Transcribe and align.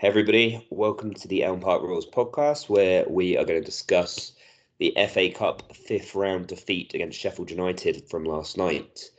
Hey, 0.00 0.08
everybody, 0.08 0.66
welcome 0.70 1.12
to 1.12 1.28
the 1.28 1.44
Elm 1.44 1.60
Park 1.60 1.82
Royals 1.82 2.06
podcast, 2.06 2.70
where 2.70 3.04
we 3.06 3.36
are 3.36 3.44
going 3.44 3.60
to 3.60 3.62
discuss 3.62 4.32
the 4.78 4.96
FA 5.10 5.28
Cup 5.28 5.76
fifth 5.76 6.14
round 6.14 6.46
defeat 6.46 6.94
against 6.94 7.18
Sheffield 7.18 7.50
United 7.50 8.08
from 8.08 8.24
last 8.24 8.56
night. 8.56 9.10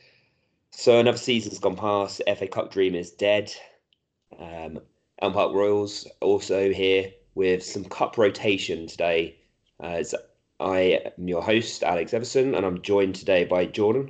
So, 0.71 0.97
another 0.97 1.19
season's 1.19 1.59
gone 1.59 1.75
past, 1.75 2.23
FA 2.25 2.47
Cup 2.47 2.71
dream 2.71 2.95
is 2.95 3.11
dead. 3.11 3.53
Um, 4.39 4.79
Elm 5.21 5.33
Park 5.33 5.53
Royals 5.53 6.07
also 6.19 6.73
here 6.73 7.11
with 7.35 7.63
some 7.63 7.85
cup 7.85 8.17
rotation 8.17 8.87
today. 8.87 9.37
As 9.81 10.15
I 10.59 10.99
am 11.19 11.27
your 11.27 11.43
host, 11.43 11.83
Alex 11.83 12.11
Everson, 12.11 12.55
and 12.55 12.65
I'm 12.65 12.81
joined 12.81 13.13
today 13.13 13.45
by 13.45 13.67
Jordan. 13.67 14.09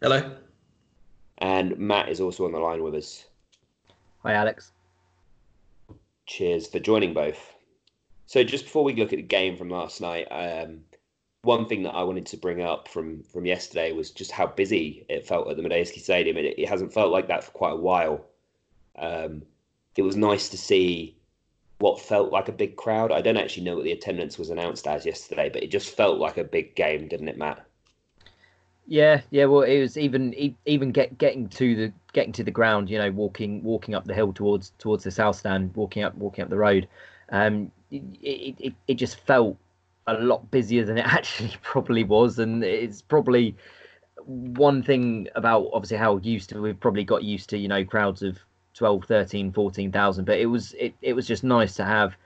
Hello. 0.00 0.36
And 1.36 1.76
Matt 1.76 2.08
is 2.08 2.18
also 2.18 2.46
on 2.46 2.52
the 2.52 2.60
line 2.60 2.82
with 2.82 2.94
us. 2.94 3.26
Hi, 4.22 4.32
Alex. 4.32 4.71
Cheers 6.32 6.66
for 6.66 6.78
joining 6.78 7.12
both. 7.12 7.52
So, 8.24 8.42
just 8.42 8.64
before 8.64 8.84
we 8.84 8.94
look 8.94 9.12
at 9.12 9.18
the 9.18 9.22
game 9.22 9.54
from 9.54 9.68
last 9.68 10.00
night, 10.00 10.26
um, 10.30 10.80
one 11.42 11.66
thing 11.66 11.82
that 11.82 11.94
I 11.94 12.04
wanted 12.04 12.24
to 12.24 12.38
bring 12.38 12.62
up 12.62 12.88
from 12.88 13.22
from 13.24 13.44
yesterday 13.44 13.92
was 13.92 14.10
just 14.10 14.30
how 14.30 14.46
busy 14.46 15.04
it 15.10 15.26
felt 15.26 15.50
at 15.50 15.58
the 15.58 15.62
Madejski 15.62 16.00
Stadium. 16.00 16.38
It, 16.38 16.58
it 16.58 16.70
hasn't 16.70 16.94
felt 16.94 17.12
like 17.12 17.28
that 17.28 17.44
for 17.44 17.50
quite 17.50 17.74
a 17.74 17.76
while. 17.76 18.24
Um, 18.96 19.42
it 19.94 20.00
was 20.00 20.16
nice 20.16 20.48
to 20.48 20.56
see 20.56 21.18
what 21.80 22.00
felt 22.00 22.32
like 22.32 22.48
a 22.48 22.52
big 22.52 22.76
crowd. 22.76 23.12
I 23.12 23.20
don't 23.20 23.36
actually 23.36 23.64
know 23.64 23.74
what 23.74 23.84
the 23.84 23.92
attendance 23.92 24.38
was 24.38 24.48
announced 24.48 24.86
as 24.86 25.04
yesterday, 25.04 25.50
but 25.50 25.62
it 25.62 25.70
just 25.70 25.94
felt 25.94 26.18
like 26.18 26.38
a 26.38 26.44
big 26.44 26.74
game, 26.74 27.08
didn't 27.08 27.28
it, 27.28 27.36
Matt? 27.36 27.66
Yeah, 28.86 29.22
yeah. 29.30 29.44
Well, 29.46 29.62
it 29.62 29.80
was 29.80 29.96
even 29.96 30.34
even 30.66 30.92
get 30.92 31.16
getting 31.16 31.48
to 31.50 31.76
the 31.76 31.92
getting 32.12 32.32
to 32.32 32.44
the 32.44 32.50
ground. 32.50 32.90
You 32.90 32.98
know, 32.98 33.10
walking 33.10 33.62
walking 33.62 33.94
up 33.94 34.04
the 34.04 34.14
hill 34.14 34.32
towards 34.32 34.70
towards 34.78 35.04
the 35.04 35.10
south 35.10 35.36
stand, 35.36 35.74
walking 35.76 36.02
up 36.02 36.14
walking 36.16 36.42
up 36.42 36.50
the 36.50 36.58
road. 36.58 36.88
Um, 37.30 37.70
it, 37.90 38.56
it 38.58 38.74
it 38.88 38.94
just 38.94 39.20
felt 39.20 39.56
a 40.08 40.14
lot 40.14 40.50
busier 40.50 40.84
than 40.84 40.98
it 40.98 41.06
actually 41.06 41.56
probably 41.62 42.02
was, 42.04 42.38
and 42.38 42.64
it's 42.64 43.02
probably 43.02 43.56
one 44.26 44.82
thing 44.82 45.28
about 45.34 45.68
obviously 45.72 45.96
how 45.96 46.18
used 46.18 46.50
to 46.50 46.60
we've 46.60 46.80
probably 46.80 47.04
got 47.04 47.24
used 47.24 47.50
to 47.50 47.58
you 47.58 47.68
know 47.68 47.84
crowds 47.84 48.22
of 48.22 48.38
12 48.74 49.04
13 49.04 49.52
14,000 49.52 50.24
but 50.24 50.38
it 50.38 50.46
was 50.46 50.74
it, 50.74 50.94
it 51.02 51.14
was 51.14 51.26
just 51.26 51.44
nice 51.44 51.74
to 51.76 51.84
have 51.84 52.16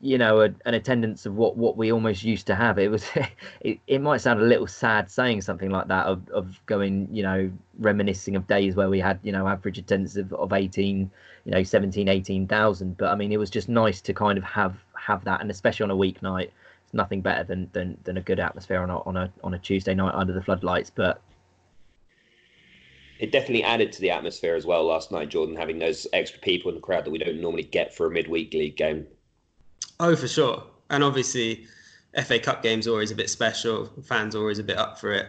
you 0.00 0.18
know 0.18 0.40
a, 0.40 0.50
an 0.66 0.74
attendance 0.74 1.26
of 1.26 1.34
what 1.36 1.56
what 1.56 1.76
we 1.76 1.92
almost 1.92 2.24
used 2.24 2.46
to 2.48 2.54
have. 2.54 2.78
It 2.78 2.90
was 2.90 3.04
it, 3.60 3.78
it 3.86 4.00
might 4.00 4.20
sound 4.20 4.40
a 4.40 4.44
little 4.44 4.66
sad 4.66 5.10
saying 5.10 5.42
something 5.42 5.70
like 5.70 5.88
that 5.88 6.06
of, 6.06 6.28
of 6.30 6.60
going 6.66 7.08
you 7.12 7.22
know 7.22 7.50
reminiscing 7.78 8.36
of 8.36 8.46
days 8.46 8.74
where 8.74 8.88
we 8.88 9.00
had 9.00 9.18
you 9.22 9.32
know 9.32 9.46
average 9.46 9.78
attendance 9.78 10.16
of, 10.16 10.32
of 10.34 10.52
18 10.52 11.10
you 11.44 11.52
know 11.52 11.62
17 11.62 12.08
18,000 12.08 12.96
but 12.96 13.10
I 13.10 13.14
mean 13.14 13.32
it 13.32 13.38
was 13.38 13.50
just 13.50 13.68
nice 13.68 14.00
to 14.02 14.12
kind 14.12 14.38
of 14.38 14.44
have 14.44 14.76
have 14.94 15.24
that. 15.24 15.40
And 15.40 15.50
especially 15.50 15.84
on 15.84 15.90
a 15.90 15.96
weeknight 15.96 16.50
it's 16.84 16.94
nothing 16.94 17.20
better 17.20 17.44
than 17.44 17.68
than, 17.72 17.98
than 18.04 18.16
a 18.16 18.22
good 18.22 18.40
atmosphere 18.40 18.80
on 18.80 18.90
a, 18.90 18.98
on 19.00 19.16
a 19.16 19.32
on 19.44 19.54
a 19.54 19.58
Tuesday 19.58 19.94
night 19.94 20.14
under 20.14 20.32
the 20.32 20.42
floodlights. 20.42 20.90
But 20.90 21.20
it 23.22 23.30
definitely 23.30 23.62
added 23.62 23.92
to 23.92 24.00
the 24.00 24.10
atmosphere 24.10 24.56
as 24.56 24.66
well 24.66 24.84
last 24.84 25.12
night, 25.12 25.28
Jordan, 25.28 25.54
having 25.54 25.78
those 25.78 26.08
extra 26.12 26.40
people 26.40 26.70
in 26.70 26.74
the 26.74 26.80
crowd 26.80 27.04
that 27.04 27.10
we 27.12 27.18
don't 27.18 27.40
normally 27.40 27.62
get 27.62 27.94
for 27.94 28.06
a 28.06 28.10
midweek 28.10 28.52
league 28.52 28.76
game. 28.76 29.06
Oh, 30.02 30.16
for 30.16 30.26
sure. 30.26 30.64
And 30.90 31.04
obviously, 31.04 31.64
FA 32.24 32.40
Cup 32.40 32.60
games 32.60 32.88
are 32.88 32.90
always 32.90 33.12
a 33.12 33.14
bit 33.14 33.30
special. 33.30 33.88
Fans 34.02 34.34
are 34.34 34.40
always 34.40 34.58
a 34.58 34.64
bit 34.64 34.76
up 34.76 34.98
for 34.98 35.12
it. 35.12 35.28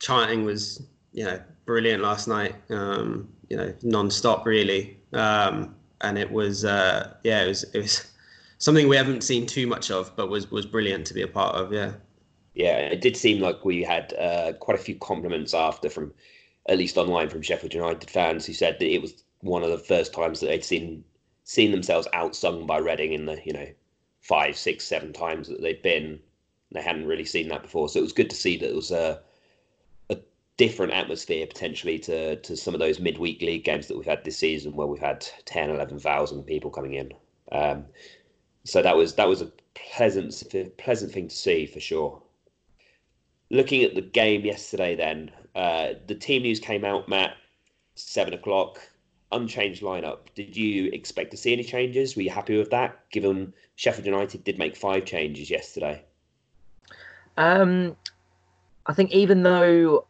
Chanting 0.00 0.44
was, 0.44 0.82
you 1.12 1.22
know, 1.24 1.40
brilliant 1.64 2.02
last 2.02 2.26
night. 2.26 2.56
Um, 2.70 3.28
you 3.48 3.56
know, 3.56 3.72
non-stop 3.82 4.44
really. 4.44 4.98
Um, 5.12 5.76
and 6.00 6.18
it 6.18 6.28
was, 6.28 6.64
uh, 6.64 7.14
yeah, 7.22 7.44
it 7.44 7.48
was, 7.48 7.62
it 7.72 7.78
was 7.78 8.10
something 8.58 8.88
we 8.88 8.96
haven't 8.96 9.22
seen 9.22 9.46
too 9.46 9.68
much 9.68 9.92
of, 9.92 10.14
but 10.16 10.28
was 10.28 10.50
was 10.50 10.66
brilliant 10.66 11.06
to 11.06 11.14
be 11.14 11.22
a 11.22 11.28
part 11.28 11.54
of. 11.54 11.72
Yeah. 11.72 11.92
Yeah, 12.54 12.78
it 12.78 13.00
did 13.00 13.16
seem 13.16 13.40
like 13.40 13.64
we 13.64 13.84
had 13.84 14.12
uh, 14.14 14.54
quite 14.54 14.78
a 14.78 14.82
few 14.82 14.96
compliments 14.96 15.54
after 15.54 15.88
from 15.88 16.12
at 16.68 16.78
least 16.78 16.96
online 16.96 17.28
from 17.28 17.42
Sheffield 17.42 17.74
United 17.74 18.10
fans 18.10 18.44
who 18.44 18.54
said 18.54 18.76
that 18.80 18.92
it 18.92 19.00
was 19.00 19.22
one 19.38 19.62
of 19.62 19.70
the 19.70 19.78
first 19.78 20.12
times 20.12 20.40
that 20.40 20.46
they'd 20.48 20.64
seen 20.64 21.04
seen 21.44 21.70
themselves 21.70 22.08
outsung 22.12 22.66
by 22.66 22.78
Reading 22.78 23.12
in 23.12 23.26
the 23.26 23.40
you 23.44 23.52
know 23.52 23.66
five, 24.20 24.56
six, 24.56 24.86
seven 24.86 25.12
times 25.12 25.48
that 25.48 25.60
they'd 25.60 25.82
been. 25.82 26.20
They 26.72 26.82
hadn't 26.82 27.06
really 27.06 27.24
seen 27.24 27.48
that 27.48 27.62
before, 27.62 27.88
so 27.88 27.98
it 27.98 28.02
was 28.02 28.12
good 28.12 28.30
to 28.30 28.36
see 28.36 28.56
that 28.58 28.70
it 28.70 28.76
was 28.76 28.92
a 28.92 29.20
a 30.08 30.18
different 30.56 30.92
atmosphere 30.92 31.46
potentially 31.46 31.98
to 32.00 32.36
to 32.36 32.56
some 32.56 32.74
of 32.74 32.80
those 32.80 33.00
midweek 33.00 33.42
league 33.42 33.64
games 33.64 33.88
that 33.88 33.96
we've 33.96 34.06
had 34.06 34.24
this 34.24 34.38
season, 34.38 34.74
where 34.74 34.86
we've 34.86 35.00
had 35.00 35.26
10, 35.46 35.70
11,000 35.70 36.44
people 36.44 36.70
coming 36.70 36.94
in. 36.94 37.12
Um, 37.50 37.86
so 38.64 38.82
that 38.82 38.96
was 38.96 39.14
that 39.14 39.28
was 39.28 39.42
a 39.42 39.50
pleasant 39.74 40.42
pleasant 40.78 41.12
thing 41.12 41.28
to 41.28 41.36
see 41.36 41.66
for 41.66 41.80
sure. 41.80 42.22
Looking 43.50 43.82
at 43.82 43.96
the 43.96 44.02
game 44.02 44.44
yesterday, 44.44 44.94
then 44.94 45.32
uh, 45.56 45.94
the 46.06 46.14
team 46.14 46.42
news 46.42 46.60
came 46.60 46.84
out, 46.84 47.08
Matt, 47.08 47.36
seven 47.96 48.32
o'clock, 48.32 48.80
unchanged 49.32 49.82
lineup. 49.82 50.18
Did 50.34 50.56
you 50.56 50.90
expect 50.92 51.30
to 51.32 51.36
see 51.36 51.52
any 51.52 51.64
changes? 51.64 52.16
Were 52.16 52.22
you 52.22 52.30
happy 52.30 52.56
with 52.58 52.70
that, 52.70 53.08
given 53.10 53.52
Sheffield 53.76 54.06
United 54.06 54.44
did 54.44 54.58
make 54.58 54.76
five 54.76 55.04
changes 55.04 55.50
yesterday? 55.50 56.02
Um, 57.36 57.96
I 58.86 58.92
think 58.92 59.12
even 59.12 59.42
though 59.42 60.06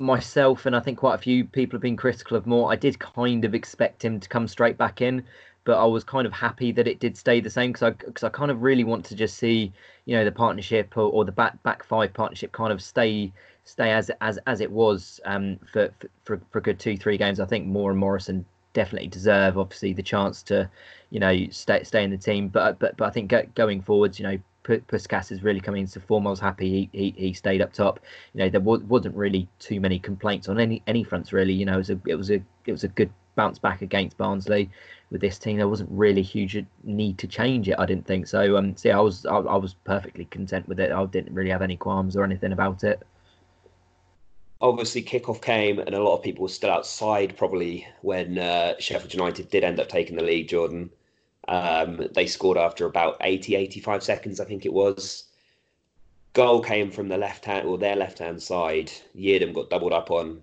myself 0.00 0.66
and 0.66 0.76
I 0.76 0.80
think 0.80 0.98
quite 0.98 1.14
a 1.14 1.18
few 1.18 1.44
people 1.44 1.76
have 1.76 1.82
been 1.82 1.96
critical 1.96 2.36
of 2.36 2.46
Moore, 2.46 2.70
I 2.70 2.76
did 2.76 2.98
kind 2.98 3.44
of 3.44 3.54
expect 3.54 4.04
him 4.04 4.20
to 4.20 4.28
come 4.28 4.46
straight 4.46 4.78
back 4.78 5.00
in 5.00 5.24
but 5.68 5.76
I 5.76 5.84
was 5.84 6.02
kind 6.02 6.26
of 6.26 6.32
happy 6.32 6.72
that 6.72 6.88
it 6.88 6.98
did 6.98 7.14
stay 7.14 7.40
the 7.40 7.50
same 7.50 7.72
because 7.72 7.82
I 7.82 7.90
because 7.90 8.24
I 8.24 8.30
kind 8.30 8.50
of 8.50 8.62
really 8.62 8.84
want 8.84 9.04
to 9.04 9.14
just 9.14 9.36
see 9.36 9.70
you 10.06 10.16
know 10.16 10.24
the 10.24 10.32
partnership 10.32 10.96
or, 10.96 11.12
or 11.12 11.26
the 11.26 11.32
back 11.32 11.62
back 11.62 11.84
five 11.84 12.14
partnership 12.14 12.52
kind 12.52 12.72
of 12.72 12.80
stay 12.80 13.30
stay 13.68 13.90
as 13.92 14.10
as 14.22 14.38
as 14.46 14.60
it 14.60 14.70
was 14.70 15.20
um, 15.26 15.58
for, 15.72 15.90
for 16.24 16.40
for 16.50 16.58
a 16.58 16.62
good 16.62 16.78
two 16.78 16.96
three 16.96 17.18
games. 17.18 17.38
I 17.38 17.44
think 17.44 17.66
Moore 17.66 17.90
and 17.90 18.00
Morrison 18.00 18.44
definitely 18.72 19.08
deserve 19.08 19.58
obviously 19.58 19.92
the 19.92 20.02
chance 20.02 20.42
to 20.44 20.68
you 21.10 21.20
know 21.20 21.46
stay 21.50 21.82
stay 21.84 22.02
in 22.02 22.10
the 22.10 22.16
team. 22.16 22.48
But 22.48 22.78
but 22.78 22.96
but 22.96 23.06
I 23.06 23.10
think 23.10 23.32
going 23.54 23.82
forwards, 23.82 24.18
you 24.18 24.26
know. 24.26 24.38
Puscas 24.64 25.32
is 25.32 25.42
really 25.42 25.60
coming 25.60 25.80
into 25.80 25.98
form. 25.98 26.26
I 26.26 26.30
was 26.30 26.40
happy 26.40 26.68
he, 26.68 26.90
he, 26.92 27.14
he 27.16 27.32
stayed 27.32 27.62
up 27.62 27.72
top. 27.72 28.00
You 28.34 28.40
know 28.40 28.50
there 28.50 28.60
was, 28.60 28.82
wasn't 28.82 29.16
really 29.16 29.48
too 29.58 29.80
many 29.80 29.98
complaints 29.98 30.46
on 30.46 30.60
any 30.60 30.82
any 30.86 31.04
fronts 31.04 31.32
really. 31.32 31.54
You 31.54 31.64
know 31.64 31.72
it 31.72 31.78
was 31.78 31.88
a 31.88 32.00
it 32.04 32.16
was 32.16 32.30
a 32.30 32.42
it 32.66 32.72
was 32.72 32.84
a 32.84 32.88
good 32.88 33.10
bounce 33.34 33.58
back 33.58 33.80
against 33.80 34.18
Barnsley 34.18 34.68
with 35.10 35.22
this 35.22 35.38
team. 35.38 35.56
There 35.56 35.68
wasn't 35.68 35.88
really 35.90 36.20
a 36.20 36.24
huge 36.24 36.62
need 36.84 37.16
to 37.16 37.26
change 37.26 37.66
it. 37.70 37.76
I 37.78 37.86
didn't 37.86 38.06
think 38.06 38.26
so. 38.26 38.58
Um, 38.58 38.74
yeah, 38.82 38.98
I 38.98 39.00
was 39.00 39.24
I, 39.24 39.36
I 39.38 39.56
was 39.56 39.72
perfectly 39.84 40.26
content 40.26 40.68
with 40.68 40.80
it. 40.80 40.92
I 40.92 41.02
didn't 41.06 41.32
really 41.32 41.50
have 41.50 41.62
any 41.62 41.78
qualms 41.78 42.14
or 42.14 42.22
anything 42.22 42.52
about 42.52 42.84
it 42.84 43.02
obviously 44.60 45.02
kickoff 45.02 45.40
came 45.40 45.78
and 45.78 45.94
a 45.94 46.02
lot 46.02 46.16
of 46.16 46.22
people 46.22 46.42
were 46.42 46.48
still 46.48 46.70
outside 46.70 47.36
probably 47.36 47.86
when 48.02 48.38
uh, 48.38 48.74
Sheffield 48.78 49.14
United 49.14 49.50
did 49.50 49.64
end 49.64 49.78
up 49.78 49.88
taking 49.88 50.16
the 50.16 50.22
lead, 50.22 50.48
Jordan. 50.48 50.90
Um, 51.46 52.08
they 52.12 52.26
scored 52.26 52.58
after 52.58 52.84
about 52.84 53.16
80, 53.20 53.56
85 53.56 54.02
seconds, 54.02 54.40
I 54.40 54.44
think 54.44 54.66
it 54.66 54.72
was. 54.72 55.24
Goal 56.34 56.62
came 56.62 56.90
from 56.90 57.08
the 57.08 57.16
left 57.16 57.44
hand 57.44 57.66
or 57.66 57.78
their 57.78 57.96
left 57.96 58.18
hand 58.18 58.42
side. 58.42 58.92
Yiadom 59.16 59.54
got 59.54 59.70
doubled 59.70 59.92
up 59.92 60.10
on 60.10 60.42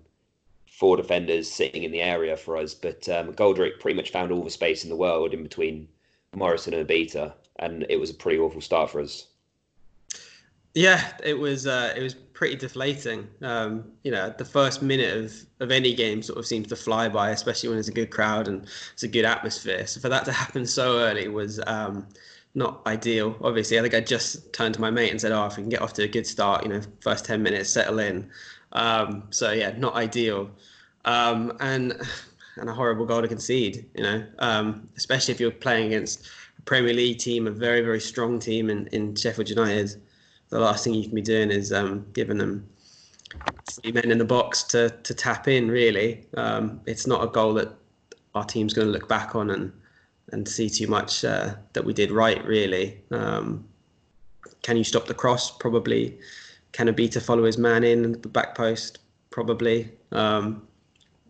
four 0.66 0.96
defenders 0.96 1.50
sitting 1.50 1.84
in 1.84 1.92
the 1.92 2.02
area 2.02 2.36
for 2.36 2.56
us, 2.56 2.74
but 2.74 3.08
um, 3.08 3.32
Goldrick 3.32 3.80
pretty 3.80 3.96
much 3.96 4.10
found 4.10 4.32
all 4.32 4.44
the 4.44 4.50
space 4.50 4.82
in 4.82 4.90
the 4.90 4.96
world 4.96 5.32
in 5.32 5.42
between 5.42 5.88
Morrison 6.34 6.74
and 6.74 6.86
Obita, 6.86 7.32
and 7.60 7.86
it 7.88 7.98
was 7.98 8.10
a 8.10 8.14
pretty 8.14 8.38
awful 8.38 8.60
start 8.60 8.90
for 8.90 9.00
us. 9.00 9.26
Yeah, 10.74 11.02
it 11.24 11.38
was 11.38 11.66
uh, 11.66 11.94
it 11.96 12.02
was 12.02 12.14
pretty 12.36 12.54
deflating. 12.54 13.26
Um, 13.40 13.84
you 14.04 14.12
know, 14.12 14.32
the 14.36 14.44
first 14.44 14.82
minute 14.82 15.16
of, 15.16 15.34
of 15.60 15.72
any 15.72 15.94
game 15.94 16.22
sort 16.22 16.38
of 16.38 16.46
seems 16.46 16.68
to 16.68 16.76
fly 16.76 17.08
by, 17.08 17.30
especially 17.30 17.70
when 17.70 17.76
there's 17.76 17.88
a 17.88 17.92
good 17.92 18.10
crowd 18.10 18.46
and 18.46 18.66
it's 18.92 19.02
a 19.02 19.08
good 19.08 19.24
atmosphere. 19.24 19.86
So 19.86 20.00
for 20.00 20.10
that 20.10 20.26
to 20.26 20.32
happen 20.32 20.66
so 20.66 20.98
early 20.98 21.28
was 21.28 21.60
um, 21.66 22.06
not 22.54 22.82
ideal. 22.86 23.36
Obviously, 23.40 23.78
I 23.78 23.82
think 23.82 23.94
I 23.94 24.00
just 24.00 24.52
turned 24.52 24.74
to 24.74 24.80
my 24.80 24.90
mate 24.90 25.10
and 25.10 25.20
said, 25.20 25.32
"Oh, 25.32 25.46
if 25.46 25.56
we 25.56 25.62
can 25.62 25.70
get 25.70 25.80
off 25.80 25.94
to 25.94 26.02
a 26.02 26.08
good 26.08 26.26
start, 26.26 26.62
you 26.62 26.68
know, 26.68 26.82
first 27.00 27.24
ten 27.24 27.42
minutes, 27.42 27.70
settle 27.70 27.98
in." 27.98 28.30
Um, 28.72 29.24
so 29.30 29.52
yeah, 29.52 29.72
not 29.78 29.94
ideal, 29.94 30.50
um, 31.06 31.56
and 31.60 31.94
and 32.56 32.68
a 32.68 32.74
horrible 32.74 33.06
goal 33.06 33.22
to 33.22 33.28
concede. 33.28 33.88
You 33.94 34.02
know, 34.02 34.26
um, 34.40 34.88
especially 34.96 35.32
if 35.32 35.40
you're 35.40 35.50
playing 35.50 35.86
against 35.86 36.26
a 36.58 36.62
Premier 36.62 36.92
League 36.92 37.18
team, 37.18 37.46
a 37.46 37.50
very 37.50 37.80
very 37.80 38.00
strong 38.00 38.38
team 38.38 38.68
in 38.68 38.88
in 38.88 39.14
Sheffield 39.14 39.48
United 39.48 40.02
the 40.48 40.58
last 40.58 40.84
thing 40.84 40.94
you 40.94 41.04
can 41.04 41.14
be 41.14 41.22
doing 41.22 41.50
is 41.50 41.72
um, 41.72 42.06
giving 42.12 42.38
them 42.38 42.68
three 43.68 43.92
men 43.92 44.10
in 44.10 44.18
the 44.18 44.24
box 44.24 44.62
to 44.64 44.90
to 45.02 45.14
tap 45.14 45.48
in. 45.48 45.70
Really, 45.70 46.26
um, 46.36 46.80
it's 46.86 47.06
not 47.06 47.24
a 47.24 47.26
goal 47.26 47.54
that 47.54 47.68
our 48.34 48.44
team's 48.44 48.74
going 48.74 48.86
to 48.86 48.92
look 48.92 49.08
back 49.08 49.34
on 49.34 49.50
and 49.50 49.72
and 50.32 50.48
see 50.48 50.68
too 50.68 50.86
much 50.86 51.24
uh, 51.24 51.54
that 51.72 51.84
we 51.84 51.92
did 51.92 52.10
right. 52.10 52.44
Really, 52.44 53.00
um, 53.10 53.64
can 54.62 54.76
you 54.76 54.84
stop 54.84 55.06
the 55.06 55.14
cross? 55.14 55.56
Probably. 55.56 56.18
Can 56.72 56.88
Obita 56.88 57.22
follow 57.22 57.44
his 57.44 57.56
man 57.56 57.84
in 57.84 58.20
the 58.20 58.28
back 58.28 58.54
post? 58.54 58.98
Probably. 59.30 59.90
Um, 60.12 60.66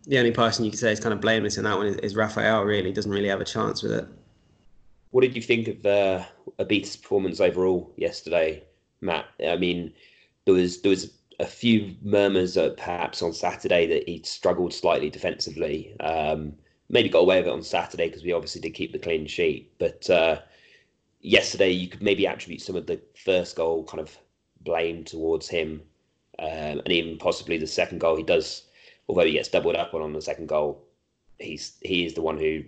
the 0.05 0.17
only 0.17 0.31
person 0.31 0.65
you 0.65 0.71
could 0.71 0.79
say 0.79 0.91
is 0.91 0.99
kind 0.99 1.13
of 1.13 1.21
blameless 1.21 1.57
in 1.57 1.63
that 1.63 1.77
one 1.77 1.87
is, 1.87 1.95
is 1.97 2.15
Rafael. 2.15 2.63
Really, 2.63 2.91
doesn't 2.91 3.11
really 3.11 3.29
have 3.29 3.41
a 3.41 3.45
chance 3.45 3.81
with 3.81 3.93
it. 3.93 4.07
What 5.11 5.21
did 5.21 5.35
you 5.35 5.41
think 5.41 5.67
of 5.69 5.85
uh, 5.85 6.25
Obita's 6.59 6.97
performance 6.97 7.39
overall 7.39 7.91
yesterday, 7.95 8.63
Matt? 9.01 9.25
I 9.45 9.57
mean, 9.57 9.93
there 10.45 10.53
was 10.53 10.81
there 10.81 10.89
was 10.89 11.11
a 11.39 11.45
few 11.45 11.95
murmurs 12.01 12.57
uh, 12.57 12.69
perhaps 12.77 13.21
on 13.21 13.33
Saturday 13.33 13.85
that 13.87 14.07
he 14.07 14.21
struggled 14.23 14.73
slightly 14.73 15.09
defensively. 15.09 15.95
Um, 15.99 16.53
maybe 16.89 17.09
got 17.09 17.19
away 17.19 17.39
with 17.39 17.47
it 17.47 17.53
on 17.53 17.63
Saturday 17.63 18.07
because 18.07 18.23
we 18.23 18.33
obviously 18.33 18.61
did 18.61 18.73
keep 18.73 18.91
the 18.91 18.99
clean 18.99 19.27
sheet. 19.27 19.71
But 19.77 20.09
uh, 20.09 20.39
yesterday, 21.21 21.71
you 21.71 21.87
could 21.87 22.01
maybe 22.01 22.25
attribute 22.25 22.61
some 22.61 22.75
of 22.75 22.87
the 22.87 22.99
first 23.23 23.55
goal 23.55 23.83
kind 23.83 23.99
of 23.99 24.17
blame 24.61 25.03
towards 25.03 25.47
him, 25.47 25.81
um, 26.39 26.47
and 26.49 26.91
even 26.91 27.17
possibly 27.17 27.57
the 27.57 27.67
second 27.67 27.99
goal. 27.99 28.15
He 28.15 28.23
does, 28.23 28.63
although 29.07 29.25
he 29.25 29.33
gets 29.33 29.49
doubled 29.49 29.75
up 29.75 29.93
on 29.93 30.01
on 30.01 30.13
the 30.13 30.21
second 30.21 30.47
goal, 30.47 30.83
he's 31.39 31.77
he 31.81 32.05
is 32.05 32.13
the 32.13 32.21
one 32.21 32.37
who, 32.37 32.63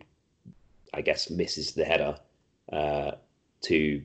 I 0.94 1.02
guess, 1.02 1.30
misses 1.30 1.74
the 1.74 1.86
header 1.86 2.18
uh, 2.72 3.12
to 3.62 4.02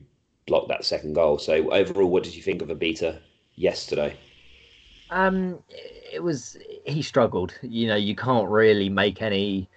block 0.47 0.67
that 0.67 0.85
second 0.85 1.13
goal. 1.13 1.37
So 1.37 1.71
overall, 1.71 2.09
what 2.09 2.23
did 2.23 2.35
you 2.35 2.41
think 2.41 2.61
of 2.61 2.69
Obita 2.69 3.19
yesterday? 3.55 4.17
Um, 5.09 5.59
it 6.11 6.21
was 6.21 6.57
he 6.85 7.01
struggled. 7.01 7.53
You 7.61 7.87
know, 7.87 7.95
you 7.95 8.15
can't 8.15 8.49
really 8.49 8.89
make 8.89 9.21
any 9.21 9.69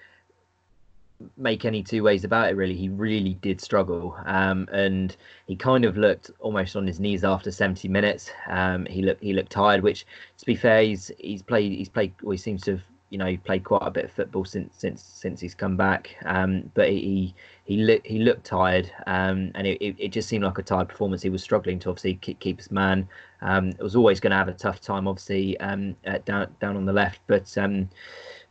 make 1.37 1.65
any 1.65 1.82
two 1.82 2.03
ways 2.03 2.25
about 2.25 2.50
it. 2.50 2.56
Really, 2.56 2.76
he 2.76 2.88
really 2.88 3.35
did 3.35 3.61
struggle. 3.61 4.17
Um, 4.25 4.69
and 4.73 5.17
he 5.47 5.56
kind 5.56 5.85
of 5.85 5.97
looked 5.97 6.31
almost 6.38 6.76
on 6.76 6.87
his 6.87 7.00
knees 7.00 7.25
after 7.25 7.50
70 7.50 7.88
minutes. 7.88 8.31
Um, 8.49 8.87
he 8.87 9.03
looked 9.03 9.23
he 9.23 9.32
looked 9.32 9.53
tired. 9.53 9.82
Which, 9.82 10.06
to 10.38 10.47
be 10.47 10.55
fair, 10.55 10.82
he's 10.82 11.11
he's 11.19 11.43
played 11.43 11.73
he's 11.73 11.88
played. 11.88 12.15
Well, 12.23 12.32
he 12.32 12.38
seems 12.38 12.62
to 12.62 12.73
have 12.73 12.82
you 13.10 13.19
know 13.19 13.26
he 13.26 13.37
played 13.37 13.64
quite 13.64 13.82
a 13.82 13.90
bit 13.90 14.05
of 14.05 14.12
football 14.12 14.44
since 14.44 14.75
since 14.76 15.02
since 15.02 15.40
he's 15.40 15.55
come 15.55 15.76
back. 15.76 16.16
Um, 16.25 16.70
but 16.75 16.88
he 16.88 17.34
he 17.64 17.78
looked 17.78 18.06
he 18.06 18.19
looked 18.19 18.44
tired, 18.44 18.90
um, 19.06 19.50
and 19.55 19.66
it, 19.66 19.96
it, 19.99 20.08
just 20.08 20.28
seemed 20.28 20.44
like 20.44 20.58
a 20.58 20.62
tired 20.62 20.88
performance. 20.88 21.22
He 21.22 21.31
was 21.31 21.43
struggling 21.43 21.78
to 21.81 21.90
obviously 21.90 22.14
keep, 22.14 22.38
keep 22.40 22.58
his 22.58 22.70
man. 22.70 23.08
Um, 23.43 23.69
it 23.70 23.82
was 23.82 23.96
always 23.96 24.20
going 24.20 24.31
to 24.31 24.37
have 24.37 24.49
a 24.49 24.52
tough 24.52 24.81
time, 24.81 25.06
obviously 25.08 25.58
um, 25.60 25.96
uh, 26.06 26.19
down 26.25 26.55
down 26.60 26.76
on 26.76 26.84
the 26.84 26.93
left, 26.93 27.20
but 27.26 27.56
um, 27.58 27.88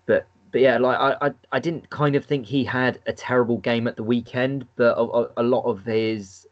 but 0.05 0.25
but 0.51 0.61
yeah, 0.61 0.77
like 0.77 0.97
I, 0.97 1.27
I 1.27 1.31
I 1.51 1.59
didn't 1.59 1.89
kind 1.89 2.15
of 2.15 2.25
think 2.25 2.45
he 2.45 2.63
had 2.63 2.99
a 3.05 3.13
terrible 3.13 3.57
game 3.57 3.87
at 3.87 3.95
the 3.95 4.03
weekend, 4.03 4.65
but 4.75 4.97
a, 4.97 5.29
a 5.37 5.43
lot 5.43 5.65
of 5.65 5.85
his 5.85 6.47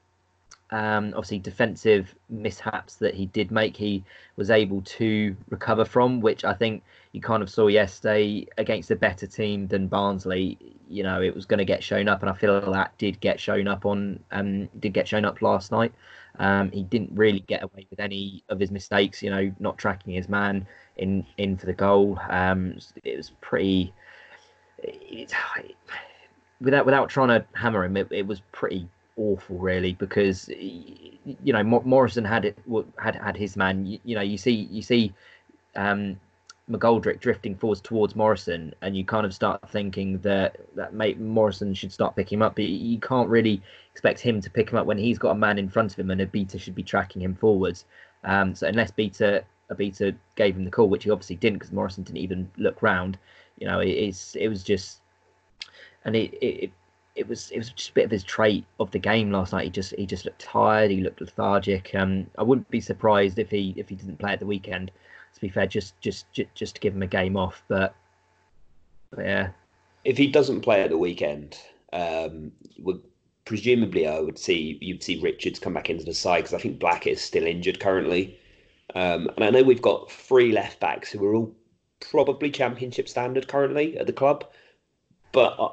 um, 0.71 1.13
obviously 1.15 1.39
defensive 1.39 2.15
mishaps 2.29 2.95
that 2.95 3.13
he 3.13 3.27
did 3.27 3.51
make, 3.51 3.77
he 3.77 4.03
was 4.35 4.49
able 4.49 4.81
to 4.81 5.35
recover 5.49 5.85
from, 5.85 6.21
which 6.21 6.43
I 6.43 6.53
think 6.53 6.83
you 7.15 7.21
kind 7.21 7.41
of 7.41 7.49
saw 7.49 7.67
yesterday 7.67 8.45
against 8.57 8.91
a 8.91 8.95
better 8.95 9.25
team 9.25 9.67
than 9.67 9.87
Barnsley. 9.87 10.57
You 10.89 11.01
know, 11.01 11.21
it 11.21 11.33
was 11.33 11.45
going 11.45 11.59
to 11.59 11.65
get 11.65 11.81
shown 11.81 12.09
up, 12.09 12.19
and 12.21 12.29
I 12.29 12.33
feel 12.33 12.59
that 12.73 12.95
did 12.97 13.21
get 13.21 13.39
shown 13.39 13.69
up 13.69 13.85
on, 13.85 14.19
um, 14.31 14.67
did 14.81 14.91
get 14.91 15.07
shown 15.07 15.23
up 15.23 15.41
last 15.41 15.71
night. 15.71 15.93
Um, 16.39 16.71
he 16.71 16.83
didn't 16.83 17.11
really 17.13 17.39
get 17.39 17.63
away 17.63 17.87
with 17.89 18.01
any 18.01 18.43
of 18.49 18.59
his 18.59 18.69
mistakes. 18.69 19.23
You 19.23 19.29
know, 19.29 19.55
not 19.59 19.77
tracking 19.77 20.13
his 20.13 20.27
man 20.27 20.67
in 20.97 21.25
in 21.37 21.55
for 21.55 21.67
the 21.67 21.73
goal. 21.73 22.19
Um, 22.29 22.79
it 23.05 23.15
was 23.15 23.31
pretty. 23.39 23.93
It, 24.79 25.33
without 26.59 26.85
without 26.85 27.07
trying 27.07 27.29
to 27.29 27.45
hammer 27.53 27.85
him, 27.85 27.95
it, 27.95 28.07
it 28.11 28.27
was 28.27 28.41
pretty 28.51 28.89
awful, 29.15 29.57
really, 29.57 29.93
because 29.93 30.49
you 30.49 31.53
know 31.53 31.63
Morrison 31.63 32.25
had 32.25 32.43
it 32.43 32.59
had 32.97 33.15
had 33.15 33.37
his 33.37 33.55
man. 33.55 33.85
You, 33.85 33.99
you 34.03 34.15
know, 34.15 34.21
you 34.21 34.37
see 34.37 34.67
you 34.69 34.81
see 34.81 35.13
um, 35.77 36.19
McGoldrick 36.69 37.19
drifting 37.19 37.55
forwards 37.55 37.81
towards 37.81 38.15
Morrison, 38.15 38.73
and 38.81 38.97
you 38.97 39.05
kind 39.05 39.25
of 39.25 39.33
start 39.33 39.61
thinking 39.69 40.17
that 40.19 40.57
that 40.75 40.93
mate 40.93 41.19
Morrison 41.19 41.73
should 41.73 41.91
start 41.91 42.15
picking 42.15 42.39
him 42.39 42.41
up. 42.41 42.55
But 42.55 42.65
you 42.65 42.99
can't 42.99 43.29
really 43.29 43.61
expect 43.91 44.19
him 44.19 44.41
to 44.41 44.49
pick 44.49 44.71
him 44.71 44.77
up 44.77 44.85
when 44.85 44.97
he's 44.97 45.19
got 45.19 45.31
a 45.31 45.35
man 45.35 45.59
in 45.59 45.69
front 45.69 45.93
of 45.93 45.99
him, 45.99 46.09
and 46.11 46.21
Obita 46.21 46.59
should 46.59 46.75
be 46.75 46.83
tracking 46.83 47.21
him 47.21 47.35
forwards. 47.35 47.85
Um, 48.23 48.55
so 48.55 48.67
unless 48.67 48.89
Beta 48.91 49.43
Obita 49.71 50.15
gave 50.35 50.55
him 50.55 50.65
the 50.65 50.71
call, 50.71 50.89
which 50.89 51.03
he 51.03 51.11
obviously 51.11 51.35
didn't, 51.35 51.59
because 51.59 51.71
Morrison 51.71 52.03
didn't 52.03 52.21
even 52.21 52.49
look 52.57 52.81
round. 52.81 53.17
You 53.59 53.67
know, 53.67 53.79
it, 53.79 53.89
it's 53.89 54.35
it 54.35 54.47
was 54.47 54.63
just, 54.63 55.01
and 56.03 56.15
it, 56.15 56.33
it 56.41 56.71
it 57.15 57.27
was 57.27 57.49
it 57.51 57.57
was 57.57 57.69
just 57.69 57.91
a 57.91 57.93
bit 57.93 58.05
of 58.05 58.11
his 58.11 58.23
trait 58.23 58.65
of 58.79 58.91
the 58.91 58.99
game 58.99 59.31
last 59.31 59.53
night. 59.53 59.65
He 59.65 59.69
just 59.69 59.95
he 59.95 60.05
just 60.05 60.25
looked 60.25 60.39
tired. 60.39 60.91
He 60.91 61.01
looked 61.01 61.21
lethargic. 61.21 61.93
Um, 61.95 62.27
I 62.37 62.43
wouldn't 62.43 62.69
be 62.69 62.81
surprised 62.81 63.39
if 63.39 63.49
he 63.49 63.73
if 63.77 63.89
he 63.89 63.95
didn't 63.95 64.19
play 64.19 64.33
at 64.33 64.39
the 64.39 64.45
weekend. 64.45 64.91
To 65.35 65.41
be 65.41 65.49
fair, 65.49 65.67
just 65.67 65.99
just 65.99 66.31
just, 66.31 66.53
just 66.55 66.75
to 66.75 66.81
give 66.81 66.95
him 66.95 67.03
a 67.03 67.07
game 67.07 67.35
off. 67.37 67.61
But, 67.67 67.93
but 69.11 69.25
yeah, 69.25 69.49
if 70.03 70.17
he 70.17 70.27
doesn't 70.27 70.61
play 70.61 70.81
at 70.81 70.89
the 70.89 70.97
weekend, 70.97 71.57
um, 71.91 72.51
would 72.79 73.01
presumably 73.45 74.07
I 74.07 74.19
would 74.19 74.39
see 74.39 74.77
you'd 74.81 75.03
see 75.03 75.19
Richards 75.21 75.59
come 75.59 75.73
back 75.73 75.89
into 75.89 76.05
the 76.05 76.13
side 76.13 76.39
because 76.39 76.53
I 76.53 76.59
think 76.59 76.79
Blackett 76.79 77.13
is 77.13 77.21
still 77.21 77.45
injured 77.45 77.79
currently. 77.79 78.39
Um, 78.93 79.29
and 79.35 79.43
I 79.43 79.49
know 79.49 79.63
we've 79.63 79.81
got 79.81 80.11
three 80.11 80.51
left 80.51 80.79
backs 80.79 81.11
who 81.11 81.25
are 81.25 81.35
all 81.35 81.55
probably 81.99 82.51
championship 82.51 83.09
standard 83.09 83.47
currently 83.47 83.97
at 83.97 84.07
the 84.07 84.13
club, 84.13 84.45
but 85.31 85.55
uh, 85.59 85.69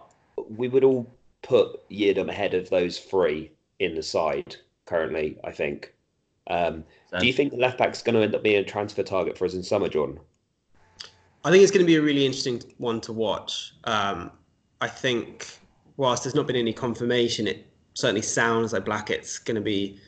we 0.49 0.69
would 0.69 0.85
all 0.85 1.07
put 1.43 1.89
Yiadom 1.91 2.29
ahead 2.29 2.55
of 2.55 2.71
those 2.71 2.99
three 2.99 3.51
in 3.79 3.95
the 3.95 4.03
side 4.03 4.57
currently. 4.87 5.39
I 5.45 5.53
think. 5.53 5.93
Um, 6.49 6.85
do 7.19 7.27
you 7.27 7.33
think 7.33 7.53
the 7.53 7.59
left 7.59 7.79
back's 7.79 8.03
going 8.03 8.15
to 8.15 8.23
end 8.23 8.35
up 8.35 8.43
being 8.43 8.57
a 8.57 8.65
transfer 8.65 9.03
target 9.03 9.37
for 9.37 9.45
us 9.45 9.55
in 9.55 9.63
summer, 9.63 9.89
Jordan? 9.89 10.19
I 11.45 11.51
think 11.51 11.63
it's 11.63 11.73
going 11.73 11.85
to 11.85 11.87
be 11.87 11.97
a 11.97 12.03
really 12.03 12.25
interesting 12.25 12.63
one 12.79 13.01
to 13.03 13.13
watch. 13.13 13.75
Um, 13.85 14.31
I 14.81 14.89
think, 14.89 15.47
whilst 15.97 16.25
there's 16.25 16.35
not 16.35 16.47
been 16.47 16.57
any 16.57 16.73
confirmation, 16.73 17.47
it 17.47 17.67
certainly 17.95 18.23
sounds 18.23 18.73
like 18.73 18.85
Blackett's 18.85 19.39
going 19.39 19.57
to 19.57 19.61
be 19.61 19.99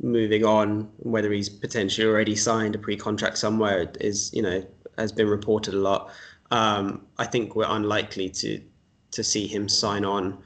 moving 0.00 0.44
on. 0.44 0.90
Whether 0.98 1.32
he's 1.32 1.48
potentially 1.48 2.06
already 2.06 2.36
signed 2.36 2.74
a 2.74 2.78
pre-contract 2.78 3.38
somewhere 3.38 3.90
is, 4.00 4.32
you 4.32 4.42
know, 4.42 4.64
has 4.98 5.12
been 5.12 5.28
reported 5.28 5.74
a 5.74 5.78
lot. 5.78 6.10
Um, 6.50 7.06
I 7.18 7.24
think 7.24 7.56
we're 7.56 7.66
unlikely 7.68 8.28
to 8.30 8.60
to 9.12 9.22
see 9.22 9.46
him 9.46 9.68
sign 9.68 10.04
on. 10.04 10.38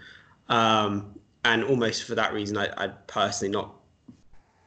Um, 0.49 1.15
and 1.45 1.63
almost 1.65 2.05
for 2.05 2.15
that 2.17 2.33
reason, 2.33 2.57
I, 2.57 2.69
I'd 2.77 3.07
personally 3.07 3.53
not 3.53 3.75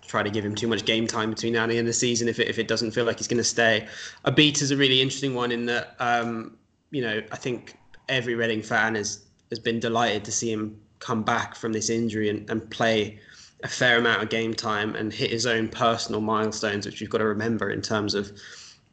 try 0.09 0.23
to 0.23 0.29
give 0.29 0.43
him 0.43 0.55
too 0.55 0.67
much 0.67 0.85
game 0.85 1.05
time 1.05 1.29
between 1.29 1.53
now 1.53 1.63
and 1.63 1.71
the 1.71 1.77
end 1.77 1.87
of 1.87 1.93
the 1.93 1.93
season 1.93 2.27
if 2.27 2.39
it, 2.39 2.47
if 2.47 2.57
it 2.57 2.67
doesn't 2.67 2.91
feel 2.91 3.05
like 3.05 3.19
he's 3.19 3.27
going 3.27 3.37
to 3.37 3.43
stay. 3.43 3.87
Obita 4.25 4.63
is 4.63 4.71
a 4.71 4.75
really 4.75 5.01
interesting 5.01 5.35
one 5.35 5.51
in 5.51 5.67
that, 5.67 5.95
um, 5.99 6.57
you 6.89 7.01
know, 7.01 7.21
I 7.31 7.35
think 7.35 7.77
every 8.09 8.33
Reading 8.33 8.63
fan 8.63 8.95
has, 8.95 9.25
has 9.49 9.59
been 9.59 9.79
delighted 9.79 10.25
to 10.25 10.31
see 10.31 10.51
him 10.51 10.79
come 10.97 11.21
back 11.21 11.55
from 11.55 11.73
this 11.73 11.89
injury 11.89 12.29
and, 12.29 12.49
and 12.49 12.67
play 12.71 13.19
a 13.63 13.67
fair 13.67 13.99
amount 13.99 14.23
of 14.23 14.29
game 14.29 14.53
time 14.53 14.95
and 14.95 15.13
hit 15.13 15.29
his 15.29 15.45
own 15.45 15.67
personal 15.67 16.21
milestones, 16.21 16.87
which 16.87 16.99
you've 16.99 17.11
got 17.11 17.19
to 17.19 17.25
remember 17.25 17.69
in 17.69 17.81
terms 17.81 18.15
of, 18.15 18.31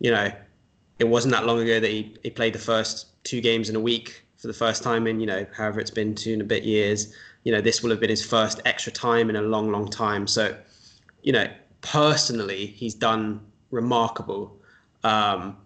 you 0.00 0.10
know, 0.10 0.30
it 0.98 1.04
wasn't 1.04 1.32
that 1.32 1.46
long 1.46 1.60
ago 1.60 1.80
that 1.80 1.90
he, 1.90 2.14
he 2.22 2.30
played 2.30 2.52
the 2.52 2.58
first 2.58 3.06
two 3.24 3.40
games 3.40 3.70
in 3.70 3.76
a 3.76 3.80
week 3.80 4.22
for 4.36 4.48
the 4.48 4.54
first 4.54 4.82
time 4.82 5.06
in 5.06 5.18
you 5.18 5.26
know 5.26 5.46
however 5.56 5.80
it's 5.80 5.90
been 5.90 6.14
two 6.14 6.32
and 6.32 6.42
a 6.42 6.44
bit 6.44 6.62
years. 6.62 7.14
You 7.44 7.52
know 7.52 7.60
this 7.60 7.82
will 7.82 7.90
have 7.90 8.00
been 8.00 8.10
his 8.10 8.24
first 8.24 8.60
extra 8.64 8.92
time 8.92 9.30
in 9.30 9.36
a 9.36 9.42
long, 9.42 9.70
long 9.70 9.88
time. 9.88 10.26
So, 10.26 10.56
you 11.26 11.32
know, 11.32 11.48
personally, 11.80 12.66
he's 12.66 12.94
done 12.94 13.40
remarkable. 13.72 14.56
Um, 15.02 15.56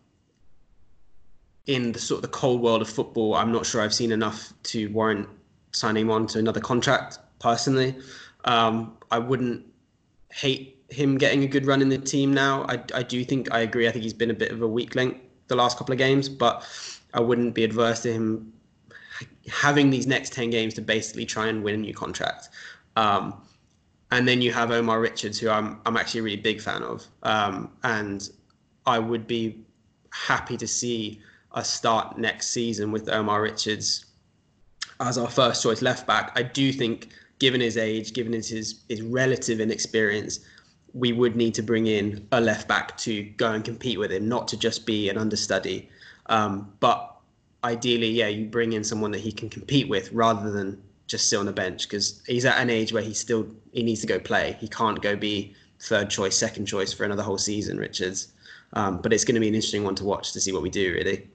in 1.66 1.92
the 1.92 1.98
sort 1.98 2.18
of 2.18 2.22
the 2.22 2.36
cold 2.36 2.62
world 2.62 2.80
of 2.80 2.88
football, 2.88 3.34
I'm 3.34 3.52
not 3.52 3.66
sure 3.66 3.82
I've 3.82 3.94
seen 3.94 4.10
enough 4.10 4.54
to 4.64 4.88
warrant 4.88 5.28
signing 5.72 6.06
him 6.06 6.10
on 6.10 6.26
to 6.28 6.38
another 6.38 6.60
contract. 6.60 7.18
Personally, 7.40 7.94
um, 8.46 8.96
I 9.10 9.18
wouldn't 9.18 9.66
hate 10.32 10.82
him 10.88 11.18
getting 11.18 11.44
a 11.44 11.46
good 11.46 11.66
run 11.66 11.82
in 11.82 11.90
the 11.90 11.98
team 11.98 12.32
now. 12.32 12.64
I, 12.64 12.82
I 12.94 13.02
do 13.02 13.22
think 13.22 13.52
I 13.52 13.60
agree. 13.60 13.86
I 13.86 13.92
think 13.92 14.02
he's 14.02 14.14
been 14.14 14.30
a 14.30 14.34
bit 14.34 14.50
of 14.52 14.62
a 14.62 14.66
weak 14.66 14.94
link 14.94 15.20
the 15.48 15.56
last 15.56 15.76
couple 15.76 15.92
of 15.92 15.98
games, 15.98 16.26
but 16.26 16.66
I 17.12 17.20
wouldn't 17.20 17.54
be 17.54 17.64
adverse 17.64 18.00
to 18.02 18.12
him 18.12 18.50
having 19.46 19.90
these 19.90 20.06
next 20.06 20.32
10 20.32 20.48
games 20.48 20.72
to 20.74 20.80
basically 20.80 21.26
try 21.26 21.48
and 21.48 21.62
win 21.62 21.74
a 21.74 21.78
new 21.78 21.92
contract. 21.92 22.48
Um, 22.96 23.42
and 24.10 24.26
then 24.26 24.42
you 24.42 24.52
have 24.52 24.70
Omar 24.70 25.00
Richards, 25.00 25.38
who 25.38 25.48
I'm, 25.48 25.80
I'm 25.86 25.96
actually 25.96 26.20
a 26.20 26.22
really 26.24 26.36
big 26.36 26.60
fan 26.60 26.82
of. 26.82 27.06
Um, 27.22 27.70
and 27.84 28.28
I 28.86 28.98
would 28.98 29.26
be 29.26 29.64
happy 30.10 30.56
to 30.56 30.66
see 30.66 31.20
us 31.52 31.70
start 31.70 32.18
next 32.18 32.48
season 32.48 32.90
with 32.90 33.08
Omar 33.08 33.42
Richards 33.42 34.06
as 35.00 35.16
our 35.16 35.28
first 35.28 35.62
choice 35.62 35.80
left 35.82 36.06
back. 36.06 36.32
I 36.34 36.42
do 36.42 36.72
think, 36.72 37.08
given 37.38 37.60
his 37.60 37.76
age, 37.76 38.12
given 38.12 38.32
his, 38.32 38.48
his, 38.48 38.80
his 38.88 39.00
relative 39.02 39.60
inexperience, 39.60 40.40
we 40.92 41.12
would 41.12 41.36
need 41.36 41.54
to 41.54 41.62
bring 41.62 41.86
in 41.86 42.26
a 42.32 42.40
left 42.40 42.66
back 42.66 42.96
to 42.98 43.22
go 43.22 43.52
and 43.52 43.64
compete 43.64 43.98
with 43.98 44.10
him, 44.10 44.28
not 44.28 44.48
to 44.48 44.56
just 44.56 44.86
be 44.86 45.08
an 45.08 45.18
understudy. 45.18 45.88
Um, 46.26 46.72
but 46.80 47.16
ideally, 47.62 48.10
yeah, 48.10 48.26
you 48.26 48.46
bring 48.46 48.72
in 48.72 48.82
someone 48.82 49.12
that 49.12 49.20
he 49.20 49.30
can 49.30 49.48
compete 49.48 49.88
with 49.88 50.10
rather 50.12 50.50
than 50.50 50.82
just 51.10 51.28
sit 51.28 51.38
on 51.38 51.46
the 51.46 51.52
bench 51.52 51.88
because 51.88 52.22
he's 52.26 52.44
at 52.44 52.58
an 52.58 52.70
age 52.70 52.92
where 52.92 53.02
he 53.02 53.12
still 53.12 53.46
he 53.72 53.82
needs 53.82 54.00
to 54.00 54.06
go 54.06 54.18
play. 54.18 54.56
He 54.60 54.68
can't 54.68 55.02
go 55.02 55.16
be 55.16 55.54
third 55.80 56.08
choice, 56.08 56.36
second 56.36 56.66
choice 56.66 56.92
for 56.92 57.04
another 57.04 57.22
whole 57.22 57.38
season, 57.38 57.78
Richards. 57.78 58.32
Um, 58.74 59.02
but 59.02 59.12
it's 59.12 59.24
going 59.24 59.34
to 59.34 59.40
be 59.40 59.48
an 59.48 59.54
interesting 59.54 59.82
one 59.82 59.96
to 59.96 60.04
watch 60.04 60.32
to 60.32 60.40
see 60.40 60.52
what 60.52 60.62
we 60.62 60.70
do. 60.70 60.92
Really, 60.92 61.28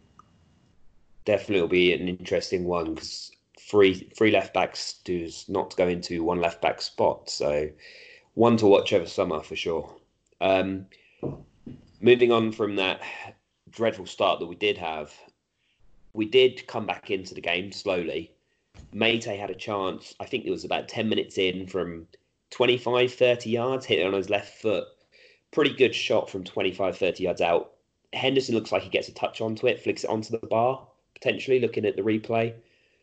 definitely 1.25 1.57
it'll 1.57 1.67
be 1.67 1.93
an 1.93 2.07
interesting 2.07 2.63
one 2.63 2.93
because 2.93 3.31
three 3.59 4.09
three 4.17 4.31
left 4.31 4.53
backs 4.53 4.93
does 5.03 5.45
not 5.49 5.75
go 5.75 5.89
into 5.89 6.23
one 6.23 6.39
left 6.39 6.61
back 6.61 6.81
spot. 6.81 7.29
So 7.29 7.69
one 8.35 8.55
to 8.57 8.67
watch 8.67 8.93
over 8.93 9.07
summer 9.07 9.41
for 9.41 9.57
sure. 9.57 9.93
Um, 10.39 10.85
moving 11.99 12.31
on 12.31 12.53
from 12.53 12.77
that 12.77 13.01
dreadful 13.69 14.05
start 14.05 14.39
that 14.39 14.45
we 14.45 14.55
did 14.55 14.77
have, 14.77 15.13
we 16.13 16.25
did 16.25 16.65
come 16.67 16.85
back 16.85 17.11
into 17.11 17.33
the 17.33 17.41
game 17.41 17.73
slowly. 17.73 18.31
Meite 18.95 19.37
had 19.37 19.49
a 19.49 19.55
chance, 19.55 20.15
I 20.19 20.25
think 20.25 20.45
it 20.45 20.51
was 20.51 20.63
about 20.63 20.87
10 20.87 21.09
minutes 21.09 21.37
in 21.37 21.67
from 21.67 22.07
25, 22.51 23.13
30 23.13 23.49
yards, 23.49 23.85
hit 23.85 23.99
it 23.99 24.07
on 24.07 24.13
his 24.13 24.29
left 24.29 24.61
foot. 24.61 24.85
Pretty 25.51 25.73
good 25.73 25.93
shot 25.93 26.29
from 26.29 26.43
25, 26.43 26.97
30 26.97 27.23
yards 27.23 27.41
out. 27.41 27.73
Henderson 28.13 28.55
looks 28.55 28.71
like 28.71 28.83
he 28.83 28.89
gets 28.89 29.09
a 29.09 29.13
touch 29.13 29.41
onto 29.41 29.67
it, 29.67 29.81
flicks 29.81 30.05
it 30.05 30.09
onto 30.09 30.31
the 30.31 30.47
bar, 30.47 30.87
potentially 31.13 31.59
looking 31.59 31.85
at 31.85 31.97
the 31.97 32.01
replay. 32.01 32.53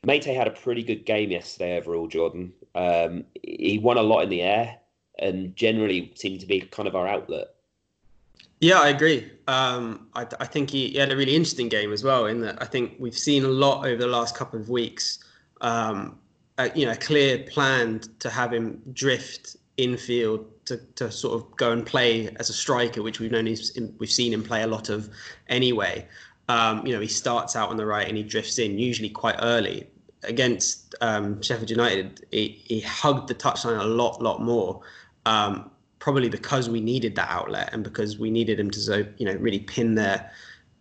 Meite 0.07 0.35
had 0.35 0.49
a 0.49 0.53
pretty 0.53 0.83
good 0.83 1.05
game 1.05 1.31
yesterday 1.31 1.77
overall, 1.77 2.09
Jordan. 2.09 2.53
Um, 2.75 3.25
he 3.43 3.79
won 3.79 3.99
a 3.99 4.03
lot 4.03 4.23
in 4.23 4.31
the 4.31 4.41
air 4.41 4.79
and 5.19 5.55
generally 5.55 6.13
seemed 6.15 6.41
to 6.41 6.47
be 6.47 6.63
kind 6.63 6.89
of 6.89 6.97
our 6.97 7.07
outlet. 7.07 7.49
Yeah, 8.61 8.79
I 8.79 8.89
agree. 8.89 9.31
Um, 9.47 10.09
I, 10.15 10.27
I, 10.41 10.47
think 10.47 10.71
he, 10.71 10.89
he, 10.89 10.99
had 10.99 11.13
a 11.13 11.17
really 11.17 11.37
interesting 11.37 11.69
game 11.69 11.93
as 11.93 12.03
well. 12.03 12.27
In 12.27 12.41
that, 12.41 12.63
I 12.63 12.65
think 12.65 12.95
we've 12.99 13.19
seen 13.19 13.45
a 13.45 13.49
lot 13.49 13.87
over 13.87 14.01
the 14.01 14.09
last 14.09 14.35
couple 14.35 14.59
of 14.59 14.71
weeks. 14.71 15.19
Um, 15.63 16.19
a, 16.59 16.71
you 16.79 16.85
know, 16.85 16.93
a 16.93 16.97
clear 16.97 17.39
plan 17.39 18.01
to 18.19 18.29
have 18.29 18.53
him 18.53 18.83
drift 18.93 19.57
infield 19.79 20.47
to, 20.67 20.77
to 20.97 21.11
sort 21.11 21.35
of 21.35 21.57
go 21.57 21.73
and 21.73 21.85
play 21.85 22.29
as 22.37 22.51
a 22.51 22.53
striker, 22.53 23.03
which 23.03 23.21
we've 23.21 23.33
known 23.33 23.47
he's, 23.47 23.79
we've 23.99 24.11
seen 24.11 24.33
him 24.33 24.43
play 24.43 24.63
a 24.63 24.67
lot 24.67 24.89
of 24.91 25.09
anyway. 25.49 26.07
Um, 26.49 26.87
you 26.87 26.93
know, 26.93 27.01
he 27.01 27.09
starts 27.09 27.57
out 27.57 27.71
on 27.71 27.77
the 27.77 27.87
right 27.87 28.07
and 28.07 28.17
he 28.17 28.23
drifts 28.23 28.59
in 28.59 28.79
usually 28.79 29.09
quite 29.09 29.37
early. 29.41 29.89
Against 30.25 30.95
um, 31.01 31.41
Sheffield 31.43 31.71
United, 31.71 32.27
he, 32.31 32.63
he 32.65 32.81
hugged 32.81 33.29
the 33.29 33.35
touchline 33.35 33.81
a 33.81 33.85
lot, 33.85 34.23
lot 34.23 34.43
more. 34.43 34.83
Um, 35.25 35.71
probably 36.03 36.29
because 36.29 36.69
we 36.69 36.81
needed 36.81 37.15
that 37.15 37.31
outlet 37.31 37.71
and 37.73 37.85
because 37.85 38.19
we 38.19 38.29
needed 38.29 38.59
him 38.59 38.69
to 38.69 39.09
you 39.19 39.25
know 39.25 39.35
really 39.35 39.61
pin 39.61 39.95
their 39.95 40.33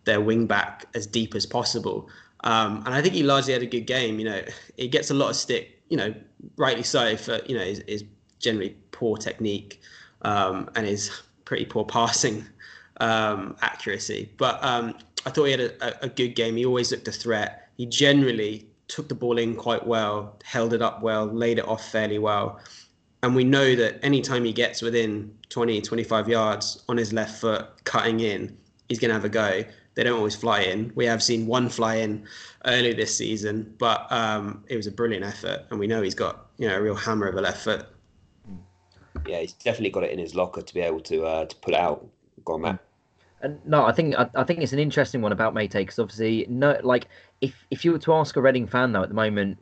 their 0.02 0.20
wing 0.20 0.46
back 0.46 0.84
as 0.94 1.06
deep 1.06 1.36
as 1.36 1.46
possible. 1.46 2.08
Um, 2.44 2.82
and 2.84 2.94
I 2.94 3.02
think 3.02 3.14
he 3.14 3.22
largely 3.22 3.52
had 3.52 3.62
a 3.62 3.66
good 3.66 3.86
game. 3.86 4.18
You 4.18 4.26
know, 4.26 4.42
he 4.76 4.88
gets 4.88 5.10
a 5.10 5.14
lot 5.14 5.30
of 5.30 5.36
stick. 5.36 5.78
You 5.88 5.96
know, 5.96 6.14
rightly 6.56 6.82
so 6.82 7.16
for 7.16 7.40
you 7.46 7.56
know 7.56 7.64
his, 7.64 7.82
his 7.86 8.04
generally 8.38 8.76
poor 8.90 9.16
technique 9.16 9.80
um, 10.22 10.70
and 10.74 10.86
his 10.86 11.10
pretty 11.44 11.64
poor 11.64 11.84
passing 11.84 12.44
um, 13.00 13.56
accuracy. 13.62 14.30
But 14.36 14.62
um, 14.64 14.94
I 15.26 15.30
thought 15.30 15.44
he 15.44 15.50
had 15.52 15.60
a, 15.60 16.04
a, 16.04 16.08
good 16.08 16.34
game. 16.34 16.56
He 16.56 16.64
always 16.64 16.90
looked 16.90 17.08
a 17.08 17.12
threat. 17.12 17.68
He 17.76 17.86
generally 17.86 18.66
took 18.88 19.08
the 19.08 19.14
ball 19.14 19.38
in 19.38 19.56
quite 19.56 19.86
well, 19.86 20.38
held 20.44 20.72
it 20.72 20.82
up 20.82 21.02
well, 21.02 21.26
laid 21.26 21.58
it 21.58 21.66
off 21.66 21.90
fairly 21.90 22.18
well. 22.18 22.60
And 23.22 23.34
we 23.34 23.44
know 23.44 23.74
that 23.76 24.04
anytime 24.04 24.44
he 24.44 24.52
gets 24.52 24.82
within 24.82 25.32
20, 25.48 25.80
25 25.80 26.28
yards 26.28 26.82
on 26.88 26.96
his 26.96 27.12
left 27.12 27.40
foot, 27.40 27.66
cutting 27.84 28.20
in, 28.20 28.56
he's 28.88 28.98
going 28.98 29.10
to 29.10 29.14
have 29.14 29.24
a 29.24 29.28
go. 29.28 29.64
They 29.94 30.04
don't 30.04 30.16
always 30.16 30.34
fly 30.34 30.62
in. 30.62 30.92
We 30.94 31.04
have 31.06 31.22
seen 31.22 31.46
one 31.46 31.68
fly 31.68 31.96
in 31.96 32.26
early 32.64 32.94
this 32.94 33.14
season, 33.16 33.74
but 33.78 34.10
um, 34.10 34.64
it 34.68 34.76
was 34.76 34.86
a 34.86 34.90
brilliant 34.90 35.24
effort. 35.24 35.66
And 35.70 35.78
we 35.78 35.86
know 35.86 36.02
he's 36.02 36.14
got 36.14 36.46
you 36.58 36.68
know 36.68 36.76
a 36.76 36.82
real 36.82 36.94
hammer 36.94 37.28
of 37.28 37.34
a 37.36 37.40
left 37.40 37.62
foot. 37.62 37.86
Yeah, 39.26 39.40
he's 39.40 39.52
definitely 39.52 39.90
got 39.90 40.04
it 40.04 40.10
in 40.10 40.18
his 40.18 40.34
locker 40.34 40.62
to 40.62 40.74
be 40.74 40.80
able 40.80 41.00
to 41.00 41.24
uh, 41.24 41.44
to 41.44 41.56
put 41.56 41.74
it 41.74 41.80
out. 41.80 42.06
Go 42.44 42.54
on, 42.54 42.62
Matt. 42.62 42.78
And 43.42 43.58
no, 43.66 43.84
I 43.84 43.92
think 43.92 44.14
I, 44.16 44.30
I, 44.36 44.44
think 44.44 44.60
it's 44.60 44.72
an 44.72 44.78
interesting 44.78 45.20
one 45.20 45.32
about 45.32 45.52
Meite 45.52 45.72
because 45.72 45.98
obviously, 45.98 46.46
no, 46.48 46.78
like 46.82 47.08
if 47.40 47.66
if 47.70 47.84
you 47.84 47.90
were 47.90 47.98
to 47.98 48.14
ask 48.14 48.36
a 48.36 48.40
Reading 48.40 48.68
fan 48.68 48.92
though 48.92 49.02
at 49.02 49.08
the 49.08 49.14
moment 49.14 49.58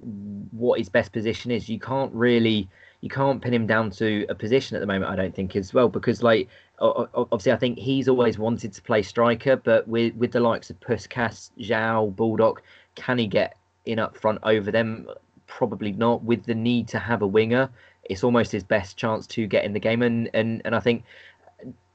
what 0.52 0.78
his 0.78 0.90
best 0.90 1.12
position 1.12 1.50
is, 1.50 1.68
you 1.68 1.80
can't 1.80 2.12
really 2.12 2.68
you 3.00 3.08
can't 3.08 3.40
pin 3.40 3.54
him 3.54 3.66
down 3.66 3.90
to 3.92 4.26
a 4.28 4.34
position 4.34 4.76
at 4.76 4.80
the 4.80 4.86
moment. 4.86 5.10
I 5.10 5.16
don't 5.16 5.34
think 5.34 5.56
as 5.56 5.72
well 5.72 5.88
because 5.88 6.22
like 6.22 6.48
obviously 6.80 7.52
I 7.52 7.56
think 7.56 7.78
he's 7.78 8.08
always 8.08 8.38
wanted 8.38 8.72
to 8.72 8.82
play 8.82 9.02
striker, 9.02 9.56
but 9.56 9.86
with 9.86 10.14
with 10.14 10.32
the 10.32 10.40
likes 10.40 10.70
of 10.70 10.80
Puscas, 10.80 11.50
João, 11.58 12.14
Baldock, 12.14 12.62
can 12.94 13.18
he 13.18 13.26
get 13.26 13.56
in 13.86 13.98
up 13.98 14.16
front 14.16 14.38
over 14.42 14.70
them? 14.70 15.08
Probably 15.46 15.92
not. 15.92 16.22
With 16.22 16.44
the 16.44 16.54
need 16.54 16.88
to 16.88 16.98
have 16.98 17.22
a 17.22 17.26
winger, 17.26 17.68
it's 18.04 18.24
almost 18.24 18.52
his 18.52 18.64
best 18.64 18.96
chance 18.96 19.26
to 19.28 19.46
get 19.46 19.64
in 19.64 19.72
the 19.72 19.80
game. 19.80 20.02
And 20.02 20.30
and 20.34 20.62
and 20.64 20.74
I 20.74 20.80
think 20.80 21.04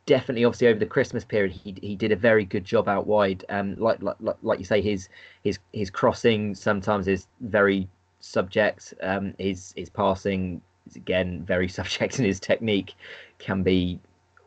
definitely 0.05 0.45
obviously 0.45 0.67
over 0.67 0.77
the 0.77 0.85
christmas 0.85 1.25
period 1.25 1.51
he, 1.51 1.75
he 1.81 1.95
did 1.95 2.11
a 2.11 2.15
very 2.15 2.45
good 2.45 2.63
job 2.63 2.87
out 2.87 3.07
wide 3.07 3.43
um 3.49 3.75
like, 3.77 3.99
like 4.03 4.37
like 4.43 4.59
you 4.59 4.65
say 4.65 4.79
his 4.79 5.09
his 5.43 5.57
his 5.73 5.89
crossing 5.89 6.53
sometimes 6.53 7.07
is 7.07 7.25
very 7.41 7.87
subject 8.19 8.93
um 9.01 9.33
his 9.39 9.73
his 9.75 9.89
passing 9.89 10.61
is 10.87 10.95
again 10.95 11.43
very 11.43 11.67
subject 11.79 12.17
and 12.19 12.27
his 12.27 12.39
technique 12.39 12.93
can 13.39 13.63
be 13.63 13.99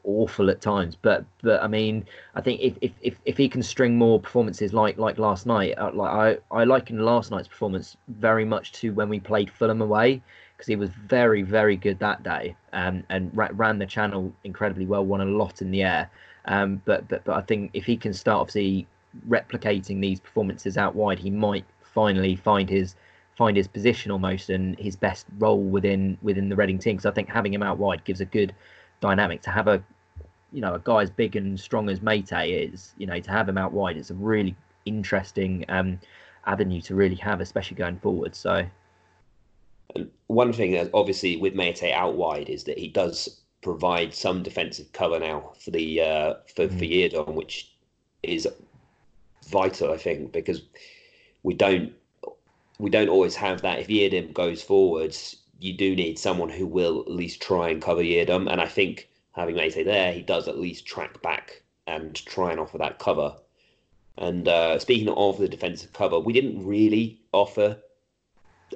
awful 0.09 0.51
at 0.51 0.61
times. 0.61 0.97
But 1.01 1.25
but 1.43 1.63
I 1.63 1.69
mean, 1.69 2.07
I 2.35 2.41
think 2.41 2.61
if 2.61 2.75
if, 2.81 2.93
if, 3.03 3.21
if 3.25 3.37
he 3.37 3.49
can 3.49 3.63
string 3.63 3.97
more 3.97 4.19
performances 4.19 4.73
like 4.73 4.99
like 4.99 5.19
last 5.19 5.47
night, 5.47 5.75
uh, 5.79 5.91
like 5.93 6.11
I 6.11 6.39
I 6.51 6.65
liken 6.65 6.99
last 6.99 7.31
night's 7.31 7.49
performance 7.49 7.97
very 8.09 8.45
much 8.45 8.73
to 8.81 8.93
when 8.93 9.09
we 9.09 9.21
played 9.21 9.51
Fulham 9.51 9.83
away 9.83 10.23
because 10.57 10.67
he 10.67 10.77
was 10.77 10.91
very 10.91 11.43
very 11.43 11.77
good 11.77 11.99
that 12.01 12.23
day 12.23 12.57
um, 12.73 13.05
and 13.11 13.31
ra- 13.37 13.51
ran 13.53 13.79
the 13.79 13.87
channel 13.87 14.33
incredibly 14.45 14.87
well, 14.87 15.05
won 15.05 15.21
a 15.21 15.25
lot 15.25 15.63
in 15.63 15.71
the 15.71 15.83
air. 15.83 16.11
Um, 16.47 16.81
but 16.87 17.07
but 17.09 17.23
but 17.25 17.37
I 17.37 17.43
think 17.43 17.71
if 17.75 17.85
he 17.85 17.97
can 17.97 18.13
start 18.13 18.41
obviously 18.41 18.87
replicating 19.29 20.01
these 20.01 20.21
performances 20.21 20.79
out 20.79 20.95
wide, 20.95 21.19
he 21.19 21.31
might 21.31 21.65
finally 21.83 22.35
find 22.35 22.69
his 22.69 22.97
find 23.37 23.57
his 23.57 23.69
position 23.69 24.11
almost 24.11 24.51
and 24.51 24.77
his 24.79 24.97
best 24.97 25.27
role 25.39 25.63
within 25.63 26.17
within 26.23 26.49
the 26.49 26.57
Reading 26.57 26.79
team. 26.79 26.97
Because 26.97 27.07
I 27.07 27.15
think 27.15 27.29
having 27.29 27.53
him 27.53 27.63
out 27.63 27.79
wide 27.79 28.05
gives 28.05 28.21
a 28.23 28.25
good 28.25 28.55
dynamic. 29.01 29.43
To 29.43 29.51
have 29.51 29.69
a 29.69 29.83
you 30.53 30.61
know 30.61 30.75
a 30.75 30.79
guy 30.79 31.03
as 31.03 31.11
big 31.11 31.37
and 31.37 31.59
strong 31.59 31.89
as 31.89 32.01
Meite 32.01 32.73
is, 32.73 32.95
you 32.99 33.07
know, 33.07 33.21
to 33.21 33.31
have 33.31 33.49
him 33.49 33.59
out 33.59 33.73
wide, 33.73 33.97
it's 33.97 34.11
a 34.11 34.15
really 34.15 34.57
interesting 34.85 35.65
um, 35.69 35.99
avenue 36.47 36.81
to 36.83 36.95
really 36.95 37.17
have, 37.17 37.41
especially 37.41 37.77
going 37.77 37.99
forward. 37.99 38.35
So. 38.35 38.65
one 40.27 40.53
thing, 40.53 40.73
that 40.73 40.91
obviously, 40.95 41.37
with 41.37 41.55
Meite 41.55 41.93
out 41.93 42.17
wide, 42.17 42.49
is 42.49 42.65
that 42.65 42.79
he 42.79 42.89
does 42.89 43.41
provide 43.63 44.15
some 44.15 44.43
defensive 44.43 44.93
cover 44.93 45.19
now 45.19 45.53
for 45.59 45.71
the 45.71 46.01
uh, 46.01 46.35
for 46.55 46.69
mm. 46.69 46.79
for 46.79 46.85
Yiadom, 46.85 47.35
which 47.35 47.73
is 48.23 48.49
vital, 49.49 49.93
I 49.93 49.97
think, 49.97 50.33
because 50.33 50.63
we 51.43 51.55
don't 51.55 51.93
we 52.79 52.91
don't 52.91 53.09
always 53.09 53.35
have 53.37 53.63
that. 53.63 53.81
If 53.81 53.89
Yiadom 53.89 54.33
goes 54.33 54.63
forwards, 54.63 55.37
you 55.59 55.73
do 55.73 55.97
need 55.97 56.19
someone 56.19 56.49
who 56.49 56.67
will 56.67 57.01
at 57.01 57.11
least 57.11 57.43
try 57.43 57.71
and 57.71 57.83
cover 57.83 58.03
Yiadom. 58.03 58.51
And 58.51 58.61
I 58.61 58.67
think 58.67 59.09
having 59.39 59.57
Meite 59.57 59.85
there, 59.85 60.13
he 60.13 60.23
does 60.23 60.49
at 60.49 60.59
least 60.59 60.87
track 60.87 61.23
back 61.23 61.63
and 61.87 62.15
try 62.27 62.51
and 62.51 62.61
offer 62.61 62.79
that 62.79 62.99
cover. 62.99 63.37
And 64.17 64.49
uh, 64.49 64.79
speaking 64.79 65.09
of 65.09 65.39
the 65.39 65.49
defensive 65.49 65.93
cover, 65.93 66.19
we 66.19 66.33
didn't 66.33 66.67
really 66.67 67.21
offer 67.33 67.79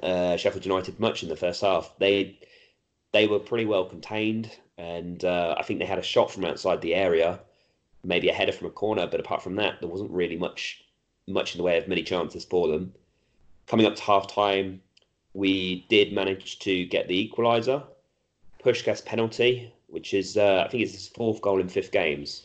uh, 0.02 0.36
Sheffield 0.36 0.64
United 0.64 1.00
much 1.00 1.22
in 1.22 1.28
the 1.28 1.36
first 1.36 1.60
half. 1.62 1.92
They 1.98 2.38
they 3.12 3.26
were 3.26 3.38
pretty 3.38 3.66
well 3.66 3.84
contained, 3.84 4.50
and 4.78 5.22
uh, 5.24 5.54
I 5.58 5.62
think 5.64 5.80
they 5.80 5.84
had 5.86 5.98
a 5.98 6.02
shot 6.02 6.30
from 6.30 6.44
outside 6.44 6.80
the 6.80 6.94
area, 6.94 7.40
maybe 8.04 8.28
a 8.28 8.32
header 8.32 8.52
from 8.52 8.68
a 8.68 8.70
corner. 8.70 9.06
But 9.06 9.20
apart 9.20 9.42
from 9.42 9.56
that, 9.56 9.80
there 9.80 9.90
wasn't 9.90 10.10
really 10.12 10.36
much 10.36 10.84
much 11.26 11.54
in 11.54 11.58
the 11.58 11.64
way 11.64 11.76
of 11.78 11.88
many 11.88 12.02
chances 12.02 12.44
for 12.44 12.68
them 12.68 12.92
coming 13.66 13.86
up 13.86 13.96
to 13.96 14.02
half 14.02 14.32
time, 14.32 14.80
we 15.34 15.86
did 15.88 16.12
manage 16.12 16.58
to 16.60 16.84
get 16.86 17.08
the 17.08 17.28
equaliser. 17.28 17.82
Puscas 18.62 19.04
penalty, 19.04 19.72
which 19.92 20.14
is, 20.14 20.36
uh, 20.36 20.64
I 20.66 20.68
think 20.68 20.82
it's 20.82 20.92
his 20.92 21.08
fourth 21.08 21.40
goal 21.42 21.60
in 21.60 21.68
fifth 21.68 21.92
games. 21.92 22.44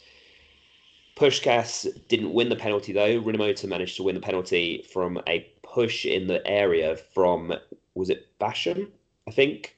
Puscas 1.15 1.87
didn't 2.07 2.33
win 2.33 2.49
the 2.49 2.55
penalty 2.55 2.93
though. 2.93 3.21
Rinomhota 3.21 3.67
managed 3.67 3.95
to 3.97 4.03
win 4.03 4.15
the 4.15 4.21
penalty 4.21 4.85
from 4.91 5.19
a 5.27 5.47
push 5.63 6.05
in 6.05 6.27
the 6.27 6.45
area 6.45 6.95
from, 6.95 7.53
was 7.95 8.09
it 8.09 8.27
Basham? 8.39 8.87
I 9.27 9.31
think. 9.31 9.77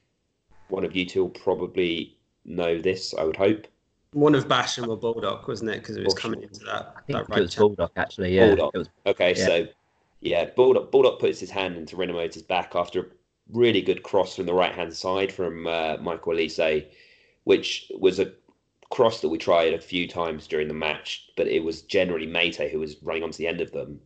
One 0.68 0.84
of 0.84 0.94
you 0.94 1.06
two 1.06 1.22
will 1.22 1.30
probably 1.30 2.16
know 2.44 2.78
this, 2.78 3.14
I 3.14 3.24
would 3.24 3.36
hope. 3.36 3.66
One 4.12 4.34
of 4.34 4.48
Basham 4.48 4.88
or 4.88 4.96
Baldock, 4.96 5.46
wasn't 5.46 5.70
it? 5.70 5.78
Because 5.78 5.96
it 5.96 6.04
was 6.04 6.14
coming 6.14 6.42
into 6.42 6.60
that. 6.64 6.94
I 6.96 7.00
think 7.02 7.18
that 7.18 7.28
right 7.28 7.38
it 7.38 7.42
was 7.42 7.54
Baldock, 7.54 7.92
actually. 7.96 8.36
Yeah. 8.36 8.54
Baldock. 8.54 8.74
Was, 8.74 8.88
okay, 9.06 9.34
yeah. 9.36 9.46
so 9.46 9.66
yeah, 10.20 10.44
Baldock, 10.56 10.90
Baldock 10.90 11.20
puts 11.20 11.40
his 11.40 11.50
hand 11.50 11.76
into 11.76 11.96
Rinomhota's 11.96 12.42
back 12.42 12.74
after 12.74 13.00
a 13.00 13.04
really 13.52 13.80
good 13.80 14.02
cross 14.02 14.36
from 14.36 14.46
the 14.46 14.54
right 14.54 14.74
hand 14.74 14.92
side 14.94 15.32
from 15.32 15.66
uh, 15.66 15.96
Michael 16.00 16.34
Olise, 16.34 16.86
which 17.44 17.90
was 17.98 18.18
a 18.18 18.32
cross 18.90 19.20
that 19.20 19.28
we 19.28 19.38
tried 19.38 19.72
a 19.72 19.80
few 19.80 20.08
times 20.08 20.46
during 20.46 20.68
the 20.68 20.74
match, 20.74 21.30
but 21.36 21.46
it 21.46 21.62
was 21.62 21.82
generally 21.82 22.26
Meite 22.26 22.70
who 22.70 22.80
was 22.80 22.96
running 23.02 23.22
onto 23.22 23.38
the 23.38 23.46
end 23.46 23.60
of 23.60 23.72
them. 23.72 24.00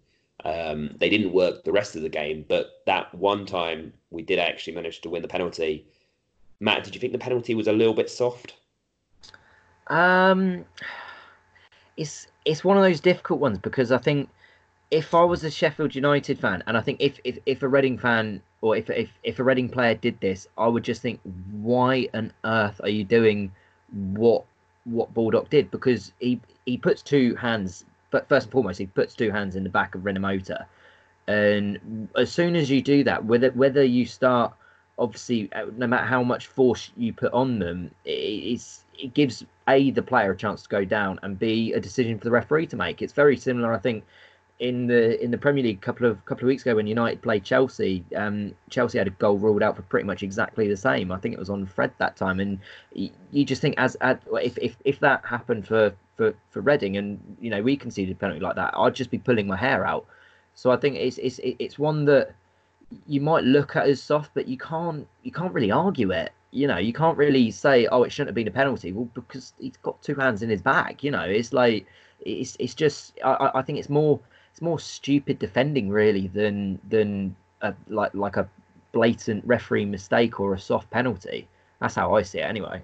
Um, 0.44 0.96
they 1.00 1.08
didn't 1.08 1.32
work 1.32 1.64
the 1.64 1.72
rest 1.72 1.96
of 1.96 2.02
the 2.02 2.08
game, 2.08 2.44
but 2.48 2.82
that 2.86 3.14
one 3.14 3.46
time 3.46 3.94
we 4.10 4.22
did 4.22 4.38
actually 4.38 4.74
manage 4.74 5.00
to 5.00 5.10
win 5.10 5.22
the 5.22 5.28
penalty. 5.28 5.86
Matt, 6.60 6.84
did 6.84 6.94
you 6.94 7.00
think 7.00 7.12
the 7.12 7.18
penalty 7.18 7.54
was 7.54 7.66
a 7.66 7.72
little 7.72 7.94
bit 7.94 8.10
soft? 8.10 8.54
Um, 9.86 10.64
it's 11.96 12.26
it's 12.44 12.64
one 12.64 12.76
of 12.76 12.82
those 12.82 13.00
difficult 13.00 13.40
ones 13.40 13.58
because 13.58 13.90
I 13.90 13.98
think 13.98 14.28
if 14.90 15.14
I 15.14 15.24
was 15.24 15.44
a 15.44 15.50
Sheffield 15.50 15.94
United 15.94 16.38
fan, 16.38 16.62
and 16.66 16.76
I 16.76 16.80
think 16.80 17.00
if, 17.00 17.18
if, 17.24 17.38
if 17.46 17.62
a 17.62 17.68
Reading 17.68 17.98
fan 17.98 18.42
or 18.64 18.74
if 18.74 18.88
if 18.88 19.10
if 19.22 19.38
a 19.38 19.44
Reading 19.44 19.68
player 19.68 19.94
did 19.94 20.18
this, 20.20 20.48
I 20.56 20.66
would 20.66 20.84
just 20.84 21.02
think, 21.02 21.20
why 21.52 22.08
on 22.14 22.32
earth 22.44 22.80
are 22.82 22.88
you 22.88 23.04
doing 23.04 23.52
what 24.14 24.44
what 24.84 25.12
Baldock 25.12 25.50
did? 25.50 25.70
Because 25.70 26.12
he 26.18 26.40
he 26.64 26.78
puts 26.78 27.02
two 27.02 27.34
hands, 27.34 27.84
but 28.10 28.26
first 28.26 28.46
and 28.46 28.52
foremost, 28.52 28.78
he 28.78 28.86
puts 28.86 29.14
two 29.14 29.30
hands 29.30 29.54
in 29.54 29.64
the 29.64 29.68
back 29.68 29.94
of 29.94 30.00
Rinomhota, 30.00 30.64
and 31.26 32.08
as 32.16 32.32
soon 32.32 32.56
as 32.56 32.70
you 32.70 32.80
do 32.80 33.04
that, 33.04 33.26
whether 33.26 33.50
whether 33.50 33.84
you 33.84 34.06
start 34.06 34.54
obviously 34.98 35.52
uh, 35.52 35.66
no 35.76 35.86
matter 35.86 36.06
how 36.06 36.22
much 36.22 36.46
force 36.46 36.90
you 36.96 37.12
put 37.12 37.34
on 37.34 37.58
them, 37.58 37.90
it's 38.06 38.84
it 38.98 39.12
gives 39.12 39.44
a 39.68 39.90
the 39.90 40.02
player 40.02 40.30
a 40.30 40.36
chance 40.36 40.62
to 40.62 40.68
go 40.70 40.86
down 40.86 41.20
and 41.22 41.38
b 41.38 41.74
a 41.74 41.80
decision 41.80 42.16
for 42.16 42.24
the 42.24 42.30
referee 42.30 42.66
to 42.68 42.76
make. 42.76 43.02
It's 43.02 43.12
very 43.12 43.36
similar, 43.36 43.74
I 43.74 43.78
think, 43.78 44.04
in 44.60 44.86
the 44.86 45.22
in 45.22 45.30
the 45.30 45.38
Premier 45.38 45.64
League 45.64 45.78
a 45.78 45.80
couple 45.80 46.06
of 46.06 46.24
couple 46.26 46.44
of 46.44 46.48
weeks 46.48 46.62
ago 46.62 46.76
when 46.76 46.86
United 46.86 47.20
played 47.22 47.44
Chelsea. 47.44 48.04
Um, 48.14 48.54
Chelsea 48.70 48.98
had 48.98 49.06
a 49.06 49.10
goal 49.10 49.36
ruled 49.36 49.62
out 49.62 49.76
for 49.76 49.82
pretty 49.82 50.06
much 50.06 50.22
exactly 50.22 50.68
the 50.68 50.76
same. 50.76 51.10
I 51.10 51.18
think 51.18 51.34
it 51.34 51.38
was 51.38 51.50
on 51.50 51.66
Fred 51.66 51.92
that 51.98 52.16
time, 52.16 52.40
and 52.40 52.58
you 52.92 53.44
just 53.44 53.60
think 53.60 53.74
as, 53.78 53.96
as 53.96 54.18
if, 54.42 54.56
if 54.58 54.76
if 54.84 55.00
that 55.00 55.24
happened 55.24 55.66
for 55.66 55.92
for 56.16 56.34
for 56.50 56.60
Reading, 56.60 56.96
and 56.96 57.36
you 57.40 57.50
know 57.50 57.62
we 57.62 57.76
conceded 57.76 58.14
a 58.14 58.18
penalty 58.18 58.40
like 58.40 58.56
that, 58.56 58.74
I'd 58.76 58.94
just 58.94 59.10
be 59.10 59.18
pulling 59.18 59.46
my 59.46 59.56
hair 59.56 59.84
out. 59.84 60.06
So 60.54 60.70
I 60.70 60.76
think 60.76 60.96
it's 60.96 61.18
it's 61.18 61.40
it's 61.42 61.78
one 61.78 62.04
that 62.04 62.34
you 63.08 63.20
might 63.20 63.42
look 63.42 63.74
at 63.74 63.88
as 63.88 64.00
soft, 64.00 64.30
but 64.34 64.46
you 64.46 64.56
can't 64.56 65.06
you 65.24 65.32
can't 65.32 65.52
really 65.52 65.72
argue 65.72 66.12
it. 66.12 66.32
You 66.52 66.68
know, 66.68 66.78
you 66.78 66.92
can't 66.92 67.18
really 67.18 67.50
say, 67.50 67.86
oh, 67.88 68.04
it 68.04 68.12
shouldn't 68.12 68.28
have 68.28 68.36
been 68.36 68.46
a 68.46 68.52
penalty. 68.52 68.92
Well, 68.92 69.08
because 69.14 69.52
he's 69.58 69.76
got 69.78 70.00
two 70.00 70.14
hands 70.14 70.42
in 70.42 70.48
his 70.48 70.62
back. 70.62 71.02
You 71.02 71.10
know, 71.10 71.22
it's 71.24 71.52
like 71.52 71.86
it's 72.20 72.56
it's 72.60 72.74
just 72.74 73.18
I, 73.24 73.50
I 73.56 73.62
think 73.62 73.80
it's 73.80 73.88
more 73.88 74.20
it's 74.54 74.62
more 74.62 74.78
stupid 74.78 75.40
defending 75.40 75.88
really 75.88 76.28
than 76.28 76.78
than 76.88 77.34
a, 77.62 77.74
like 77.88 78.14
like 78.14 78.36
a 78.36 78.48
blatant 78.92 79.44
referee 79.44 79.84
mistake 79.84 80.38
or 80.38 80.54
a 80.54 80.60
soft 80.60 80.88
penalty. 80.92 81.48
That's 81.80 81.96
how 81.96 82.14
I 82.14 82.22
see 82.22 82.38
it 82.38 82.42
anyway. 82.42 82.80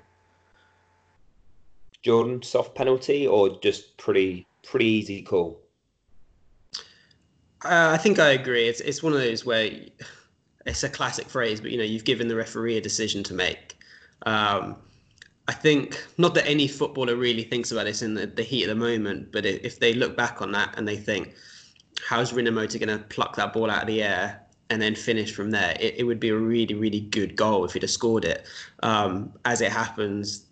Jordan, 2.02 2.42
soft 2.42 2.74
penalty 2.74 3.24
or 3.24 3.60
just 3.60 3.96
pretty 3.98 4.48
pretty 4.64 4.86
easy 4.86 5.22
call? 5.22 5.60
Uh, 7.64 7.90
I 7.92 7.98
think 7.98 8.18
I 8.18 8.30
agree. 8.30 8.66
It's 8.66 8.80
it's 8.80 9.00
one 9.00 9.12
of 9.12 9.20
those 9.20 9.46
where 9.46 9.70
it's 10.66 10.82
a 10.82 10.88
classic 10.88 11.28
phrase, 11.28 11.60
but 11.60 11.70
you 11.70 11.78
know 11.78 11.84
you've 11.84 12.04
given 12.04 12.26
the 12.26 12.34
referee 12.34 12.78
a 12.78 12.80
decision 12.80 13.22
to 13.22 13.34
make. 13.34 13.78
Um, 14.26 14.74
I 15.46 15.52
think 15.52 16.04
not 16.18 16.34
that 16.34 16.48
any 16.48 16.66
footballer 16.66 17.14
really 17.14 17.44
thinks 17.44 17.70
about 17.70 17.84
this 17.84 18.02
in 18.02 18.14
the, 18.14 18.26
the 18.26 18.42
heat 18.42 18.64
of 18.64 18.70
the 18.70 18.74
moment, 18.74 19.30
but 19.30 19.46
if 19.46 19.78
they 19.78 19.94
look 19.94 20.16
back 20.16 20.42
on 20.42 20.50
that 20.50 20.74
and 20.76 20.86
they 20.86 20.96
think, 20.96 21.34
how's 22.06 22.32
Rinomhota 22.32 22.78
going 22.84 22.98
to 22.98 23.04
pluck 23.06 23.36
that 23.36 23.52
ball 23.52 23.70
out 23.70 23.82
of 23.82 23.86
the 23.86 24.02
air 24.02 24.40
and 24.68 24.80
then 24.80 24.94
finish 24.94 25.34
from 25.34 25.50
there? 25.50 25.76
It, 25.80 25.96
it 25.98 26.04
would 26.04 26.20
be 26.20 26.30
a 26.30 26.36
really, 26.36 26.74
really 26.74 27.00
good 27.00 27.36
goal 27.36 27.64
if 27.64 27.72
he'd 27.72 27.82
have 27.82 27.90
scored 27.90 28.24
it. 28.24 28.46
Um, 28.82 29.32
as 29.44 29.60
it 29.60 29.72
happens, 29.72 30.46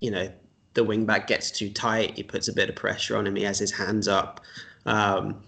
you 0.00 0.10
know, 0.10 0.30
the 0.74 0.84
wing 0.84 1.04
back 1.04 1.26
gets 1.26 1.50
too 1.50 1.70
tight. 1.70 2.16
He 2.16 2.22
puts 2.22 2.48
a 2.48 2.52
bit 2.52 2.68
of 2.68 2.76
pressure 2.76 3.16
on 3.16 3.26
him. 3.26 3.36
He 3.36 3.42
has 3.42 3.58
his 3.58 3.70
hands 3.70 4.08
up. 4.08 4.40
Um, 4.86 5.42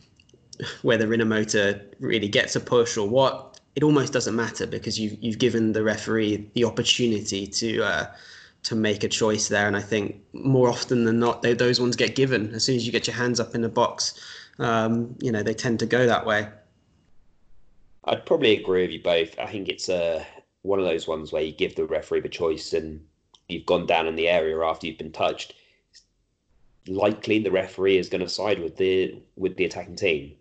whether 0.82 1.08
Rinomhota 1.08 1.82
really 1.98 2.28
gets 2.28 2.54
a 2.54 2.60
push 2.60 2.96
or 2.96 3.08
what, 3.08 3.60
it 3.74 3.82
almost 3.82 4.12
doesn't 4.12 4.36
matter 4.36 4.66
because 4.66 5.00
you've 5.00 5.16
you've 5.20 5.38
given 5.38 5.72
the 5.72 5.82
referee 5.82 6.48
the 6.54 6.64
opportunity 6.64 7.46
to 7.46 7.82
uh, 7.82 8.06
to 8.62 8.74
make 8.74 9.02
a 9.02 9.08
choice 9.08 9.48
there. 9.48 9.66
And 9.66 9.76
I 9.76 9.80
think 9.80 10.20
more 10.32 10.68
often 10.68 11.04
than 11.04 11.18
not, 11.18 11.42
they, 11.42 11.54
those 11.54 11.80
ones 11.80 11.96
get 11.96 12.14
given 12.14 12.54
as 12.54 12.64
soon 12.64 12.76
as 12.76 12.86
you 12.86 12.92
get 12.92 13.06
your 13.06 13.16
hands 13.16 13.40
up 13.40 13.54
in 13.54 13.62
the 13.62 13.68
box 13.68 14.14
um, 14.58 15.16
you 15.20 15.32
know, 15.32 15.42
they 15.42 15.54
tend 15.54 15.78
to 15.80 15.86
go 15.86 16.06
that 16.06 16.26
way. 16.26 16.48
I'd 18.04 18.26
probably 18.26 18.58
agree 18.58 18.82
with 18.82 18.90
you 18.90 19.02
both. 19.02 19.38
I 19.38 19.46
think 19.46 19.68
it's 19.68 19.88
uh, 19.88 20.24
one 20.62 20.78
of 20.78 20.84
those 20.84 21.08
ones 21.08 21.32
where 21.32 21.42
you 21.42 21.52
give 21.52 21.74
the 21.74 21.86
referee 21.86 22.20
the 22.20 22.28
choice 22.28 22.72
and 22.72 23.04
you've 23.48 23.66
gone 23.66 23.86
down 23.86 24.06
in 24.06 24.16
the 24.16 24.28
area 24.28 24.58
after 24.60 24.86
you've 24.86 24.98
been 24.98 25.12
touched. 25.12 25.54
Likely 26.86 27.38
the 27.38 27.50
referee 27.50 27.96
is 27.96 28.08
going 28.08 28.20
to 28.20 28.28
side 28.28 28.60
with 28.60 28.76
the 28.76 29.16
with 29.36 29.56
the 29.56 29.64
attacking 29.64 29.96
team. 29.96 30.32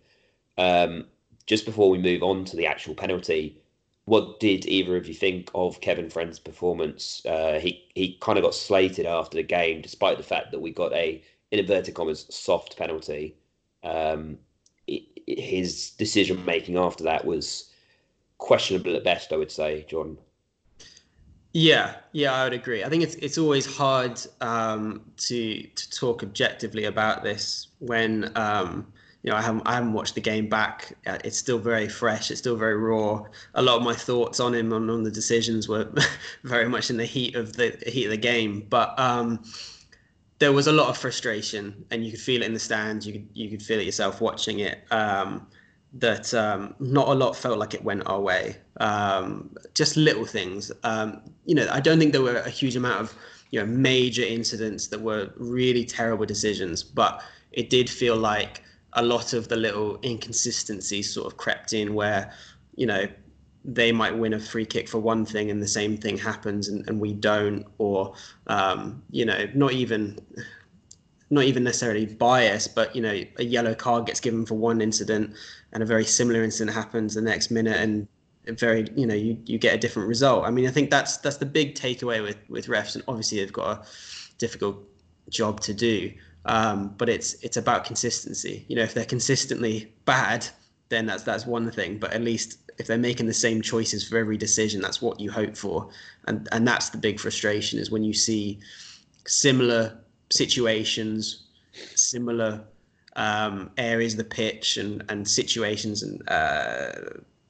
Um, 0.58 1.06
just 1.46 1.64
before 1.64 1.90
we 1.90 1.98
move 1.98 2.22
on 2.22 2.44
to 2.46 2.56
the 2.56 2.66
actual 2.66 2.94
penalty, 2.94 3.58
what 4.04 4.40
did 4.40 4.66
either 4.66 4.96
of 4.96 5.06
you 5.06 5.14
think 5.14 5.50
of 5.54 5.80
Kevin 5.80 6.10
Friend's 6.10 6.38
performance? 6.38 7.24
Uh, 7.24 7.58
he 7.58 7.86
he 7.94 8.18
kind 8.20 8.38
of 8.38 8.44
got 8.44 8.54
slated 8.54 9.06
after 9.06 9.36
the 9.36 9.42
game, 9.42 9.80
despite 9.80 10.18
the 10.18 10.22
fact 10.22 10.50
that 10.50 10.60
we 10.60 10.70
got 10.70 10.92
a 10.92 11.22
in 11.50 11.58
inverted 11.58 11.94
commas 11.94 12.26
soft 12.28 12.76
penalty. 12.76 13.36
Um, 13.84 14.38
it, 14.86 15.04
his 15.26 15.90
decision 15.90 16.44
making 16.44 16.76
after 16.76 17.04
that 17.04 17.24
was 17.24 17.70
questionable 18.38 18.96
at 18.96 19.04
best, 19.04 19.32
I 19.32 19.36
would 19.36 19.52
say, 19.52 19.86
John. 19.88 20.18
Yeah, 21.56 21.94
yeah, 22.10 22.34
I 22.34 22.44
would 22.44 22.52
agree. 22.52 22.82
I 22.82 22.88
think 22.88 23.04
it's 23.04 23.14
it's 23.14 23.38
always 23.38 23.64
hard 23.64 24.20
um, 24.40 25.02
to 25.18 25.62
to 25.62 25.90
talk 25.90 26.24
objectively 26.24 26.84
about 26.84 27.22
this 27.22 27.68
when 27.78 28.32
um, 28.34 28.92
you 29.22 29.30
know 29.30 29.36
I 29.36 29.40
haven't 29.40 29.62
I 29.64 29.74
haven't 29.74 29.92
watched 29.92 30.16
the 30.16 30.20
game 30.20 30.48
back. 30.48 30.96
Uh, 31.06 31.18
it's 31.22 31.38
still 31.38 31.58
very 31.58 31.88
fresh. 31.88 32.32
It's 32.32 32.40
still 32.40 32.56
very 32.56 32.76
raw. 32.76 33.24
A 33.54 33.62
lot 33.62 33.76
of 33.76 33.84
my 33.84 33.94
thoughts 33.94 34.40
on 34.40 34.52
him 34.52 34.72
on, 34.72 34.90
on 34.90 35.04
the 35.04 35.12
decisions 35.12 35.68
were 35.68 35.88
very 36.42 36.68
much 36.68 36.90
in 36.90 36.96
the 36.96 37.06
heat 37.06 37.36
of 37.36 37.52
the 37.52 37.78
heat 37.86 38.06
of 38.06 38.10
the 38.10 38.16
game. 38.16 38.66
But 38.68 38.98
um, 38.98 39.44
there 40.38 40.52
was 40.52 40.66
a 40.66 40.72
lot 40.72 40.88
of 40.88 40.98
frustration, 40.98 41.84
and 41.90 42.04
you 42.04 42.10
could 42.10 42.20
feel 42.20 42.42
it 42.42 42.46
in 42.46 42.54
the 42.54 42.60
stands. 42.60 43.06
You 43.06 43.12
could 43.14 43.28
you 43.34 43.48
could 43.50 43.62
feel 43.62 43.78
it 43.78 43.86
yourself 43.86 44.20
watching 44.20 44.60
it. 44.60 44.84
Um, 44.90 45.46
that 45.94 46.34
um, 46.34 46.74
not 46.80 47.08
a 47.08 47.14
lot 47.14 47.36
felt 47.36 47.58
like 47.58 47.72
it 47.72 47.84
went 47.84 48.02
our 48.06 48.20
way. 48.20 48.56
Um, 48.80 49.54
just 49.74 49.96
little 49.96 50.26
things. 50.26 50.72
Um, 50.82 51.20
you 51.46 51.54
know, 51.54 51.68
I 51.70 51.80
don't 51.80 51.98
think 51.98 52.12
there 52.12 52.22
were 52.22 52.38
a 52.38 52.50
huge 52.50 52.76
amount 52.76 53.00
of 53.00 53.16
you 53.50 53.60
know 53.60 53.66
major 53.66 54.22
incidents 54.24 54.88
that 54.88 55.00
were 55.00 55.32
really 55.36 55.84
terrible 55.84 56.26
decisions, 56.26 56.82
but 56.82 57.22
it 57.52 57.70
did 57.70 57.88
feel 57.88 58.16
like 58.16 58.62
a 58.94 59.04
lot 59.04 59.32
of 59.32 59.48
the 59.48 59.56
little 59.56 59.98
inconsistencies 60.04 61.12
sort 61.12 61.26
of 61.26 61.36
crept 61.36 61.72
in 61.72 61.94
where 61.94 62.32
you 62.74 62.86
know 62.86 63.06
they 63.64 63.92
might 63.92 64.16
win 64.16 64.34
a 64.34 64.40
free 64.40 64.66
kick 64.66 64.88
for 64.88 64.98
one 64.98 65.24
thing 65.24 65.50
and 65.50 65.62
the 65.62 65.68
same 65.68 65.96
thing 65.96 66.18
happens 66.18 66.68
and, 66.68 66.86
and 66.88 67.00
we 67.00 67.12
don't 67.12 67.64
or 67.78 68.14
um, 68.46 69.02
you 69.10 69.24
know 69.24 69.48
not 69.54 69.72
even 69.72 70.18
not 71.30 71.44
even 71.44 71.64
necessarily 71.64 72.06
bias 72.06 72.68
but 72.68 72.94
you 72.94 73.00
know 73.00 73.22
a 73.38 73.44
yellow 73.44 73.74
card 73.74 74.06
gets 74.06 74.20
given 74.20 74.44
for 74.44 74.54
one 74.54 74.80
incident 74.80 75.32
and 75.72 75.82
a 75.82 75.86
very 75.86 76.04
similar 76.04 76.42
incident 76.42 76.74
happens 76.74 77.14
the 77.14 77.22
next 77.22 77.50
minute 77.50 77.76
and 77.78 78.06
very 78.58 78.86
you 78.94 79.06
know 79.06 79.14
you, 79.14 79.38
you 79.46 79.58
get 79.58 79.74
a 79.74 79.78
different 79.78 80.06
result. 80.06 80.44
I 80.44 80.50
mean 80.50 80.66
i 80.66 80.70
think 80.70 80.90
that's 80.90 81.16
that's 81.18 81.38
the 81.38 81.46
big 81.46 81.74
takeaway 81.74 82.22
with 82.22 82.36
with 82.48 82.66
refs 82.66 82.94
and 82.94 83.02
obviously 83.08 83.38
they've 83.38 83.52
got 83.52 83.78
a 83.78 83.86
difficult 84.38 84.76
job 85.30 85.60
to 85.60 85.72
do 85.72 86.12
um, 86.46 86.94
but 86.98 87.08
it's 87.08 87.34
it's 87.42 87.56
about 87.56 87.84
consistency. 87.84 88.64
You 88.68 88.76
know 88.76 88.82
if 88.82 88.94
they're 88.94 89.04
consistently 89.04 89.92
bad 90.04 90.46
then 90.94 91.06
that's 91.06 91.24
that's 91.24 91.46
one 91.46 91.70
thing 91.70 91.98
but 91.98 92.12
at 92.12 92.22
least 92.22 92.58
if 92.78 92.86
they're 92.86 92.98
making 92.98 93.26
the 93.26 93.34
same 93.34 93.62
choices 93.62 94.06
for 94.06 94.18
every 94.18 94.36
decision, 94.36 94.80
that's 94.80 95.00
what 95.00 95.20
you 95.20 95.30
hope 95.30 95.56
for, 95.56 95.88
and 96.26 96.48
and 96.52 96.66
that's 96.66 96.90
the 96.90 96.98
big 96.98 97.20
frustration 97.20 97.78
is 97.78 97.90
when 97.90 98.04
you 98.04 98.12
see 98.12 98.58
similar 99.26 99.96
situations, 100.30 101.44
similar 101.94 102.64
um, 103.16 103.70
areas 103.78 104.14
of 104.14 104.18
the 104.18 104.24
pitch, 104.24 104.76
and 104.76 105.04
and 105.08 105.26
situations 105.28 106.02
and 106.02 106.28
uh, 106.28 106.92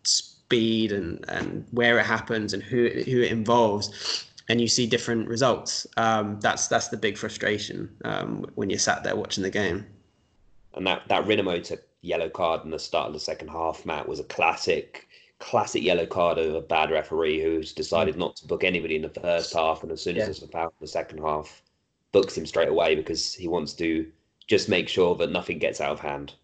speed 0.02 0.92
and 0.92 1.24
and 1.28 1.66
where 1.70 1.98
it 1.98 2.06
happens 2.06 2.52
and 2.52 2.62
who 2.62 2.88
who 2.88 3.22
it 3.22 3.32
involves. 3.32 4.26
And 4.50 4.60
you 4.60 4.68
see 4.68 4.86
different 4.86 5.26
results. 5.26 5.86
Um, 5.96 6.38
that's 6.40 6.68
that's 6.68 6.88
the 6.88 6.98
big 6.98 7.16
frustration 7.16 7.88
um, 8.04 8.44
when 8.56 8.68
you're 8.68 8.78
sat 8.78 9.02
there 9.02 9.16
watching 9.16 9.42
the 9.42 9.50
game. 9.50 9.86
And 10.74 10.86
that 10.86 11.08
that 11.08 11.24
Rinomhota 11.24 11.78
yellow 12.04 12.28
card 12.28 12.64
in 12.64 12.70
the 12.70 12.78
start 12.78 13.08
of 13.08 13.14
the 13.14 13.20
second 13.20 13.48
half, 13.48 13.86
Matt, 13.86 14.08
was 14.08 14.20
a 14.20 14.24
classic 14.24 15.08
classic 15.40 15.82
yellow 15.82 16.06
card 16.06 16.38
of 16.38 16.54
a 16.54 16.60
bad 16.60 16.90
referee 16.90 17.42
who's 17.42 17.72
decided 17.72 18.14
mm. 18.14 18.18
not 18.18 18.36
to 18.36 18.46
book 18.46 18.64
anybody 18.64 18.96
in 18.96 19.02
the 19.02 19.08
first 19.08 19.52
half, 19.52 19.82
and 19.82 19.90
as 19.90 20.00
soon 20.02 20.16
as 20.16 20.20
yeah. 20.20 20.24
there's 20.26 20.42
a 20.42 20.48
foul 20.48 20.68
in 20.68 20.72
the 20.80 20.86
second 20.86 21.18
half, 21.18 21.62
books 22.12 22.36
him 22.36 22.46
straight 22.46 22.68
away 22.68 22.94
because 22.94 23.34
he 23.34 23.48
wants 23.48 23.72
to 23.74 24.10
just 24.46 24.68
make 24.68 24.88
sure 24.88 25.16
that 25.16 25.30
nothing 25.30 25.58
gets 25.58 25.80
out 25.80 25.92
of 25.92 26.00
hand. 26.00 26.34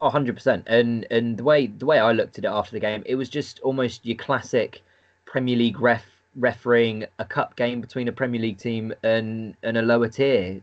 Oh, 0.00 0.10
100%. 0.10 0.64
And 0.66 1.06
and 1.10 1.36
the 1.36 1.44
way 1.44 1.66
the 1.66 1.86
way 1.86 1.98
I 1.98 2.12
looked 2.12 2.38
at 2.38 2.44
it 2.44 2.48
after 2.48 2.72
the 2.72 2.80
game, 2.80 3.02
it 3.06 3.14
was 3.14 3.28
just 3.28 3.60
almost 3.60 4.04
your 4.04 4.16
classic 4.16 4.82
Premier 5.24 5.56
League 5.56 5.80
ref 5.80 6.04
refereeing 6.34 7.04
a 7.18 7.24
cup 7.24 7.56
game 7.56 7.80
between 7.80 8.08
a 8.08 8.12
Premier 8.12 8.40
League 8.40 8.58
team 8.58 8.92
and 9.02 9.54
and 9.62 9.76
a 9.76 9.82
lower 9.82 10.08
tier 10.08 10.60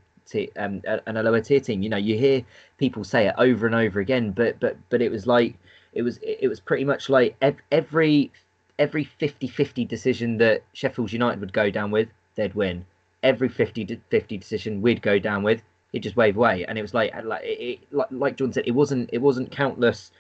um, 0.58 0.82
and 0.86 1.18
a 1.18 1.24
lower 1.24 1.42
tier 1.42 1.60
team. 1.60 1.82
You 1.82 1.90
know, 1.90 1.98
you 1.98 2.18
hear 2.18 2.44
people 2.78 3.04
say 3.04 3.28
it 3.28 3.36
over 3.38 3.66
and 3.66 3.76
over 3.76 4.00
again, 4.00 4.32
but 4.32 4.60
but 4.60 4.78
but 4.90 5.02
it 5.02 5.12
was 5.12 5.28
like 5.28 5.56
it 5.94 6.02
was 6.02 6.20
it 6.22 6.48
was 6.48 6.60
pretty 6.60 6.86
much 6.86 7.10
like 7.10 7.36
every 7.72 8.32
every 8.78 9.10
50-50 9.20 9.88
decision 9.88 10.38
that 10.38 10.64
Sheffield 10.74 11.12
United 11.12 11.42
would 11.42 11.52
go 11.52 11.70
down 11.70 11.92
with, 11.92 12.08
they'd 12.36 12.56
win. 12.56 12.86
Every 13.24 13.50
50-50 13.50 14.40
decision 14.40 14.82
we'd 14.82 15.02
go 15.02 15.20
down 15.20 15.44
with, 15.44 15.62
it 15.92 16.00
just 16.00 16.16
wave 16.16 16.38
away. 16.38 16.64
And 16.66 16.78
it 16.78 16.82
was 16.82 16.94
like 16.94 17.14
like 17.24 17.42
it, 17.44 17.80
like 17.92 18.08
like 18.12 18.38
John 18.38 18.54
said, 18.54 18.68
it 18.68 18.72
wasn't 18.72 19.10
it 19.12 19.22
wasn't 19.22 19.52
countless 19.52 20.12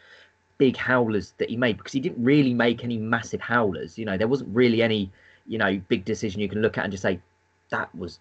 big 0.58 0.76
howlers 0.76 1.34
that 1.38 1.50
he 1.50 1.56
made 1.56 1.78
because 1.78 1.94
he 1.94 2.02
didn't 2.02 2.24
really 2.24 2.54
make 2.54 2.84
any 2.84 2.98
massive 2.98 3.42
howlers. 3.42 3.98
You 3.98 4.06
know, 4.06 4.18
there 4.18 4.28
wasn't 4.28 4.54
really 4.56 4.82
any 4.82 5.12
you 5.48 5.58
know 5.58 5.80
big 5.88 6.06
decision 6.06 6.42
you 6.42 6.50
can 6.50 6.62
look 6.62 6.78
at 6.78 6.84
and 6.84 6.92
just 6.92 7.04
say 7.04 7.20
that 7.70 7.94
was 7.96 8.20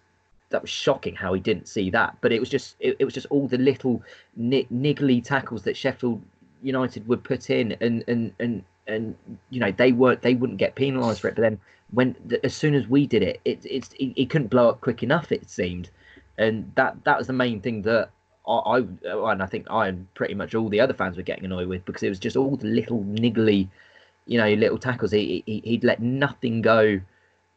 that 0.49 0.61
was 0.61 0.69
shocking 0.69 1.15
how 1.15 1.33
he 1.33 1.39
didn't 1.39 1.67
see 1.67 1.89
that. 1.91 2.17
But 2.21 2.31
it 2.31 2.39
was 2.39 2.49
just 2.49 2.75
it, 2.79 2.95
it 2.99 3.05
was 3.05 3.13
just 3.13 3.27
all 3.29 3.47
the 3.47 3.57
little 3.57 4.01
niggly 4.39 5.23
tackles 5.23 5.63
that 5.63 5.77
Sheffield 5.77 6.21
United 6.61 7.07
would 7.07 7.23
put 7.23 7.49
in, 7.49 7.73
and 7.81 8.03
and 8.07 8.33
and 8.39 8.63
and 8.87 9.15
you 9.49 9.59
know 9.59 9.71
they 9.71 9.91
weren't 9.91 10.21
they 10.21 10.35
wouldn't 10.35 10.59
get 10.59 10.75
penalised 10.75 11.21
for 11.21 11.29
it. 11.29 11.35
But 11.35 11.41
then 11.41 11.59
when 11.91 12.15
as 12.43 12.53
soon 12.53 12.73
as 12.75 12.87
we 12.87 13.07
did 13.07 13.23
it, 13.23 13.39
it 13.45 13.65
it's 13.65 13.93
it, 13.93 14.13
it 14.15 14.29
couldn't 14.29 14.47
blow 14.47 14.69
up 14.69 14.81
quick 14.81 15.03
enough. 15.03 15.31
It 15.31 15.49
seemed, 15.49 15.89
and 16.37 16.71
that 16.75 17.03
that 17.03 17.17
was 17.17 17.27
the 17.27 17.33
main 17.33 17.61
thing 17.61 17.83
that 17.83 18.09
I, 18.47 18.53
I, 18.53 18.83
oh, 19.11 19.25
and 19.27 19.43
I 19.43 19.45
think 19.45 19.67
I 19.69 19.87
and 19.87 20.11
pretty 20.15 20.33
much 20.33 20.55
all 20.55 20.69
the 20.69 20.81
other 20.81 20.93
fans 20.93 21.17
were 21.17 21.23
getting 21.23 21.45
annoyed 21.45 21.67
with 21.67 21.85
because 21.85 22.03
it 22.03 22.09
was 22.09 22.19
just 22.19 22.35
all 22.35 22.57
the 22.57 22.67
little 22.67 23.03
niggly, 23.03 23.69
you 24.25 24.37
know, 24.37 24.51
little 24.53 24.79
tackles. 24.79 25.11
He, 25.11 25.43
he 25.45 25.61
he'd 25.63 25.83
let 25.83 26.01
nothing 26.01 26.61
go 26.61 26.99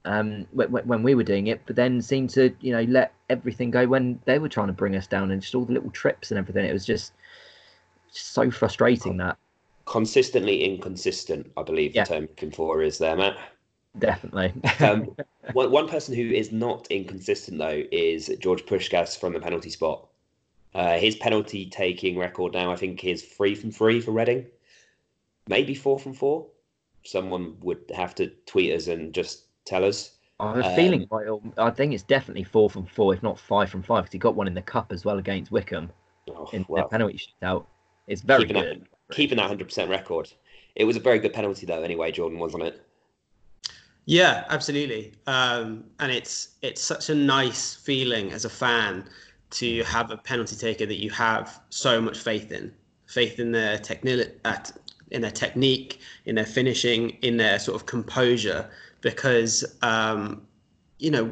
um, 0.04 0.46
when, 0.52 0.70
when 0.70 1.02
we 1.02 1.14
were 1.14 1.22
doing 1.22 1.46
it, 1.46 1.62
but 1.66 1.76
then 1.76 2.02
seemed 2.02 2.30
to 2.30 2.54
you 2.60 2.72
know 2.72 2.82
let 2.82 3.14
everything 3.30 3.70
go 3.70 3.86
when 3.86 4.20
they 4.24 4.38
were 4.38 4.48
trying 4.48 4.68
to 4.68 4.72
bring 4.72 4.96
us 4.96 5.06
down 5.06 5.30
and 5.30 5.40
just 5.40 5.54
all 5.54 5.64
the 5.64 5.72
little 5.72 5.90
trips 5.90 6.30
and 6.30 6.38
everything. 6.38 6.64
It 6.64 6.72
was 6.72 6.86
just, 6.86 7.12
just 8.12 8.32
so 8.32 8.50
frustrating 8.50 9.16
that 9.18 9.36
consistently 9.86 10.64
inconsistent. 10.64 11.50
I 11.56 11.62
believe 11.62 11.94
yeah. 11.94 12.04
the 12.04 12.14
term 12.14 12.22
looking 12.22 12.50
for 12.50 12.82
is 12.82 12.98
there, 12.98 13.16
Matt. 13.16 13.36
Definitely. 13.98 14.52
um, 14.80 15.14
one, 15.52 15.70
one 15.70 15.88
person 15.88 16.14
who 16.14 16.30
is 16.30 16.52
not 16.52 16.86
inconsistent 16.90 17.58
though 17.58 17.82
is 17.90 18.30
George 18.40 18.64
Puscas 18.64 19.18
from 19.18 19.32
the 19.32 19.40
penalty 19.40 19.70
spot. 19.70 20.08
Uh, 20.74 20.96
his 20.96 21.16
penalty 21.16 21.66
taking 21.66 22.16
record 22.16 22.54
now, 22.54 22.72
I 22.72 22.76
think, 22.76 23.04
is 23.04 23.22
three 23.22 23.54
from 23.54 23.70
three 23.70 24.00
for 24.00 24.12
Reading, 24.12 24.46
maybe 25.46 25.74
four 25.74 25.98
from 25.98 26.14
four. 26.14 26.46
Someone 27.04 27.56
would 27.60 27.92
have 27.94 28.14
to 28.14 28.28
tweet 28.46 28.72
us 28.72 28.86
and 28.86 29.12
just 29.12 29.42
tell 29.64 29.84
us. 29.84 30.12
I 30.40 30.56
have 30.56 30.64
a 30.64 30.68
um, 30.68 30.76
feeling. 30.76 31.52
I 31.58 31.70
think 31.70 31.92
it's 31.92 32.02
definitely 32.02 32.44
four 32.44 32.68
from 32.68 32.86
four, 32.86 33.14
if 33.14 33.22
not 33.22 33.38
five 33.38 33.70
from 33.70 33.82
five, 33.82 34.04
because 34.04 34.12
he 34.12 34.18
got 34.18 34.34
one 34.34 34.46
in 34.46 34.54
the 34.54 34.62
cup 34.62 34.90
as 34.90 35.04
well 35.04 35.18
against 35.18 35.52
Wycombe 35.52 35.90
oh, 36.30 36.48
in 36.52 36.64
well, 36.68 36.84
the 36.84 36.88
penalty 36.88 37.18
shootout. 37.18 37.66
It's 38.08 38.22
very 38.22 38.46
keeping 38.46 38.62
good. 38.62 38.80
That, 38.80 39.14
keeping 39.14 39.36
that 39.36 39.46
hundred 39.46 39.66
percent 39.66 39.88
record. 39.88 40.32
It 40.74 40.84
was 40.84 40.96
a 40.96 41.00
very 41.00 41.18
good 41.18 41.32
penalty, 41.32 41.66
though. 41.66 41.82
Anyway, 41.82 42.10
Jordan, 42.10 42.38
wasn't 42.38 42.64
it? 42.64 42.84
Yeah, 44.04 44.44
absolutely. 44.48 45.12
Um, 45.26 45.84
and 46.00 46.10
it's 46.10 46.56
it's 46.62 46.82
such 46.82 47.08
a 47.10 47.14
nice 47.14 47.74
feeling 47.74 48.32
as 48.32 48.44
a 48.44 48.50
fan 48.50 49.04
to 49.50 49.84
have 49.84 50.10
a 50.10 50.16
penalty 50.16 50.56
taker 50.56 50.86
that 50.86 50.96
you 50.96 51.10
have 51.10 51.60
so 51.70 52.00
much 52.00 52.18
faith 52.18 52.50
in, 52.50 52.72
faith 53.06 53.38
in 53.38 53.52
their 53.52 53.78
technique, 53.78 54.40
in 55.10 55.20
their 55.20 55.30
technique, 55.30 56.00
in 56.24 56.34
their 56.34 56.46
finishing, 56.46 57.10
in 57.22 57.36
their 57.36 57.58
sort 57.58 57.76
of 57.76 57.86
composure, 57.86 58.70
because 59.02 59.64
um, 59.82 60.42
you 60.98 61.10
know 61.10 61.24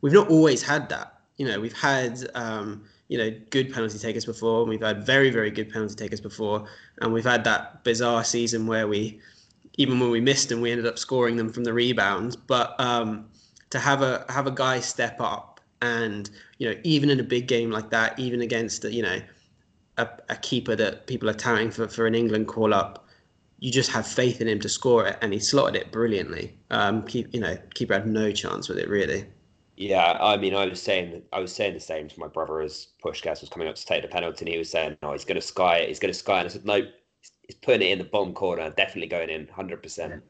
we've 0.00 0.12
not 0.12 0.28
always 0.28 0.62
had 0.62 0.88
that. 0.88 1.20
You 1.36 1.46
know, 1.46 1.60
we've 1.60 1.76
had 1.76 2.26
um, 2.34 2.84
you 3.08 3.18
know 3.18 3.30
good 3.50 3.72
penalty 3.72 3.98
takers 3.98 4.24
before, 4.24 4.60
and 4.60 4.70
we've 4.70 4.80
had 4.80 5.04
very 5.04 5.30
very 5.30 5.50
good 5.50 5.70
penalty 5.70 5.94
takers 5.94 6.20
before, 6.20 6.66
and 7.00 7.12
we've 7.12 7.24
had 7.24 7.44
that 7.44 7.84
bizarre 7.84 8.24
season 8.24 8.66
where 8.66 8.88
we 8.88 9.20
even 9.76 10.00
when 10.00 10.10
we 10.10 10.20
missed 10.20 10.48
them, 10.48 10.60
we 10.60 10.70
ended 10.70 10.86
up 10.86 10.98
scoring 10.98 11.36
them 11.36 11.50
from 11.50 11.64
the 11.64 11.72
rebounds. 11.72 12.36
But 12.36 12.78
um, 12.80 13.28
to 13.70 13.78
have 13.78 14.02
a 14.02 14.24
have 14.30 14.46
a 14.46 14.50
guy 14.50 14.80
step 14.80 15.16
up 15.20 15.52
and 15.82 16.30
you 16.58 16.70
know, 16.70 16.76
even 16.84 17.10
in 17.10 17.20
a 17.20 17.24
big 17.24 17.48
game 17.48 17.70
like 17.70 17.90
that, 17.90 18.18
even 18.18 18.40
against 18.40 18.84
you 18.84 19.02
know 19.02 19.20
a, 19.98 20.08
a 20.30 20.36
keeper 20.36 20.74
that 20.76 21.06
people 21.06 21.28
are 21.28 21.34
touting 21.34 21.70
for 21.70 21.88
for 21.88 22.06
an 22.06 22.14
England 22.14 22.48
call 22.48 22.72
up, 22.72 23.06
you 23.62 23.70
just 23.70 23.92
have 23.92 24.04
faith 24.04 24.40
in 24.40 24.48
him 24.48 24.58
to 24.58 24.68
score 24.68 25.06
it, 25.06 25.16
and 25.22 25.32
he 25.32 25.38
slotted 25.38 25.76
it 25.80 25.92
brilliantly. 25.92 26.58
Um, 26.70 27.04
keep 27.04 27.32
you 27.32 27.38
know, 27.38 27.56
keeper 27.74 27.94
had 27.94 28.08
no 28.08 28.32
chance 28.32 28.68
with 28.68 28.76
it 28.76 28.88
really. 28.88 29.24
Yeah, 29.76 30.18
I 30.20 30.36
mean, 30.36 30.52
I 30.52 30.66
was 30.66 30.82
saying, 30.82 31.22
I 31.32 31.38
was 31.38 31.54
saying 31.54 31.74
the 31.74 31.80
same 31.80 32.08
to 32.08 32.20
my 32.20 32.26
brother 32.26 32.60
as 32.60 32.88
Puscas 33.04 33.40
was 33.40 33.48
coming 33.48 33.68
up 33.68 33.76
to 33.76 33.86
take 33.86 34.02
the 34.02 34.08
penalty, 34.08 34.44
and 34.44 34.52
he 34.52 34.58
was 34.58 34.68
saying, 34.68 34.96
"No, 35.00 35.12
he's 35.12 35.24
going 35.24 35.40
to 35.40 35.46
sky 35.46 35.78
it. 35.78 35.88
He's 35.88 36.00
going 36.00 36.12
to 36.12 36.18
sky." 36.18 36.40
And 36.40 36.46
I 36.46 36.50
said, 36.50 36.66
"No, 36.66 36.82
he's 37.46 37.56
putting 37.62 37.88
it 37.88 37.92
in 37.92 37.98
the 37.98 38.04
bottom 38.04 38.34
corner. 38.34 38.68
Definitely 38.70 39.06
going 39.06 39.30
in, 39.30 39.46
hundred 39.46 39.80
percent." 39.80 40.22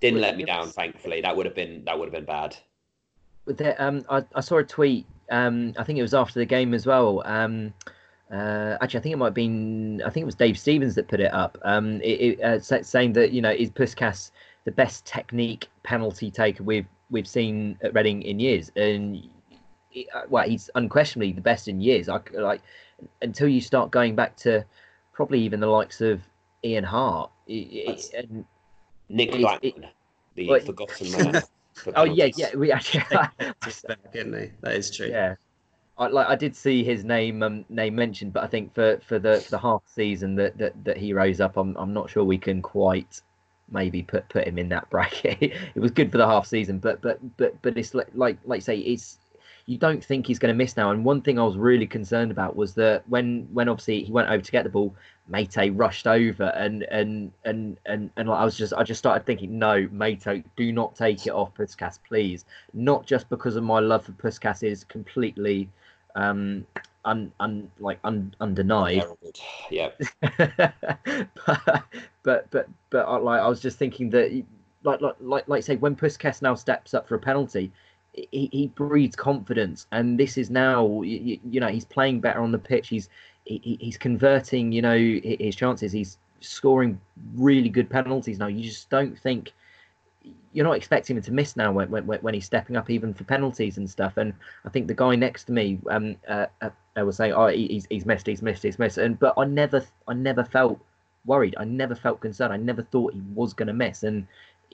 Didn't 0.00 0.22
let 0.22 0.38
me 0.38 0.44
down, 0.44 0.70
thankfully. 0.70 1.20
That 1.20 1.36
would 1.36 1.44
have 1.44 1.54
been 1.54 1.84
that 1.84 1.98
would 1.98 2.06
have 2.06 2.14
been 2.14 2.24
bad 2.24 2.56
there, 3.46 3.76
um, 3.78 4.04
I, 4.08 4.24
I, 4.34 4.40
saw 4.40 4.58
a 4.58 4.64
tweet. 4.64 5.06
Um, 5.30 5.74
I 5.78 5.84
think 5.84 5.98
it 5.98 6.02
was 6.02 6.14
after 6.14 6.38
the 6.38 6.46
game 6.46 6.74
as 6.74 6.86
well. 6.86 7.22
Um, 7.24 7.72
uh, 8.32 8.76
actually, 8.80 9.00
I 9.00 9.02
think 9.02 9.12
it 9.14 9.16
might 9.16 9.26
have 9.26 9.34
been. 9.34 10.02
I 10.06 10.10
think 10.10 10.22
it 10.22 10.26
was 10.26 10.34
Dave 10.34 10.58
Stevens 10.58 10.94
that 10.94 11.08
put 11.08 11.20
it 11.20 11.32
up. 11.32 11.58
Um, 11.62 12.00
it, 12.00 12.38
it, 12.38 12.42
uh, 12.42 12.60
saying 12.60 13.14
that 13.14 13.32
you 13.32 13.42
know 13.42 13.50
is 13.50 13.70
Puscas 13.70 14.30
the 14.64 14.70
best 14.70 15.04
technique 15.04 15.68
penalty 15.82 16.30
taker 16.30 16.62
we've 16.62 16.86
we've 17.10 17.26
seen 17.26 17.76
at 17.82 17.92
Reading 17.94 18.22
in 18.22 18.38
years, 18.38 18.70
and 18.76 19.28
uh, 20.14 20.22
well, 20.28 20.48
he's 20.48 20.70
unquestionably 20.74 21.32
the 21.32 21.40
best 21.40 21.66
in 21.66 21.80
years. 21.80 22.08
I 22.08 22.20
like 22.32 22.60
until 23.22 23.48
you 23.48 23.60
start 23.60 23.90
going 23.90 24.14
back 24.14 24.36
to 24.36 24.64
probably 25.12 25.40
even 25.40 25.60
the 25.60 25.66
likes 25.66 26.00
of 26.00 26.20
Ian 26.64 26.84
Harte 26.84 27.30
and 27.48 28.44
Nick 29.08 29.32
Blackman, 29.32 29.86
the 30.36 30.48
well, 30.48 30.60
forgotten 30.60 31.12
man. 31.12 31.42
Oh 31.96 32.04
yeah, 32.04 32.28
yeah. 32.36 32.54
We 32.54 32.72
actually 32.72 33.04
back, 33.10 33.32
isn't 34.12 34.34
he? 34.38 34.50
That 34.60 34.74
is 34.74 34.94
true. 34.94 35.06
Yeah. 35.06 35.36
I, 36.00 36.06
like 36.06 36.28
I 36.28 36.34
did 36.34 36.56
see 36.56 36.82
his 36.82 37.04
name 37.04 37.42
um, 37.42 37.64
name 37.68 37.94
mentioned, 37.94 38.32
but 38.32 38.42
I 38.42 38.46
think 38.46 38.74
for, 38.74 38.98
for 39.06 39.18
the 39.18 39.40
for 39.40 39.50
the 39.50 39.58
half 39.58 39.82
season 39.86 40.34
that, 40.36 40.56
that, 40.56 40.84
that 40.84 40.96
he 40.96 41.12
rose 41.12 41.40
up, 41.40 41.58
I'm 41.58 41.76
I'm 41.76 41.92
not 41.92 42.08
sure 42.08 42.24
we 42.24 42.38
can 42.38 42.62
quite 42.62 43.20
maybe 43.70 44.02
put 44.02 44.26
put 44.30 44.46
him 44.46 44.58
in 44.58 44.70
that 44.70 44.88
bracket. 44.90 45.38
it 45.42 45.78
was 45.78 45.90
good 45.90 46.10
for 46.10 46.16
the 46.16 46.26
half 46.26 46.46
season, 46.46 46.78
but 46.78 47.02
but 47.02 47.20
but 47.36 47.60
but 47.60 47.76
it's 47.76 47.94
like 47.94 48.08
like 48.14 48.38
like 48.46 48.62
say 48.62 48.78
it's 48.78 49.18
you 49.66 49.76
don't 49.76 50.02
think 50.02 50.26
he's 50.26 50.38
going 50.38 50.52
to 50.52 50.56
miss 50.56 50.76
now. 50.76 50.90
And 50.90 51.04
one 51.04 51.20
thing 51.20 51.38
I 51.38 51.44
was 51.44 51.56
really 51.56 51.86
concerned 51.86 52.30
about 52.30 52.56
was 52.56 52.74
that 52.74 53.06
when 53.08 53.46
when 53.52 53.68
obviously 53.68 54.02
he 54.02 54.10
went 54.10 54.30
over 54.30 54.42
to 54.42 54.52
get 54.52 54.64
the 54.64 54.70
ball, 54.70 54.96
Meite 55.30 55.78
rushed 55.78 56.06
over 56.06 56.44
and 56.56 56.82
and 56.84 57.30
and 57.44 57.76
and 57.84 58.10
and 58.16 58.30
I 58.30 58.42
was 58.42 58.56
just 58.56 58.72
I 58.72 58.84
just 58.84 58.98
started 58.98 59.26
thinking, 59.26 59.58
no, 59.58 59.86
Meite, 59.88 60.44
do 60.56 60.72
not 60.72 60.96
take 60.96 61.26
it 61.26 61.30
off 61.30 61.54
Puscas, 61.54 61.98
please. 62.08 62.46
Not 62.72 63.04
just 63.04 63.28
because 63.28 63.56
of 63.56 63.64
my 63.64 63.80
love 63.80 64.06
for 64.06 64.12
Puscas 64.12 64.62
is 64.62 64.82
completely 64.82 65.68
um 66.14 66.66
un, 67.04 67.32
un 67.40 67.70
like 67.78 67.98
un, 68.04 68.34
undenied. 68.40 69.04
Yeah. 69.70 69.90
but 70.36 71.84
but 72.22 72.50
but 72.50 72.68
but 72.90 73.06
I, 73.06 73.16
like 73.16 73.40
I 73.40 73.48
was 73.48 73.60
just 73.60 73.78
thinking 73.78 74.10
that 74.10 74.44
like 74.84 75.00
like 75.00 75.16
like 75.20 75.48
like 75.48 75.62
say 75.62 75.76
when 75.76 75.96
Puscas 75.96 76.42
now 76.42 76.54
steps 76.54 76.94
up 76.94 77.08
for 77.08 77.14
a 77.14 77.18
penalty, 77.18 77.72
he, 78.12 78.48
he 78.52 78.66
breeds 78.68 79.16
confidence, 79.16 79.86
and 79.92 80.18
this 80.18 80.36
is 80.36 80.50
now 80.50 81.02
you, 81.02 81.38
you 81.48 81.60
know 81.60 81.68
he's 81.68 81.84
playing 81.84 82.20
better 82.20 82.40
on 82.40 82.52
the 82.52 82.58
pitch. 82.58 82.88
He's 82.88 83.08
he, 83.44 83.78
he's 83.80 83.96
converting, 83.96 84.72
you 84.72 84.82
know, 84.82 84.96
his 84.96 85.56
chances. 85.56 85.92
He's 85.92 86.18
scoring 86.40 87.00
really 87.34 87.68
good 87.68 87.90
penalties 87.90 88.38
now. 88.38 88.46
You 88.46 88.64
just 88.64 88.90
don't 88.90 89.18
think 89.18 89.52
you're 90.52 90.66
not 90.66 90.76
expecting 90.76 91.16
him 91.16 91.22
to 91.22 91.32
miss 91.32 91.56
now 91.56 91.72
when, 91.72 91.90
when, 91.90 92.04
when 92.04 92.34
he's 92.34 92.44
stepping 92.44 92.76
up 92.76 92.90
even 92.90 93.14
for 93.14 93.24
penalties 93.24 93.78
and 93.78 93.88
stuff. 93.88 94.16
And 94.16 94.34
I 94.64 94.68
think 94.68 94.88
the 94.88 94.94
guy 94.94 95.14
next 95.14 95.44
to 95.44 95.52
me, 95.52 95.78
um, 95.88 96.16
uh, 96.28 96.46
uh, 96.60 96.70
I 96.96 97.02
was 97.02 97.16
saying, 97.16 97.32
oh, 97.32 97.46
he's 97.46 97.86
he's 97.88 98.04
missed, 98.04 98.26
he's 98.26 98.42
missed, 98.42 98.62
he's 98.62 98.78
missed. 98.78 98.98
And 98.98 99.18
but 99.18 99.34
I 99.36 99.44
never, 99.44 99.84
I 100.08 100.14
never 100.14 100.44
felt 100.44 100.80
worried. 101.24 101.54
I 101.58 101.64
never 101.64 101.94
felt 101.94 102.20
concerned. 102.20 102.52
I 102.52 102.56
never 102.56 102.82
thought 102.82 103.14
he 103.14 103.22
was 103.34 103.54
going 103.54 103.68
to 103.68 103.72
miss. 103.72 104.02
And 104.02 104.26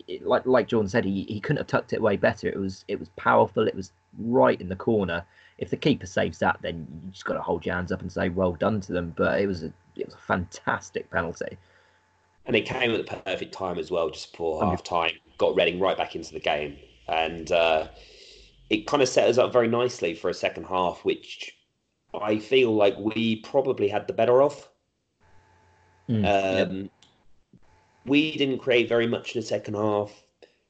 it, 0.09 0.27
like 0.27 0.47
like 0.47 0.69
Jordan 0.69 0.89
said, 0.89 1.05
he, 1.05 1.25
he 1.29 1.41
couldn't 1.41 1.59
have 1.59 1.67
tucked 1.67 1.93
it 1.93 1.99
away 1.99 2.17
better. 2.17 2.49
It 2.49 2.59
was 2.59 2.85
it 2.89 2.99
was 2.99 3.11
powerful. 3.17 3.69
It 3.69 3.75
was 3.75 3.93
right 4.19 4.61
in 4.61 4.69
the 4.69 4.77
corner. 4.77 5.25
If 5.59 5.71
the 5.71 5.77
keeper 5.77 6.07
saves 6.07 6.39
that, 6.41 6.59
then 6.63 6.87
you 7.05 7.11
just 7.11 7.25
got 7.25 7.35
to 7.35 7.41
hold 7.41 7.65
your 7.65 7.75
hands 7.75 7.93
up 7.93 8.01
and 8.01 8.13
say 8.13 8.29
well 8.29 8.53
done 8.53 8.81
to 8.83 8.93
them. 8.93 9.15
But 9.17 9.41
it 9.41 9.47
was 9.47 9.63
a 9.63 9.73
it 9.95 10.07
was 10.07 10.15
a 10.15 10.19
fantastic 10.19 11.11
penalty. 11.11 11.59
And 12.47 12.55
it 12.55 12.63
came 12.63 12.93
at 12.93 13.05
the 13.05 13.17
perfect 13.23 13.53
time 13.53 13.79
as 13.79 13.91
well, 13.91 14.09
just 14.09 14.31
before 14.31 14.65
half 14.65 14.83
time. 14.83 15.13
Got 15.39 15.57
Reading 15.57 15.81
right 15.81 15.97
back 15.97 16.17
into 16.17 16.33
the 16.33 16.41
game, 16.41 16.77
and 17.09 17.51
uh, 17.53 17.89
it 18.71 18.87
kind 18.87 19.03
of 19.03 19.09
set 19.09 19.29
us 19.29 19.39
up 19.39 19.53
very 19.53 19.69
nicely 19.69 20.15
for 20.15 20.31
a 20.31 20.35
second 20.35 20.65
half, 20.65 21.05
which 21.05 21.57
I 22.15 22.39
feel 22.39 22.75
like 22.75 22.97
we 22.99 23.37
probably 23.37 23.89
had 23.89 24.07
the 24.07 24.13
better 24.13 24.43
of. 24.43 24.69
Mm, 26.09 26.71
um, 26.71 26.91
we 28.05 28.37
didn't 28.37 28.59
create 28.59 28.89
very 28.89 29.07
much 29.07 29.35
in 29.35 29.41
the 29.41 29.47
second 29.47 29.75
half. 29.75 30.23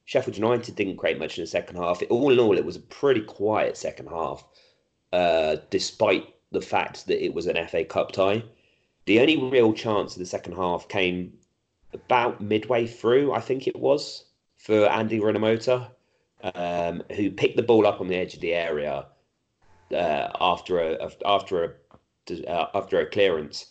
Sheffield 0.05 0.37
United 0.37 0.75
didn't 0.75 0.97
create 0.97 1.19
much 1.19 1.37
in 1.37 1.43
the 1.43 1.47
second 1.47 1.75
half. 1.75 2.01
All 2.09 2.31
in 2.31 2.39
all, 2.39 2.57
it 2.57 2.65
was 2.65 2.77
a 2.77 2.81
pretty 2.81 3.21
quiet 3.21 3.77
second 3.77 4.07
half, 4.07 4.43
uh, 5.13 5.57
despite 5.69 6.33
the 6.51 6.61
fact 6.61 7.07
that 7.07 7.23
it 7.23 7.33
was 7.33 7.45
an 7.45 7.67
FA 7.67 7.83
Cup 7.83 8.11
tie. 8.13 8.43
The 9.05 9.19
only 9.19 9.37
real 9.37 9.73
chance 9.73 10.13
of 10.13 10.19
the 10.19 10.25
second 10.25 10.53
half 10.53 10.87
came 10.87 11.33
about 11.93 12.41
midway 12.41 12.87
through, 12.87 13.33
I 13.33 13.41
think 13.41 13.67
it 13.67 13.77
was, 13.77 14.25
for 14.57 14.87
Andy 14.89 15.19
Rinomhota, 15.19 15.89
um, 16.55 17.03
who 17.15 17.31
picked 17.31 17.57
the 17.57 17.63
ball 17.63 17.87
up 17.87 18.01
on 18.01 18.07
the 18.07 18.15
edge 18.15 18.33
of 18.33 18.41
the 18.41 18.53
area 18.53 19.05
uh, 19.91 20.29
after 20.39 20.79
a 20.79 21.11
after 21.25 21.63
a 21.63 22.49
uh, 22.49 22.67
after 22.75 22.99
a 22.99 23.05
clearance, 23.05 23.67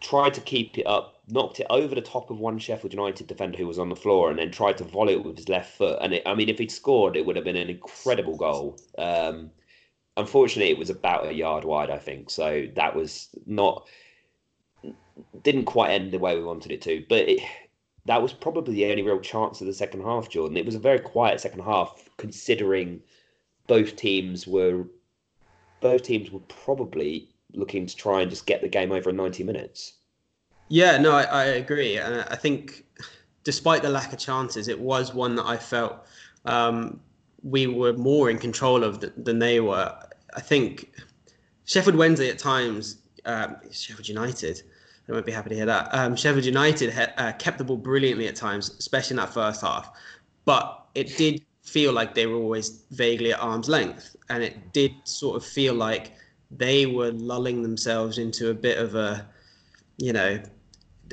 tried 0.00 0.34
to 0.34 0.40
keep 0.40 0.78
it 0.78 0.86
up 0.86 1.18
knocked 1.30 1.60
it 1.60 1.66
over 1.70 1.94
the 1.94 2.00
top 2.00 2.30
of 2.30 2.38
one 2.38 2.58
Sheffield 2.58 2.92
United 2.92 3.26
defender 3.26 3.58
who 3.58 3.66
was 3.66 3.78
on 3.78 3.88
the 3.88 3.96
floor, 3.96 4.30
and 4.30 4.38
then 4.38 4.50
tried 4.50 4.78
to 4.78 4.84
volley 4.84 5.14
it 5.14 5.24
with 5.24 5.36
his 5.36 5.48
left 5.48 5.76
foot. 5.76 5.98
And 6.00 6.14
it, 6.14 6.22
I 6.26 6.34
mean, 6.34 6.48
if 6.48 6.58
he'd 6.58 6.70
scored, 6.70 7.16
it 7.16 7.26
would 7.26 7.36
have 7.36 7.44
been 7.44 7.56
an 7.56 7.70
incredible 7.70 8.36
goal. 8.36 8.78
Um, 8.96 9.50
unfortunately, 10.16 10.72
it 10.72 10.78
was 10.78 10.90
about 10.90 11.26
a 11.26 11.34
yard 11.34 11.64
wide, 11.64 11.90
I 11.90 11.98
think. 11.98 12.30
So 12.30 12.66
that 12.74 12.94
was 12.94 13.28
not 13.46 13.86
didn't 15.42 15.64
quite 15.64 15.90
end 15.90 16.12
the 16.12 16.18
way 16.18 16.36
we 16.36 16.44
wanted 16.44 16.72
it 16.72 16.82
to. 16.82 17.04
But 17.08 17.28
it, 17.28 17.40
that 18.06 18.22
was 18.22 18.32
probably 18.32 18.74
the 18.74 18.90
only 18.90 19.02
real 19.02 19.20
chance 19.20 19.60
of 19.60 19.66
the 19.66 19.72
second 19.72 20.02
half, 20.02 20.28
Jordan. 20.28 20.56
It 20.56 20.66
was 20.66 20.74
a 20.74 20.80
very 20.80 20.98
quiet 20.98 21.40
second 21.40 21.60
half, 21.60 22.08
considering 22.16 23.00
both 23.66 23.96
teams 23.96 24.46
were 24.46 24.86
both 25.80 26.02
teams 26.02 26.30
were 26.30 26.40
probably 26.40 27.28
looking 27.52 27.86
to 27.86 27.96
try 27.96 28.20
and 28.20 28.30
just 28.30 28.46
get 28.46 28.60
the 28.60 28.68
game 28.68 28.90
over 28.90 29.10
in 29.10 29.16
90 29.16 29.44
minutes. 29.44 29.94
Yeah, 30.68 30.98
no, 30.98 31.12
I, 31.12 31.22
I 31.22 31.44
agree. 31.44 31.98
And 31.98 32.26
I 32.28 32.36
think 32.36 32.84
despite 33.44 33.82
the 33.82 33.88
lack 33.88 34.12
of 34.12 34.18
chances, 34.18 34.68
it 34.68 34.78
was 34.78 35.14
one 35.14 35.36
that 35.36 35.46
I 35.46 35.56
felt 35.56 36.06
um, 36.44 37.00
we 37.42 37.66
were 37.66 37.92
more 37.92 38.28
in 38.30 38.38
control 38.38 38.84
of 38.84 39.00
th- 39.00 39.12
than 39.16 39.38
they 39.38 39.60
were. 39.60 39.94
I 40.34 40.40
think 40.40 40.92
Sheffield 41.64 41.96
Wednesday 41.96 42.28
at 42.28 42.38
times, 42.38 42.98
um, 43.24 43.56
Sheffield 43.70 44.08
United, 44.08 44.62
I 45.08 45.12
won't 45.12 45.26
be 45.26 45.32
happy 45.32 45.50
to 45.50 45.54
hear 45.54 45.66
that. 45.66 45.88
Um, 45.94 46.16
Sheffield 46.16 46.44
United 46.44 46.92
uh, 47.16 47.32
kept 47.32 47.58
the 47.58 47.64
ball 47.64 47.78
brilliantly 47.78 48.28
at 48.28 48.36
times, 48.36 48.70
especially 48.78 49.14
in 49.14 49.18
that 49.18 49.32
first 49.32 49.62
half. 49.62 49.90
But 50.44 50.86
it 50.94 51.16
did 51.16 51.42
feel 51.62 51.92
like 51.92 52.14
they 52.14 52.26
were 52.26 52.36
always 52.36 52.84
vaguely 52.90 53.32
at 53.32 53.40
arm's 53.40 53.68
length. 53.68 54.16
And 54.28 54.42
it 54.42 54.72
did 54.72 54.92
sort 55.04 55.36
of 55.36 55.44
feel 55.44 55.74
like 55.74 56.12
they 56.50 56.86
were 56.86 57.10
lulling 57.10 57.62
themselves 57.62 58.18
into 58.18 58.50
a 58.50 58.54
bit 58.54 58.78
of 58.78 58.94
a, 58.94 59.26
you 59.96 60.12
know, 60.12 60.40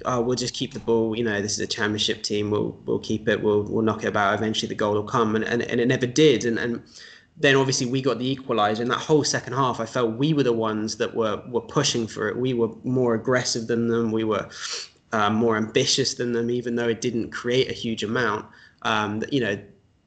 oh, 0.03 0.21
we'll 0.21 0.35
just 0.35 0.53
keep 0.53 0.73
the 0.73 0.79
ball. 0.79 1.15
You 1.15 1.23
know, 1.23 1.41
this 1.41 1.53
is 1.53 1.59
a 1.59 1.67
championship 1.67 2.23
team. 2.23 2.51
We'll 2.51 2.77
we'll 2.85 2.99
keep 2.99 3.27
it. 3.29 3.41
We'll 3.41 3.63
we'll 3.63 3.83
knock 3.83 4.03
it 4.03 4.07
about. 4.07 4.33
Eventually, 4.37 4.67
the 4.67 4.75
goal 4.75 4.93
will 4.95 5.03
come, 5.03 5.35
and 5.35 5.45
and, 5.45 5.61
and 5.61 5.79
it 5.79 5.87
never 5.87 6.05
did. 6.05 6.43
And 6.45 6.59
and 6.59 6.83
then 7.37 7.55
obviously 7.55 7.85
we 7.87 8.01
got 8.01 8.17
the 8.17 8.35
equaliser. 8.35 8.79
In 8.79 8.87
that 8.89 8.99
whole 8.99 9.23
second 9.23 9.53
half, 9.53 9.79
I 9.79 9.85
felt 9.85 10.17
we 10.17 10.33
were 10.33 10.43
the 10.43 10.53
ones 10.53 10.97
that 10.97 11.13
were 11.15 11.41
were 11.47 11.61
pushing 11.61 12.07
for 12.07 12.29
it. 12.29 12.37
We 12.37 12.53
were 12.53 12.69
more 12.83 13.13
aggressive 13.15 13.67
than 13.67 13.87
them. 13.87 14.11
We 14.11 14.23
were 14.23 14.47
um, 15.11 15.35
more 15.35 15.57
ambitious 15.57 16.15
than 16.15 16.31
them, 16.31 16.49
even 16.49 16.75
though 16.75 16.87
it 16.87 17.01
didn't 17.01 17.31
create 17.31 17.69
a 17.69 17.73
huge 17.73 18.03
amount. 18.03 18.45
Um, 18.83 19.23
you 19.31 19.41
know, 19.41 19.59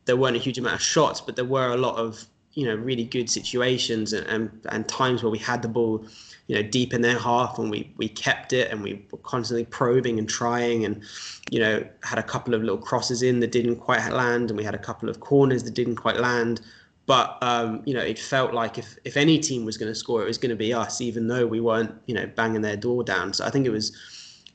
there 0.07 0.17
weren't 0.17 0.37
a 0.37 0.41
huge 0.41 0.59
amount 0.59 0.77
of 0.77 0.83
shots, 0.83 1.21
but 1.21 1.37
there 1.37 1.45
were 1.45 1.69
a 1.69 1.77
lot 1.77 1.97
of 1.97 2.25
you 2.55 2.67
know 2.67 2.75
really 2.75 3.05
good 3.05 3.31
situations 3.31 4.13
and, 4.13 4.27
and, 4.27 4.51
and 4.71 4.89
times 4.89 5.23
where 5.23 5.31
we 5.31 5.39
had 5.39 5.63
the 5.63 5.69
ball 5.69 6.05
you 6.49 6.57
know 6.57 6.63
deep 6.63 6.93
in 6.93 7.03
their 7.03 7.19
half 7.19 7.59
and 7.59 7.71
we 7.71 7.93
we 7.99 8.09
kept 8.09 8.53
it 8.53 8.71
and 8.73 8.83
we 8.83 9.05
were 9.13 9.19
constantly 9.19 9.65
probing 9.67 10.19
and 10.19 10.29
trying 10.29 10.85
and 10.85 11.03
you 11.51 11.61
know 11.61 11.87
had 12.03 12.19
a 12.19 12.23
couple 12.23 12.55
of 12.55 12.63
little 12.63 12.79
crosses 12.79 13.23
in 13.23 13.39
that 13.39 13.53
didn't 13.53 13.77
quite 13.77 14.11
land 14.13 14.51
and 14.51 14.59
we 14.59 14.65
had 14.65 14.75
a 14.75 14.79
couple 14.79 15.09
of 15.09 15.21
corners 15.21 15.63
that 15.63 15.75
didn't 15.75 15.97
quite 15.97 16.17
land 16.17 16.61
but 17.09 17.39
um, 17.43 17.83
you 17.87 17.95
know 17.95 18.01
it 18.01 18.19
felt 18.19 18.55
like 18.55 18.79
if 18.79 18.97
if 19.05 19.17
any 19.17 19.41
team 19.41 19.65
was 19.65 19.77
going 19.77 19.91
to 19.91 19.99
score 19.99 20.23
it 20.23 20.27
was 20.27 20.39
going 20.39 20.51
to 20.51 20.57
be 20.57 20.73
us 20.73 21.01
even 21.01 21.27
though 21.27 21.47
we 21.47 21.61
weren't 21.61 21.93
you 22.07 22.15
know 22.15 22.27
banging 22.37 22.61
their 22.61 22.77
door 22.77 23.03
down 23.03 23.33
so 23.33 23.45
i 23.45 23.51
think 23.51 23.67
it 23.67 23.71
was 23.71 23.97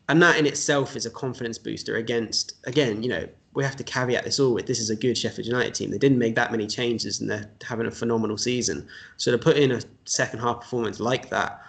and 0.08 0.22
that 0.22 0.38
in 0.38 0.46
itself 0.46 0.96
is 0.96 1.06
a 1.06 1.10
confidence 1.10 1.58
booster 1.58 1.98
against 1.98 2.54
again 2.66 3.04
you 3.04 3.10
know 3.10 3.28
we 3.54 3.64
have 3.64 3.76
to 3.76 3.84
caveat 3.84 4.24
this 4.24 4.40
all 4.40 4.54
with 4.54 4.66
this 4.66 4.80
is 4.80 4.90
a 4.90 4.96
good 4.96 5.18
Sheffield 5.18 5.46
United 5.46 5.76
team. 5.76 5.92
They 5.92 6.00
didn't 6.00 6.18
make 6.18 6.34
that 6.36 6.52
many 6.52 6.66
changes 6.66 7.22
and 7.22 7.30
they're 7.30 7.50
having 7.64 7.86
a 7.86 7.92
phenomenal 7.92 8.36
season. 8.36 8.88
So 9.18 9.32
to 9.32 9.38
put 9.38 9.58
in 9.58 9.72
a 9.72 9.82
second 10.06 10.40
half 10.40 10.62
performance 10.62 11.00
like 11.00 11.30
that 11.30 11.62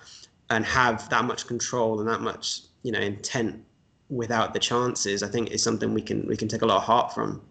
and 0.48 0.64
have 0.64 1.08
that 1.10 1.26
much 1.26 1.46
control 1.46 2.00
and 2.00 2.08
that 2.08 2.22
much, 2.22 2.62
you 2.84 2.92
know, 2.92 3.00
intent 3.00 3.62
without 4.08 4.54
the 4.54 4.60
chances, 4.60 5.22
I 5.22 5.28
think 5.28 5.50
is 5.50 5.62
something 5.62 5.92
we 5.92 6.02
can 6.02 6.26
we 6.26 6.38
can 6.38 6.48
take 6.48 6.62
a 6.62 6.66
lot 6.66 6.78
of 6.78 6.84
heart 6.84 7.14
from. 7.14 7.42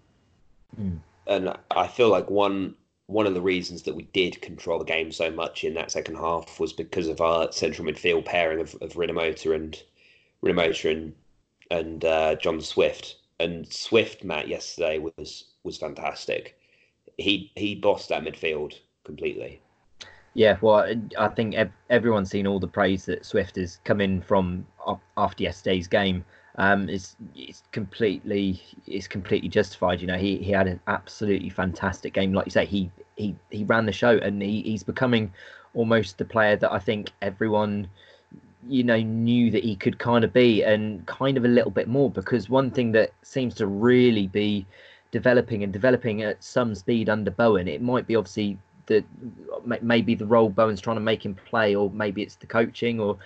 Hmm. 0.76 0.96
And 1.28 1.54
I 1.70 1.88
feel 1.88 2.10
like 2.10 2.30
one 2.30 2.74
one 3.08 3.28
of 3.28 3.34
the 3.34 3.42
reasons 3.42 3.84
that 3.84 3.96
we 3.96 4.04
did 4.14 4.42
control 4.42 4.80
the 4.80 4.86
game 4.86 5.12
so 5.12 5.30
much 5.30 5.64
in 5.64 5.74
that 5.74 5.92
second 5.92 6.16
half 6.16 6.60
was 6.60 6.74
because 6.74 7.08
of 7.08 7.22
our 7.22 7.52
central 7.52 7.88
midfield 7.88 8.26
pairing 8.26 8.60
of, 8.60 8.76
of 8.82 8.94
Rinomhota 8.94 9.54
and 9.56 9.82
Rinomhota 10.44 10.92
and 10.92 11.14
and 11.72 12.06
uh, 12.06 12.36
John 12.36 12.62
Swift 12.62 13.18
and 13.40 13.72
Swift 13.72 14.24
Matt 14.24 14.48
yesterday 14.48 15.00
was 15.00 15.46
was 15.64 15.78
fantastic. 15.78 16.58
He 17.18 17.52
he 17.56 17.76
bossed 17.76 18.10
that 18.10 18.24
midfield 18.24 18.80
completely. 19.04 19.62
Yeah, 20.36 20.58
well, 20.62 20.92
I 21.18 21.28
think 21.28 21.56
everyone's 21.92 22.32
seen 22.32 22.48
all 22.48 22.60
the 22.60 22.68
praise 22.68 23.06
that 23.06 23.24
Swift 23.24 23.56
has 23.56 23.80
come 23.84 24.02
in 24.02 24.20
from 24.22 24.66
after 25.16 25.44
yesterday's 25.44 25.88
game. 25.88 26.26
Um, 26.56 26.88
it's 26.88 27.16
it's 27.36 27.64
completely 27.72 28.62
it's 28.86 29.08
completely 29.08 29.50
justified. 29.50 30.02
You 30.02 30.08
know, 30.08 30.18
he, 30.18 30.38
he 30.38 30.52
had 30.52 30.68
an 30.68 30.80
absolutely 30.88 31.50
fantastic 31.50 32.14
game. 32.14 32.34
Like 32.34 32.46
you 32.46 32.52
say, 32.52 32.66
he 32.66 32.92
he 33.16 33.36
he 33.50 33.64
ran 33.64 33.86
the 33.86 33.92
show, 33.92 34.18
and 34.18 34.42
he, 34.42 34.62
he's 34.62 34.84
becoming 34.84 35.34
almost 35.74 36.18
the 36.18 36.26
player 36.26 36.56
that 36.58 36.72
I 36.72 36.80
think 36.80 37.12
everyone 37.22 37.88
you 38.68 38.84
know 38.84 38.98
knew 38.98 39.52
that 39.52 39.64
he 39.64 39.76
could 39.76 40.00
kind 40.00 40.24
of 40.24 40.32
be 40.32 40.64
and 40.64 41.06
kind 41.06 41.38
of 41.38 41.44
a 41.44 41.48
little 41.48 41.72
bit 41.72 41.88
more 41.88 42.10
because 42.10 42.50
one 42.50 42.72
thing 42.72 42.92
that 42.94 43.12
seems 43.22 43.56
to 43.56 43.68
really 43.68 44.28
be 44.28 44.66
developing 45.12 45.64
and 45.64 45.74
developing 45.74 46.22
at 46.22 46.42
some 46.44 46.74
speed 46.74 47.10
under 47.10 47.30
Bowen 47.30 47.68
it 47.68 47.82
might 47.82 48.08
be 48.08 48.16
obviously 48.16 48.58
the 48.88 49.04
maybe 49.82 50.16
the 50.16 50.26
role 50.26 50.50
Bowen's 50.50 50.82
trying 50.82 50.98
to 50.98 51.02
make 51.02 51.26
him 51.26 51.36
play 51.36 51.76
or 51.76 51.90
maybe 51.90 52.22
it's 52.22 52.36
the 52.36 52.48
coaching 52.48 53.00
or 53.00 53.18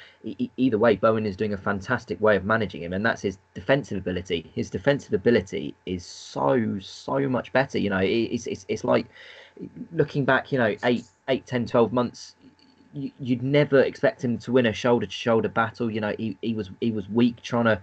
either 0.58 0.78
way 0.78 0.96
Bowen 0.96 1.26
is 1.26 1.36
doing 1.36 1.54
a 1.54 1.58
fantastic 1.58 2.20
way 2.22 2.36
of 2.36 2.46
managing 2.46 2.84
him 2.84 2.94
and 2.94 3.06
that's 3.06 3.22
his 3.22 3.38
defensive 3.54 3.98
ability 3.98 4.52
his 4.54 4.70
defensive 4.70 5.14
ability 5.14 5.74
is 5.86 6.06
so 6.06 6.78
so 6.80 7.28
much 7.28 7.52
better 7.54 7.78
you 7.78 7.90
know 7.90 8.02
it's 8.02 8.48
it's, 8.48 8.66
it's 8.68 8.84
like 8.84 9.08
looking 9.92 10.26
back 10.26 10.52
you 10.52 10.60
know 10.60 10.76
8 10.84 11.04
8 11.28 11.46
10 11.46 11.66
12 11.66 11.94
months 11.94 12.36
you'd 12.94 13.44
never 13.44 13.82
expect 13.82 14.24
him 14.24 14.38
to 14.40 14.52
win 14.52 14.66
a 14.66 14.74
shoulder 14.74 15.06
to 15.06 15.12
shoulder 15.12 15.50
battle. 15.50 15.92
You 15.92 16.02
know, 16.02 16.16
he, 16.18 16.38
he 16.42 16.54
was 16.54 16.70
he 16.82 16.92
was 16.92 17.08
weak 17.10 17.42
trying 17.42 17.66
to 17.66 17.82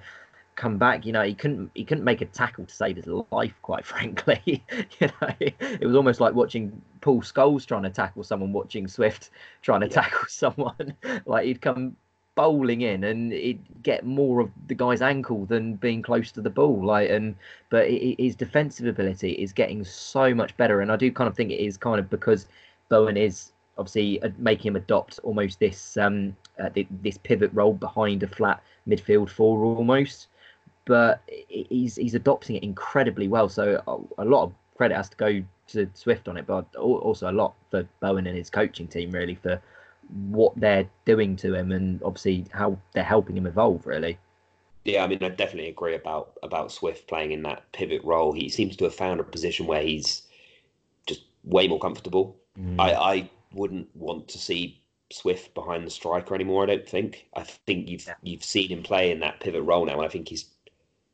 come 0.56 0.78
back. 0.78 1.04
You 1.04 1.12
know, 1.12 1.22
he 1.22 1.34
couldn't 1.34 1.70
he 1.74 1.84
couldn't 1.84 2.04
make 2.04 2.20
a 2.20 2.26
tackle 2.26 2.64
to 2.64 2.74
save 2.74 2.96
his 2.96 3.06
life. 3.06 3.54
Quite 3.62 3.84
frankly, 3.94 4.64
you 5.00 5.08
know, 5.20 5.34
it 5.40 5.84
was 5.84 5.96
almost 5.96 6.20
like 6.20 6.34
watching 6.34 6.80
Paul 7.00 7.22
Scholes 7.22 7.66
trying 7.66 7.82
to 7.82 7.90
tackle 7.90 8.24
someone, 8.24 8.52
watching 8.52 8.88
Swift 8.88 9.30
trying 9.62 9.80
to 9.80 9.88
yeah. 9.88 10.02
tackle 10.02 10.28
someone. 10.28 10.94
like 11.26 11.46
he'd 11.46 11.60
come 11.60 11.96
bowling 12.36 12.80
in 12.80 13.04
and 13.04 13.32
he'd 13.32 13.62
get 13.84 14.04
more 14.04 14.40
of 14.40 14.50
the 14.66 14.74
guy's 14.74 15.00
ankle 15.00 15.46
than 15.46 15.74
being 15.76 16.02
close 16.02 16.32
to 16.32 16.40
the 16.40 16.50
ball. 16.50 16.84
Like 16.84 17.10
and 17.10 17.34
but 17.70 17.88
his 17.90 18.34
defensive 18.34 18.86
ability 18.86 19.32
is 19.32 19.52
getting 19.52 19.84
so 19.84 20.34
much 20.34 20.56
better, 20.56 20.80
and 20.80 20.90
I 20.90 20.96
do 20.96 21.10
kind 21.12 21.28
of 21.28 21.36
think 21.36 21.50
it 21.50 21.60
is 21.60 21.76
kind 21.76 21.98
of 21.98 22.10
because 22.10 22.46
Bowen 22.88 23.16
is 23.16 23.52
obviously 23.76 24.22
uh, 24.22 24.30
making 24.38 24.68
him 24.68 24.76
adopt 24.76 25.18
almost 25.22 25.58
this 25.58 25.96
um, 25.96 26.36
uh, 26.62 26.70
this 27.02 27.18
pivot 27.18 27.50
role 27.52 27.74
behind 27.74 28.22
a 28.22 28.28
flat 28.28 28.62
midfield 28.88 29.28
four 29.28 29.64
almost. 29.64 30.28
But 30.86 31.22
he's 31.48 31.96
he's 31.96 32.14
adopting 32.14 32.56
it 32.56 32.62
incredibly 32.62 33.28
well. 33.28 33.48
So 33.48 33.82
a, 34.18 34.24
lot 34.24 34.44
of 34.44 34.52
credit 34.76 34.96
has 34.96 35.08
to 35.08 35.16
go 35.16 35.42
to 35.68 35.90
Swift 35.94 36.28
on 36.28 36.36
it, 36.36 36.46
but 36.46 36.74
also 36.76 37.30
a 37.30 37.32
lot 37.32 37.54
for 37.70 37.88
Bowen 38.00 38.26
and 38.26 38.36
his 38.36 38.50
coaching 38.50 38.86
team 38.86 39.10
really 39.10 39.34
for 39.34 39.60
what 40.28 40.52
they're 40.56 40.88
doing 41.06 41.36
to 41.36 41.54
him 41.54 41.72
and 41.72 42.02
obviously 42.02 42.44
how 42.52 42.78
they're 42.92 43.02
helping 43.02 43.36
him 43.36 43.46
evolve 43.46 43.86
really. 43.86 44.18
Yeah, 44.84 45.02
I 45.02 45.06
mean, 45.06 45.22
I 45.22 45.30
definitely 45.30 45.70
agree 45.70 45.94
about 45.94 46.38
about 46.42 46.70
Swift 46.70 47.08
playing 47.08 47.32
in 47.32 47.42
that 47.44 47.70
pivot 47.72 48.04
role. 48.04 48.32
He 48.32 48.50
seems 48.50 48.76
to 48.76 48.84
have 48.84 48.94
found 48.94 49.20
a 49.20 49.24
position 49.24 49.66
where 49.66 49.82
he's 49.82 50.22
just 51.06 51.22
way 51.44 51.66
more 51.68 51.78
comfortable. 51.78 52.36
Mm. 52.58 52.78
I, 52.78 52.92
I 52.92 53.30
wouldn't 53.54 53.88
want 53.96 54.28
to 54.28 54.38
see 54.38 54.78
Swift 55.10 55.54
behind 55.54 55.86
the 55.86 55.90
striker 55.90 56.34
anymore. 56.34 56.64
I 56.64 56.66
don't 56.66 56.88
think. 56.88 57.26
I 57.34 57.44
think 57.44 57.88
you've 57.88 58.06
yeah. 58.06 58.14
you've 58.22 58.44
seen 58.44 58.68
him 58.68 58.82
play 58.82 59.10
in 59.10 59.20
that 59.20 59.40
pivot 59.40 59.62
role 59.62 59.86
now. 59.86 59.94
And 59.94 60.02
I 60.02 60.08
think 60.08 60.28
he's 60.28 60.46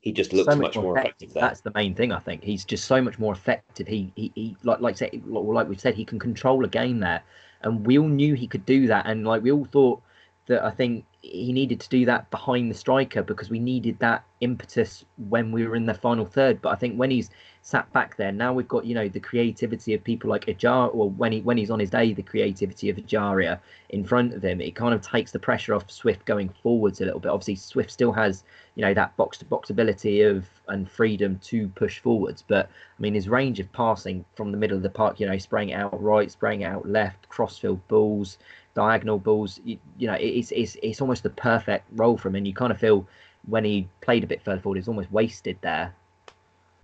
he 0.01 0.13
just 0.13 0.33
looks 0.33 0.47
so 0.47 0.57
much, 0.57 0.77
much, 0.77 0.83
more 0.83 0.99
effective. 0.99 1.31
effective. 1.31 1.41
That's 1.41 1.61
the 1.61 1.73
main 1.75 1.95
thing. 1.95 2.13
I 2.13 2.19
think 2.19 2.43
he's 2.43 2.65
just 2.65 2.87
so 2.87 3.03
much 3.03 3.19
more 3.19 3.35
effective. 3.35 3.87
He 3.87 4.13
he, 4.17 4.33
he 4.35 4.57
like 4.63 4.81
like 4.81 4.97
say 4.97 5.11
like 5.27 5.69
we 5.69 5.77
said, 5.77 5.95
he 5.95 6.05
can 6.05 6.19
control 6.19 6.65
a 6.65 6.69
game 6.69 7.01
there, 7.01 7.23
and 7.63 7.87
we 7.87 7.99
all 7.99 8.09
knew 8.09 8.35
he 8.35 8.47
could 8.47 8.65
do 8.65 8.87
that. 8.87 9.07
And 9.07 9.27
like 9.27 9.43
we 9.43 9.53
all 9.53 9.67
thought 9.67 10.03
that 10.47 10.65
I 10.65 10.71
think 10.71 11.05
he 11.23 11.53
needed 11.53 11.81
to 11.81 11.89
do 11.89 12.07
that 12.07 12.31
behind 12.31 12.71
the 12.71 12.75
striker 12.75 13.23
because 13.23 13.51
we 13.51 13.59
needed 13.59 13.99
that 13.99 14.25
impetus 14.41 15.05
when 15.29 15.53
we 15.53 15.67
were 15.67 15.77
in 15.77 15.87
the 15.87 15.95
final 15.95 16.25
third. 16.25 16.63
But 16.63 16.71
I 16.71 16.77
think 16.77 16.97
when 16.97 17.11
he's 17.11 17.31
sat 17.63 17.93
back 17.93 18.17
there. 18.17 18.33
Now 18.33 18.53
we've 18.53 18.69
got 18.69 18.87
you 18.87 18.95
know 18.95 19.09
the 19.09 19.21
creativity 19.21 19.95
of 19.95 20.03
people 20.03 20.31
like 20.31 20.49
Ajar, 20.49 20.89
or 20.89 21.11
when 21.11 21.33
he 21.33 21.41
when 21.41 21.59
he's 21.59 21.71
on 21.71 21.79
his 21.79 21.91
day, 21.91 22.13
the 22.13 22.23
creativity 22.23 22.89
of 22.89 22.97
Ejaria 22.97 23.59
in 23.91 24.05
front 24.05 24.35
of 24.35 24.43
him. 24.43 24.61
It 24.61 24.75
kind 24.75 24.95
of 24.95 25.03
takes 25.03 25.33
the 25.33 25.39
pressure 25.39 25.75
off 25.75 25.91
Swift 25.91 26.25
going 26.25 26.49
forwards 26.49 27.01
a 27.01 27.05
little 27.05 27.21
bit. 27.21 27.31
Obviously, 27.31 27.57
Swift 27.57 27.91
still 27.91 28.13
has 28.13 28.45
you 28.77 28.83
know 28.83 28.95
that 28.95 29.17
box 29.17 29.39
to 29.39 29.45
box 29.45 29.71
ability 29.71 30.23
of 30.23 30.47
and 30.69 30.91
freedom 30.91 31.39
to 31.45 31.69
push 31.69 31.99
forwards, 31.99 32.43
but 32.47 32.67
I 32.67 33.03
mean 33.03 33.15
his 33.15 33.29
range 33.29 33.61
of 33.61 33.71
passing 33.73 34.25
from 34.35 34.53
the 34.53 34.59
middle 34.59 34.77
of 34.77 34.83
the 34.83 34.91
park, 34.91 35.21
you 35.21 35.27
know, 35.27 35.39
spraying 35.39 35.73
out 35.73 36.03
right, 36.03 36.31
spraying 36.31 36.65
out 36.65 36.89
left, 36.89 37.29
crossfield 37.29 37.87
balls, 37.89 38.39
diagonal 38.75 39.19
balls. 39.19 39.61
You, 39.65 39.79
you 39.99 40.07
know, 40.07 40.15
it's 40.15 40.51
it's 40.53 40.77
it's 40.83 41.01
almost 41.01 41.23
the 41.23 41.31
perfect 41.31 41.87
role 41.93 42.17
for 42.17 42.29
him, 42.29 42.37
and 42.37 42.47
you 42.47 42.55
kind 42.55 42.73
of 42.73 42.79
feel 42.79 43.07
when 43.47 43.65
he 43.65 43.89
played 44.01 44.25
a 44.25 44.27
bit 44.27 44.43
further 44.43 44.61
forward, 44.61 44.77
he's 44.77 44.89
almost 44.89 45.11
wasted 45.11 45.57
there. 45.63 45.95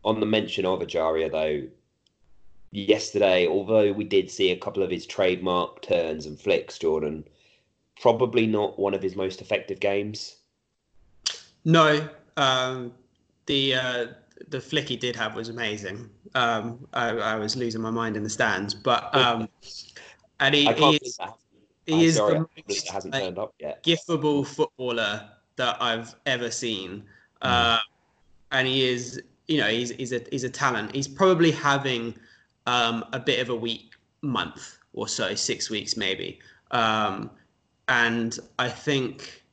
On 0.05 0.21
the 0.21 0.27
mention 0.27 0.65
of 0.65 0.81
Ejaria, 0.81 1.31
though, 1.31 1.69
yesterday, 2.71 3.47
although 3.47 3.93
we 3.93 4.05
did 4.05 4.31
see 4.31 4.51
a 4.53 4.57
couple 4.57 4.83
of 4.83 4.91
his 4.91 5.07
trademark 5.07 5.83
turns 5.83 6.27
and 6.27 6.39
flicks, 6.39 6.79
Jordan, 6.79 7.25
probably 8.01 8.47
not 8.47 8.79
one 8.79 8.95
of 8.95 9.03
his 9.03 9.17
most 9.17 9.41
effective 9.41 9.81
games. 9.81 10.37
No, 11.65 12.09
um, 12.37 12.93
the 13.47 13.75
uh, 13.75 14.07
the 14.49 14.61
flick 14.61 14.89
he 14.89 14.97
did 14.97 15.17
have 15.17 15.35
was 15.35 15.49
amazing. 15.49 16.09
Um, 16.35 16.87
I, 16.93 17.09
I, 17.09 17.35
was 17.37 17.57
losing 17.57 17.81
my 17.81 17.91
mind 17.91 18.17
in 18.17 18.23
the 18.23 18.31
stands, 18.31 18.75
but 18.75 19.15
um, 19.15 19.49
and 20.39 20.55
he, 20.55 20.71
he 20.73 20.97
is, 21.03 21.19
he 21.87 22.05
is 22.05 22.17
sorry, 22.17 22.35
the 22.35 22.47
most, 22.69 22.89
hasn't 22.89 23.15
like, 23.15 23.23
turned 23.23 23.39
up 23.39 23.55
yet. 23.59 23.83
giftable 23.83 24.47
footballer 24.47 25.29
that 25.57 25.77
I've 25.81 26.15
ever 26.27 26.51
seen, 26.51 27.05
mm. 27.43 27.49
uh, 27.49 27.79
and 28.53 28.69
he 28.69 28.89
is 28.89 29.23
you 29.47 29.59
know 29.59 29.69
he's 29.69 29.91
he's 29.91 30.13
a 30.13 30.23
he's 30.31 30.45
a 30.45 30.51
talent. 30.51 30.95
He's 30.95 31.09
probably 31.09 31.51
having 31.51 32.15
um, 32.67 33.05
a 33.13 33.21
bit 33.21 33.41
of 33.41 33.49
a 33.49 33.57
weak 33.57 33.93
month 34.23 34.79
or 34.93 35.09
so, 35.09 35.35
six 35.35 35.71
weeks 35.71 35.97
maybe. 35.97 36.41
Um, 36.73 37.31
and 37.89 38.39
I 38.59 38.69
think 38.69 39.45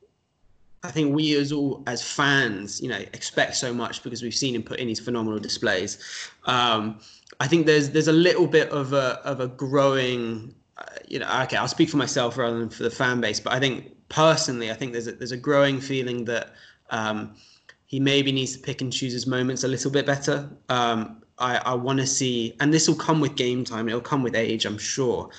I 0.82 0.90
think 0.90 1.14
we 1.14 1.34
as 1.36 1.52
all 1.52 1.82
as 1.86 2.02
fans, 2.02 2.80
you 2.80 2.88
know, 2.88 2.98
expect 2.98 3.56
so 3.56 3.72
much 3.72 4.02
because 4.02 4.22
we've 4.22 4.34
seen 4.34 4.54
him 4.54 4.62
put 4.62 4.78
in 4.80 4.86
these 4.86 5.00
phenomenal 5.00 5.38
displays. 5.38 5.98
Um, 6.44 7.00
I 7.40 7.46
think 7.46 7.66
there's 7.66 7.90
there's 7.90 8.08
a 8.08 8.12
little 8.12 8.46
bit 8.46 8.68
of 8.70 8.92
a 8.92 9.20
of 9.24 9.40
a 9.40 9.48
growing, 9.48 10.54
uh, 10.78 10.84
you 11.08 11.18
know, 11.18 11.42
okay, 11.42 11.56
I'll 11.56 11.68
speak 11.68 11.88
for 11.88 11.96
myself 11.96 12.36
rather 12.36 12.58
than 12.58 12.68
for 12.68 12.82
the 12.82 12.90
fan 12.90 13.20
base, 13.20 13.40
but 13.40 13.52
I 13.52 13.60
think 13.60 13.94
personally, 14.08 14.70
I 14.70 14.74
think 14.74 14.92
there's 14.92 15.06
a, 15.06 15.12
there's 15.12 15.32
a 15.32 15.36
growing 15.36 15.80
feeling 15.80 16.24
that 16.26 16.54
um, 16.90 17.34
he 17.86 18.00
maybe 18.00 18.32
needs 18.32 18.56
to 18.56 18.58
pick 18.58 18.80
and 18.80 18.92
choose 18.92 19.12
his 19.12 19.26
moments 19.26 19.64
a 19.64 19.68
little 19.68 19.90
bit 19.90 20.06
better. 20.06 20.48
Um, 20.68 21.22
I, 21.38 21.58
I 21.58 21.74
want 21.74 21.98
to 22.00 22.06
see, 22.06 22.56
and 22.60 22.72
this 22.72 22.88
will 22.88 22.96
come 22.96 23.20
with 23.20 23.36
game 23.36 23.64
time. 23.64 23.88
It'll 23.88 24.00
come 24.00 24.22
with 24.22 24.34
age, 24.34 24.66
I'm 24.66 24.78
sure. 24.78 25.30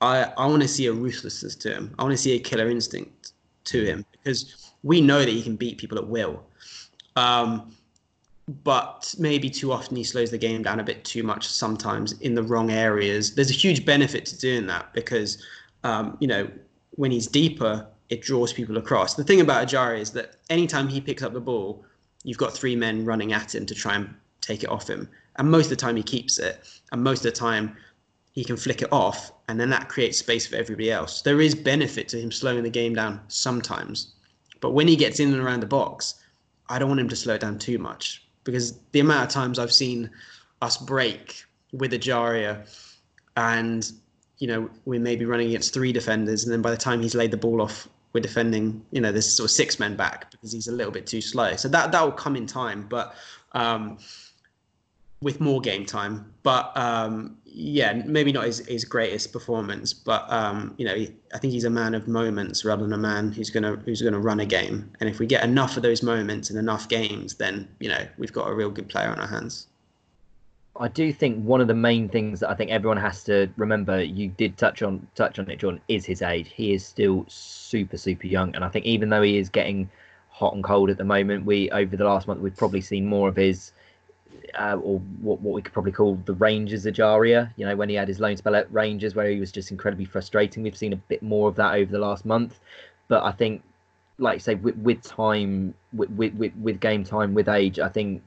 I, 0.00 0.32
I 0.36 0.46
want 0.46 0.62
to 0.62 0.68
see 0.68 0.86
a 0.86 0.92
ruthlessness 0.92 1.56
to 1.56 1.72
him. 1.72 1.94
I 1.98 2.02
want 2.02 2.12
to 2.12 2.18
see 2.18 2.34
a 2.34 2.38
killer 2.38 2.68
instinct 2.70 3.32
to 3.64 3.84
him 3.84 4.04
because 4.12 4.72
we 4.82 5.00
know 5.00 5.20
that 5.20 5.28
he 5.28 5.42
can 5.42 5.56
beat 5.56 5.78
people 5.78 5.98
at 5.98 6.06
will. 6.06 6.42
Um, 7.16 7.72
but 8.64 9.14
maybe 9.18 9.48
too 9.48 9.70
often 9.72 9.96
he 9.96 10.02
slows 10.02 10.30
the 10.30 10.38
game 10.38 10.62
down 10.62 10.80
a 10.80 10.84
bit 10.84 11.04
too 11.04 11.22
much 11.22 11.46
sometimes 11.46 12.12
in 12.20 12.34
the 12.34 12.42
wrong 12.42 12.70
areas. 12.70 13.34
There's 13.34 13.50
a 13.50 13.54
huge 13.54 13.84
benefit 13.84 14.26
to 14.26 14.38
doing 14.38 14.66
that 14.66 14.92
because, 14.92 15.42
um, 15.84 16.16
you 16.20 16.26
know, 16.26 16.50
when 16.92 17.12
he's 17.12 17.28
deeper, 17.28 17.86
it 18.08 18.22
draws 18.22 18.52
people 18.52 18.76
across. 18.76 19.14
The 19.14 19.22
thing 19.22 19.40
about 19.40 19.68
Ejaria 19.68 20.00
is 20.00 20.10
that 20.12 20.36
anytime 20.50 20.88
he 20.88 21.00
picks 21.00 21.22
up 21.22 21.32
the 21.32 21.40
ball, 21.40 21.84
you've 22.24 22.38
got 22.38 22.52
three 22.52 22.74
men 22.74 23.04
running 23.04 23.32
at 23.32 23.54
him 23.54 23.66
to 23.66 23.74
try 23.74 23.94
and 23.94 24.12
take 24.40 24.64
it 24.64 24.68
off 24.68 24.88
him. 24.90 25.08
And 25.36 25.48
most 25.48 25.66
of 25.66 25.70
the 25.70 25.76
time 25.76 25.94
he 25.94 26.02
keeps 26.02 26.38
it. 26.38 26.60
And 26.90 27.04
most 27.04 27.24
of 27.24 27.32
the 27.32 27.38
time 27.38 27.76
he 28.32 28.42
can 28.42 28.56
flick 28.56 28.82
it 28.82 28.92
off. 28.92 29.32
And 29.48 29.60
then 29.60 29.70
that 29.70 29.88
creates 29.88 30.18
space 30.18 30.46
for 30.46 30.56
everybody 30.56 30.90
else. 30.90 31.22
There 31.22 31.40
is 31.40 31.54
benefit 31.54 32.08
to 32.08 32.20
him 32.20 32.32
slowing 32.32 32.64
the 32.64 32.70
game 32.70 32.94
down 32.94 33.20
sometimes. 33.28 34.14
But 34.60 34.72
when 34.72 34.88
he 34.88 34.96
gets 34.96 35.20
in 35.20 35.32
and 35.32 35.40
around 35.40 35.60
the 35.60 35.66
box, 35.66 36.16
I 36.68 36.78
don't 36.78 36.88
want 36.88 37.00
him 37.00 37.08
to 37.08 37.16
slow 37.16 37.34
it 37.34 37.40
down 37.40 37.58
too 37.58 37.78
much. 37.78 38.24
Because 38.44 38.78
the 38.92 39.00
amount 39.00 39.28
of 39.28 39.32
times 39.32 39.58
I've 39.58 39.72
seen 39.72 40.10
us 40.62 40.76
break 40.76 41.44
with 41.72 41.92
Ejaria 41.92 42.66
and 43.36 43.90
you 44.40 44.46
know, 44.46 44.68
we 44.86 44.98
may 44.98 45.14
be 45.16 45.26
running 45.26 45.48
against 45.48 45.72
three 45.72 45.92
defenders, 45.92 46.44
and 46.44 46.52
then 46.52 46.62
by 46.62 46.70
the 46.70 46.76
time 46.76 47.00
he's 47.00 47.14
laid 47.14 47.30
the 47.30 47.36
ball 47.36 47.60
off, 47.60 47.86
we're 48.12 48.20
defending, 48.20 48.82
you 48.90 49.00
know, 49.00 49.12
there's 49.12 49.30
sort 49.30 49.44
of 49.44 49.50
six 49.50 49.78
men 49.78 49.96
back 49.96 50.30
because 50.30 50.50
he's 50.50 50.66
a 50.66 50.72
little 50.72 50.90
bit 50.90 51.06
too 51.06 51.20
slow. 51.20 51.54
So 51.56 51.68
that 51.68 51.92
that 51.92 52.02
will 52.02 52.10
come 52.10 52.34
in 52.34 52.46
time. 52.46 52.86
But 52.88 53.14
um, 53.52 53.98
with 55.22 55.40
more 55.40 55.60
game 55.60 55.84
time. 55.84 56.32
But 56.42 56.76
um, 56.76 57.36
yeah, 57.44 57.92
maybe 58.06 58.32
not 58.32 58.44
his, 58.44 58.66
his 58.66 58.84
greatest 58.84 59.32
performance, 59.32 59.92
but 59.92 60.30
um, 60.30 60.74
you 60.78 60.86
know, 60.86 60.94
he, 60.94 61.12
I 61.34 61.38
think 61.38 61.52
he's 61.52 61.64
a 61.64 61.70
man 61.70 61.94
of 61.94 62.08
moments 62.08 62.64
rather 62.64 62.82
than 62.82 62.92
a 62.92 62.98
man 62.98 63.32
who's 63.32 63.50
gonna 63.50 63.76
who's 63.84 64.02
gonna 64.02 64.20
run 64.20 64.40
a 64.40 64.46
game. 64.46 64.90
And 65.00 65.08
if 65.08 65.18
we 65.18 65.26
get 65.26 65.44
enough 65.44 65.76
of 65.76 65.82
those 65.82 66.02
moments 66.02 66.50
in 66.50 66.56
enough 66.56 66.88
games, 66.88 67.34
then 67.34 67.68
you 67.80 67.88
know 67.88 68.06
we've 68.18 68.32
got 68.32 68.48
a 68.48 68.54
real 68.54 68.70
good 68.70 68.88
player 68.88 69.08
on 69.08 69.18
our 69.18 69.26
hands. 69.26 69.66
I 70.78 70.88
do 70.88 71.12
think 71.12 71.44
one 71.44 71.60
of 71.60 71.66
the 71.68 71.74
main 71.74 72.08
things 72.08 72.40
that 72.40 72.48
I 72.48 72.54
think 72.54 72.70
everyone 72.70 72.96
has 72.96 73.22
to 73.24 73.48
remember, 73.56 74.02
you 74.02 74.28
did 74.28 74.56
touch 74.56 74.80
on 74.80 75.06
touch 75.14 75.38
on 75.38 75.50
it, 75.50 75.58
John, 75.58 75.80
is 75.88 76.06
his 76.06 76.22
age. 76.22 76.50
He 76.54 76.72
is 76.72 76.86
still 76.86 77.26
super 77.28 77.98
super 77.98 78.26
young, 78.26 78.54
and 78.54 78.64
I 78.64 78.68
think 78.68 78.86
even 78.86 79.10
though 79.10 79.22
he 79.22 79.36
is 79.36 79.50
getting 79.50 79.90
hot 80.30 80.54
and 80.54 80.64
cold 80.64 80.88
at 80.88 80.96
the 80.96 81.04
moment, 81.04 81.44
we 81.44 81.70
over 81.72 81.96
the 81.96 82.04
last 82.04 82.26
month 82.26 82.40
we've 82.40 82.56
probably 82.56 82.80
seen 82.80 83.06
more 83.06 83.28
of 83.28 83.36
his 83.36 83.72
uh, 84.58 84.76
or 84.82 84.98
what, 85.20 85.40
what 85.40 85.54
we 85.54 85.62
could 85.62 85.72
probably 85.72 85.92
call 85.92 86.16
the 86.24 86.34
Rangers 86.34 86.86
Ejaria. 86.86 87.52
You 87.56 87.66
know, 87.66 87.76
when 87.76 87.88
he 87.88 87.94
had 87.94 88.08
his 88.08 88.20
loan 88.20 88.36
spell 88.36 88.56
at 88.56 88.72
Rangers, 88.72 89.14
where 89.14 89.28
he 89.28 89.40
was 89.40 89.52
just 89.52 89.70
incredibly 89.70 90.04
frustrating. 90.04 90.62
We've 90.62 90.76
seen 90.76 90.92
a 90.92 90.96
bit 90.96 91.22
more 91.22 91.48
of 91.48 91.56
that 91.56 91.74
over 91.74 91.90
the 91.90 91.98
last 91.98 92.24
month, 92.24 92.60
but 93.08 93.22
I 93.22 93.32
think, 93.32 93.62
like 94.18 94.36
I 94.36 94.38
say, 94.38 94.54
with, 94.54 94.76
with 94.76 95.02
time, 95.02 95.74
with, 95.92 96.10
with 96.10 96.52
with 96.60 96.80
game 96.80 97.04
time, 97.04 97.34
with 97.34 97.48
age, 97.48 97.78
I 97.78 97.88
think 97.88 98.22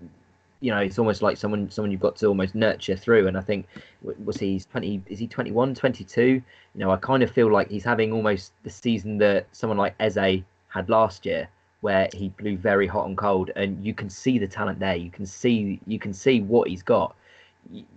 you 0.63 0.71
know 0.71 0.77
it's 0.79 0.97
almost 0.97 1.21
like 1.21 1.35
someone 1.35 1.69
someone 1.69 1.91
you've 1.91 1.99
got 1.99 2.15
to 2.15 2.27
almost 2.27 2.55
nurture 2.55 2.95
through 2.95 3.27
and 3.27 3.37
i 3.37 3.41
think 3.41 3.67
was 4.01 4.37
he 4.37 4.61
20 4.71 5.03
is 5.07 5.19
he 5.19 5.27
21 5.27 5.75
22 5.75 6.21
you 6.23 6.41
know 6.75 6.89
i 6.89 6.95
kind 6.95 7.21
of 7.21 7.29
feel 7.29 7.51
like 7.51 7.69
he's 7.69 7.83
having 7.83 8.13
almost 8.13 8.53
the 8.63 8.69
season 8.69 9.17
that 9.17 9.45
someone 9.51 9.77
like 9.77 9.93
eze 9.99 10.41
had 10.69 10.87
last 10.87 11.25
year 11.25 11.49
where 11.83 12.07
he 12.13 12.29
blew 12.29 12.55
very 12.57 12.87
hot 12.87 13.07
and 13.07 13.17
cold, 13.17 13.51
and 13.57 13.85
you 13.85 13.93
can 13.93 14.09
see 14.09 14.39
the 14.39 14.47
talent 14.47 14.79
there. 14.79 14.95
You 14.95 15.11
can 15.11 15.25
see 15.25 15.81
you 15.85 15.99
can 15.99 16.13
see 16.13 16.39
what 16.39 16.69
he's 16.69 16.81
got. 16.81 17.13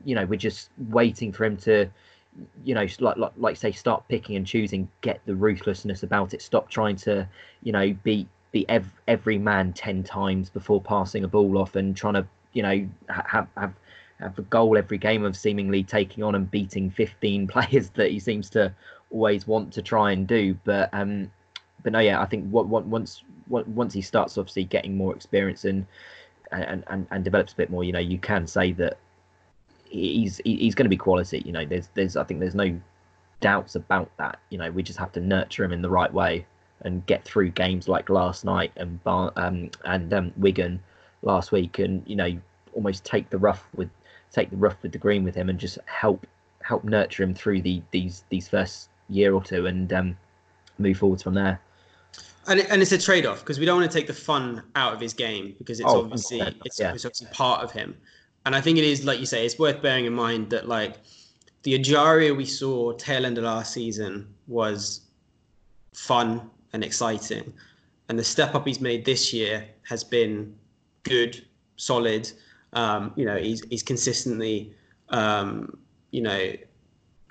You 0.05 0.17
know, 0.17 0.27
we're 0.27 0.41
just 0.41 0.71
waiting 0.91 1.33
for 1.33 1.45
him 1.45 1.57
to, 1.59 1.89
you 2.65 2.75
know, 2.75 2.85
like 2.99 3.17
like, 3.17 3.33
like 3.37 3.57
say, 3.57 3.71
start 3.71 4.03
picking 4.09 4.35
and 4.35 4.45
choosing, 4.45 4.89
get 5.03 5.21
the 5.25 5.37
ruthlessness 5.37 6.03
about 6.03 6.35
it. 6.35 6.43
Stop 6.43 6.69
trying 6.69 6.97
to, 6.97 7.29
you 7.63 7.71
know, 7.71 7.93
beat 8.03 8.27
beat 8.51 8.67
ev- 8.69 9.01
every 9.07 9.39
man 9.39 9.73
ten 9.73 10.03
times 10.03 10.51
before 10.51 10.81
passing 10.83 11.23
a 11.23 11.29
ball 11.29 11.57
off 11.57 11.77
and 11.77 11.97
trying 11.97 12.15
to, 12.15 12.27
you 12.55 12.65
know, 12.65 12.89
have 13.09 13.47
have 13.57 13.73
have 14.19 14.37
a 14.37 14.43
goal 14.43 14.77
every 14.77 14.99
game 14.99 15.25
of 15.25 15.37
seemingly 15.37 15.85
taking 15.85 16.25
on 16.25 16.35
and 16.35 16.51
beating 16.51 16.91
15 16.91 17.47
players 17.55 17.91
that 17.91 18.11
he 18.11 18.19
seems 18.19 18.51
to 18.51 18.75
always 19.11 19.47
want 19.47 19.73
to 19.75 19.83
try 19.83 20.11
and 20.11 20.27
do. 20.27 20.59
But 20.65 20.91
um, 20.93 21.31
but 21.85 21.93
no, 21.93 22.01
yeah, 22.01 22.21
I 22.21 22.27
think 22.27 22.49
what, 22.51 22.67
what 22.67 22.85
once 22.85 23.23
once 23.49 23.93
he 23.93 24.03
starts 24.03 24.37
obviously 24.39 24.65
getting 24.65 24.97
more 24.97 25.15
experience 25.15 25.65
and 25.65 25.87
and, 26.53 26.85
and, 26.87 27.07
and 27.11 27.25
develops 27.25 27.53
a 27.53 27.57
bit 27.57 27.71
more, 27.71 27.83
you 27.83 27.93
know, 27.93 27.99
you 27.99 28.19
can 28.19 28.47
say 28.47 28.73
that 28.73 28.99
he's 29.89 30.41
he's 30.45 30.75
going 30.75 30.85
to 30.85 30.91
be 30.91 30.97
quality. 30.97 31.43
You 31.45 31.53
know, 31.53 31.65
there's 31.65 31.89
there's 31.95 32.17
I 32.17 32.25
think 32.25 32.41
there's 32.41 32.55
no 32.55 32.79
doubts 33.41 33.75
about 33.75 34.11
that. 34.19 34.39
You 34.51 34.59
know, 34.59 34.71
we 34.71 34.83
just 34.83 34.99
have 34.99 35.13
to 35.13 35.21
nurture 35.21 35.65
him 35.65 35.73
in 35.73 35.83
the 35.83 35.91
right 35.91 36.13
way 36.13 36.47
and 36.83 37.05
get 37.07 37.25
through 37.25 37.51
games 37.51 37.89
like 37.89 38.11
last 38.11 38.45
night 38.45 38.73
and 38.77 39.03
Bar- 39.03 39.33
um, 39.37 39.71
and 39.85 40.13
um, 40.13 40.33
Wigan 40.37 40.83
last 41.23 41.53
week, 41.53 41.79
and 41.79 42.03
you 42.07 42.17
know, 42.17 42.39
almost 42.75 43.05
take 43.05 43.31
the 43.31 43.39
rough 43.39 43.65
with 43.75 43.91
take 44.31 44.51
the 44.51 44.57
rough 44.57 44.77
with 44.83 44.93
the 44.93 44.99
green 44.99 45.25
with 45.25 45.35
him 45.35 45.49
and 45.49 45.59
just 45.59 45.79
help 45.87 46.27
help 46.63 46.85
nurture 46.85 47.23
him 47.23 47.35
through 47.35 47.63
the 47.63 47.83
these 47.91 48.25
these 48.29 48.49
first 48.49 48.91
year 49.09 49.35
or 49.35 49.43
two 49.43 49.67
and 49.67 49.93
um, 49.93 50.17
move 50.79 50.99
forwards 50.99 51.23
from 51.23 51.35
there. 51.35 51.61
And, 52.49 52.61
it, 52.61 52.67
and 52.71 52.81
it's 52.81 52.93
a 52.93 52.99
trade-off 52.99 53.41
because 53.41 53.59
we 53.59 53.67
don't 53.67 53.81
want 53.81 53.91
to 53.91 53.99
take 53.99 54.07
the 54.07 54.15
fun 54.15 54.63
out 54.77 54.93
of 54.93 55.01
his 55.01 55.13
game 55.13 55.55
because 55.59 55.81
it's 55.81 55.91
oh, 55.91 56.01
obviously 56.01 56.41
it's, 56.65 56.79
yeah. 56.79 56.93
it's 56.93 57.05
obviously 57.05 57.29
part 57.33 57.63
of 57.63 57.73
him. 57.73 57.97
And 58.45 58.55
I 58.55 58.61
think 58.61 58.79
it 58.79 58.85
is 58.85 59.05
like 59.05 59.19
you 59.19 59.27
say, 59.27 59.45
it's 59.45 59.59
worth 59.59 59.83
bearing 59.83 60.05
in 60.05 60.13
mind 60.13 60.51
that 60.51 60.69
like 60.69 60.99
the 61.65 61.77
Ejaria 61.77 62.37
we 62.37 62.45
saw 62.45 62.93
tail 62.93 63.27
end 63.27 63.39
of 63.39 63.45
last 63.45 63.73
season 63.73 64.33
was 64.47 65.01
fun 65.93 66.49
and 66.73 66.85
exciting, 66.85 67.53
and 68.09 68.17
the 68.17 68.23
step 68.23 68.55
up 68.55 68.65
he's 68.65 68.81
made 68.81 69.05
this 69.05 69.33
year 69.33 69.67
has 69.83 70.05
been 70.05 70.55
good, 71.03 71.45
solid. 71.77 72.31
Um, 72.73 73.13
you 73.17 73.25
know, 73.25 73.37
he's 73.37 73.65
he's 73.69 73.83
consistently 73.83 74.73
um, 75.09 75.77
you 76.13 76.23
know 76.23 76.53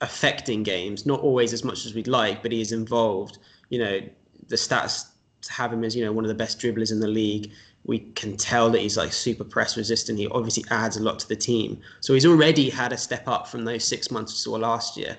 affecting 0.02 0.64
games, 0.64 1.06
not 1.06 1.22
always 1.22 1.54
as 1.54 1.64
much 1.64 1.86
as 1.86 1.94
we'd 1.94 2.10
like, 2.10 2.42
but 2.42 2.52
he 2.52 2.60
is 2.60 2.74
involved. 2.74 3.38
You 3.70 3.80
know, 3.80 4.00
the 4.48 4.56
stats 4.56 5.08
have 5.50 5.72
him 5.72 5.84
as 5.84 5.96
you 5.96 6.04
know 6.04 6.12
one 6.12 6.24
of 6.24 6.30
the 6.30 6.36
best 6.36 6.60
dribblers 6.60 6.92
in 6.92 7.00
the 7.00 7.08
league. 7.08 7.52
We 7.86 8.00
can 8.00 8.36
tell 8.36 8.72
that 8.72 8.82
he's 8.82 8.98
like 8.98 9.14
super 9.14 9.44
press 9.44 9.78
resistant. 9.78 10.18
He 10.18 10.28
obviously 10.28 10.66
adds 10.72 10.98
a 10.98 11.04
lot 11.04 11.20
to 11.20 11.28
the 11.28 11.36
team. 11.36 11.80
So 12.00 12.14
he's 12.14 12.26
already 12.26 12.70
had 12.70 12.92
a 12.92 12.98
step 12.98 13.28
up 13.28 13.48
from 13.48 13.64
those 13.64 13.84
six 13.84 14.10
months 14.10 14.34
we 14.34 14.38
saw 14.38 14.58
last 14.58 14.98
year. 14.98 15.18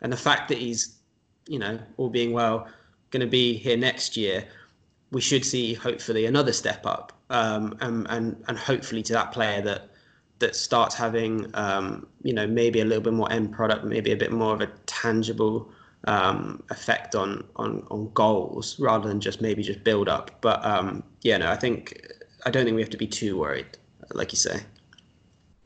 And 0.00 0.12
the 0.12 0.16
fact 0.16 0.48
that 0.48 0.58
he's, 0.58 0.96
you 1.46 1.60
know, 1.60 1.78
all 1.96 2.08
being 2.08 2.32
well, 2.32 2.66
going 3.10 3.20
to 3.20 3.30
be 3.30 3.54
here 3.54 3.76
next 3.76 4.16
year, 4.16 4.44
we 5.12 5.20
should 5.20 5.44
see 5.44 5.74
hopefully 5.74 6.26
another 6.26 6.52
step 6.52 6.84
up, 6.84 7.12
um, 7.30 7.76
and, 7.80 8.06
and 8.10 8.44
and 8.48 8.58
hopefully 8.58 9.02
to 9.04 9.12
that 9.14 9.32
player 9.32 9.62
that 9.62 9.90
that 10.38 10.54
starts 10.54 10.94
having, 10.94 11.50
um, 11.54 12.06
you 12.22 12.32
know, 12.32 12.46
maybe 12.46 12.80
a 12.80 12.84
little 12.84 13.02
bit 13.02 13.12
more 13.12 13.30
end 13.32 13.52
product, 13.52 13.84
maybe 13.84 14.12
a 14.12 14.16
bit 14.16 14.30
more 14.30 14.54
of 14.54 14.60
a 14.60 14.66
tangible 14.86 15.72
um, 16.04 16.62
effect 16.70 17.14
on, 17.14 17.44
on 17.56 17.86
on 17.90 18.10
goals 18.14 18.78
rather 18.78 19.08
than 19.08 19.20
just 19.20 19.40
maybe 19.40 19.62
just 19.62 19.84
build 19.84 20.08
up. 20.08 20.30
But 20.40 20.64
um, 20.64 21.02
yeah, 21.22 21.38
no, 21.38 21.50
I 21.50 21.56
think 21.56 22.00
I 22.46 22.50
don't 22.50 22.64
think 22.64 22.76
we 22.76 22.82
have 22.82 22.90
to 22.90 22.96
be 22.96 23.06
too 23.06 23.38
worried, 23.38 23.78
like 24.12 24.32
you 24.32 24.38
say. 24.38 24.60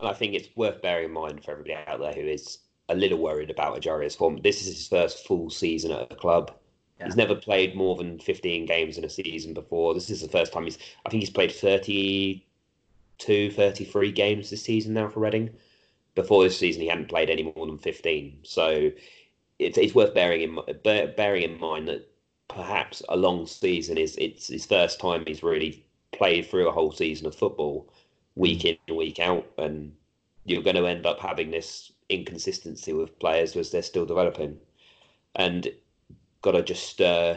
And 0.00 0.08
I 0.08 0.14
think 0.14 0.34
it's 0.34 0.48
worth 0.56 0.82
bearing 0.82 1.06
in 1.06 1.12
mind 1.12 1.44
for 1.44 1.52
everybody 1.52 1.74
out 1.86 2.00
there 2.00 2.12
who 2.12 2.22
is 2.22 2.58
a 2.88 2.94
little 2.94 3.18
worried 3.18 3.50
about 3.50 3.76
Ejaria's 3.76 4.16
form. 4.16 4.38
This 4.42 4.60
is 4.62 4.66
his 4.66 4.88
first 4.88 5.26
full 5.26 5.48
season 5.50 5.92
at 5.92 6.10
a 6.10 6.16
club. 6.16 6.52
Yeah. 6.98 7.06
He's 7.06 7.16
never 7.16 7.34
played 7.34 7.74
more 7.74 7.96
than 7.96 8.18
15 8.18 8.66
games 8.66 8.98
in 8.98 9.04
a 9.04 9.08
season 9.08 9.54
before. 9.54 9.94
This 9.94 10.10
is 10.10 10.20
the 10.20 10.28
first 10.28 10.52
time 10.52 10.64
he's, 10.64 10.78
I 11.06 11.10
think 11.10 11.22
he's 11.22 11.30
played 11.30 11.52
32, 11.52 13.50
33 13.50 14.12
games 14.12 14.50
this 14.50 14.62
season 14.62 14.94
now 14.94 15.08
for 15.08 15.20
Reading. 15.20 15.50
Before 16.14 16.42
this 16.42 16.58
season, 16.58 16.82
he 16.82 16.88
hadn't 16.88 17.08
played 17.08 17.30
any 17.30 17.50
more 17.56 17.66
than 17.66 17.78
15. 17.78 18.40
So 18.42 18.90
it's, 19.64 19.78
it's 19.78 19.94
worth 19.94 20.14
bearing 20.14 20.42
in, 20.42 20.58
bearing 21.16 21.42
in 21.42 21.60
mind 21.60 21.88
that 21.88 22.08
perhaps 22.48 23.02
a 23.08 23.16
long 23.16 23.46
season 23.46 23.96
is 23.96 24.16
it's 24.16 24.48
his 24.48 24.66
first 24.66 25.00
time 25.00 25.24
he's 25.26 25.42
really 25.42 25.84
played 26.12 26.46
through 26.46 26.68
a 26.68 26.72
whole 26.72 26.92
season 26.92 27.26
of 27.26 27.34
football 27.34 27.90
week 28.34 28.60
mm. 28.60 28.70
in 28.70 28.76
and 28.88 28.96
week 28.96 29.18
out. 29.18 29.46
And 29.58 29.92
you're 30.44 30.62
going 30.62 30.76
to 30.76 30.86
end 30.86 31.06
up 31.06 31.20
having 31.20 31.50
this 31.50 31.92
inconsistency 32.08 32.92
with 32.92 33.18
players 33.18 33.56
as 33.56 33.70
they're 33.70 33.82
still 33.82 34.06
developing. 34.06 34.58
And 35.34 35.72
got 36.42 36.52
to 36.52 36.62
just 36.62 37.00
uh, 37.00 37.36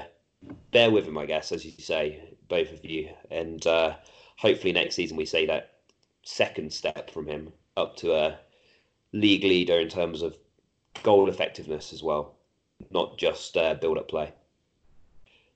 bear 0.72 0.92
with 0.92 1.06
him, 1.06 1.18
I 1.18 1.26
guess, 1.26 1.52
as 1.52 1.66
you 1.66 1.72
say, 1.72 2.36
both 2.50 2.72
of 2.72 2.84
you. 2.84 3.10
And 3.32 3.66
uh, 3.66 3.96
hopefully 4.38 4.74
next 4.74 4.96
season 4.96 5.18
we 5.18 5.26
see 5.26 5.46
that 5.46 5.76
second 6.24 6.74
step 6.74 7.10
from 7.12 7.28
him 7.28 7.54
up 7.78 7.96
to 7.98 8.14
a 8.14 8.40
league 9.14 9.44
leader 9.44 9.80
in 9.80 9.88
terms 9.88 10.22
of 10.22 10.38
goal 11.04 11.30
effectiveness 11.30 11.94
as 11.94 12.04
well, 12.04 12.36
not 12.92 13.18
just 13.18 13.58
uh, 13.58 13.74
build 13.76 13.98
up 13.98 14.08
play. 14.08 14.34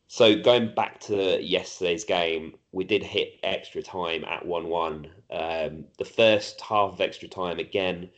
So 0.07 0.41
going 0.41 0.73
back 0.73 0.99
to 1.01 1.39
yesterday's 1.39 2.03
game, 2.03 2.55
we 2.71 2.83
did 2.83 3.03
hit 3.03 3.39
extra 3.43 3.83
time 3.83 4.25
at 4.25 4.43
1 4.43 4.67
1. 4.67 5.07
Um, 5.29 5.85
the 5.99 6.05
first 6.05 6.59
half 6.61 6.93
of 6.93 7.01
extra 7.01 7.27
time, 7.27 7.59
again, 7.59 8.09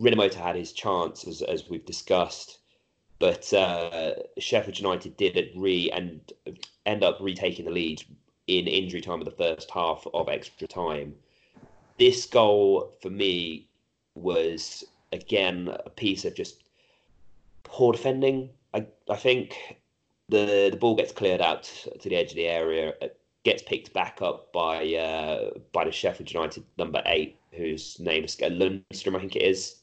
Rinomhota 0.00 0.36
had 0.36 0.56
his 0.56 0.72
chance, 0.72 1.26
as, 1.26 1.42
as 1.42 1.68
we've 1.68 1.84
discussed, 1.84 2.60
but 3.18 3.52
uh, 3.52 4.14
Sheffield 4.38 4.78
United 4.78 5.16
did 5.18 5.52
re 5.54 5.90
and 5.90 6.32
end 6.86 7.04
up 7.04 7.18
retaking 7.20 7.66
the 7.66 7.70
lead 7.70 8.02
in 8.46 8.66
injury 8.66 9.00
time 9.00 9.20
of 9.20 9.26
the 9.26 9.30
first 9.30 9.70
half 9.70 10.06
of 10.14 10.28
extra 10.28 10.66
time. 10.66 11.14
This 11.98 12.26
goal 12.26 12.92
for 13.00 13.10
me 13.10 13.68
was 14.14 14.84
again 15.12 15.68
a 15.84 15.90
piece 15.90 16.24
of 16.24 16.34
just 16.34 16.63
poor 17.74 17.92
defending. 17.92 18.50
I 18.72 18.86
I 19.10 19.16
think 19.16 19.56
the 20.28 20.68
the 20.70 20.76
ball 20.76 20.94
gets 20.94 21.12
cleared 21.12 21.40
out 21.40 21.64
to 22.00 22.08
the 22.08 22.16
edge 22.16 22.30
of 22.30 22.36
the 22.36 22.46
area, 22.46 22.94
gets 23.42 23.62
picked 23.62 23.92
back 23.92 24.22
up 24.22 24.52
by 24.52 24.94
uh, 24.94 25.50
by 25.72 25.84
the 25.84 25.92
Sheffield 25.92 26.32
United 26.32 26.64
number 26.78 27.02
eight, 27.06 27.36
whose 27.52 27.98
name 27.98 28.24
is 28.24 28.36
Lundstram, 28.36 29.16
I 29.16 29.20
think 29.20 29.36
it 29.36 29.42
is. 29.42 29.76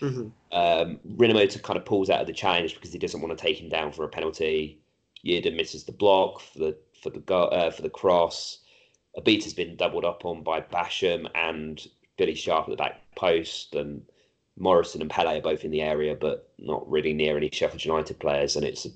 Mm-hmm. 0.00 0.28
Um, 0.52 1.00
Rinomhota 1.16 1.62
kind 1.62 1.76
of 1.76 1.84
pulls 1.84 2.10
out 2.10 2.20
of 2.20 2.26
the 2.26 2.32
challenge 2.32 2.74
because 2.74 2.92
he 2.92 2.98
doesn't 2.98 3.20
want 3.20 3.36
to 3.36 3.42
take 3.42 3.60
him 3.60 3.68
down 3.68 3.92
for 3.92 4.04
a 4.04 4.08
penalty. 4.08 4.80
Yiadom 5.24 5.56
misses 5.56 5.84
the 5.84 5.92
block 5.92 6.40
for 6.40 6.58
the 6.58 6.76
for 7.02 7.10
the 7.10 7.20
go, 7.20 7.44
uh, 7.44 7.70
for 7.70 7.82
the 7.82 7.90
cross. 7.90 8.58
Obita 9.16 9.44
has 9.44 9.54
been 9.54 9.76
doubled 9.76 10.04
up 10.04 10.24
on 10.24 10.42
by 10.42 10.60
Basham 10.60 11.28
and 11.34 11.86
Billy 12.16 12.34
Sharp 12.34 12.64
at 12.64 12.70
the 12.70 12.76
back 12.76 13.00
post, 13.16 13.74
and 13.74 14.02
Morrison 14.58 15.00
and 15.00 15.10
Pele 15.10 15.38
are 15.38 15.42
both 15.42 15.64
in 15.64 15.70
the 15.70 15.82
area, 15.82 16.14
but 16.14 16.50
not 16.58 16.88
really 16.90 17.12
near 17.12 17.36
any 17.36 17.50
Sheffield 17.50 17.84
United 17.84 18.18
players. 18.18 18.56
And 18.56 18.64
it's 18.64 18.86
a 18.86 18.90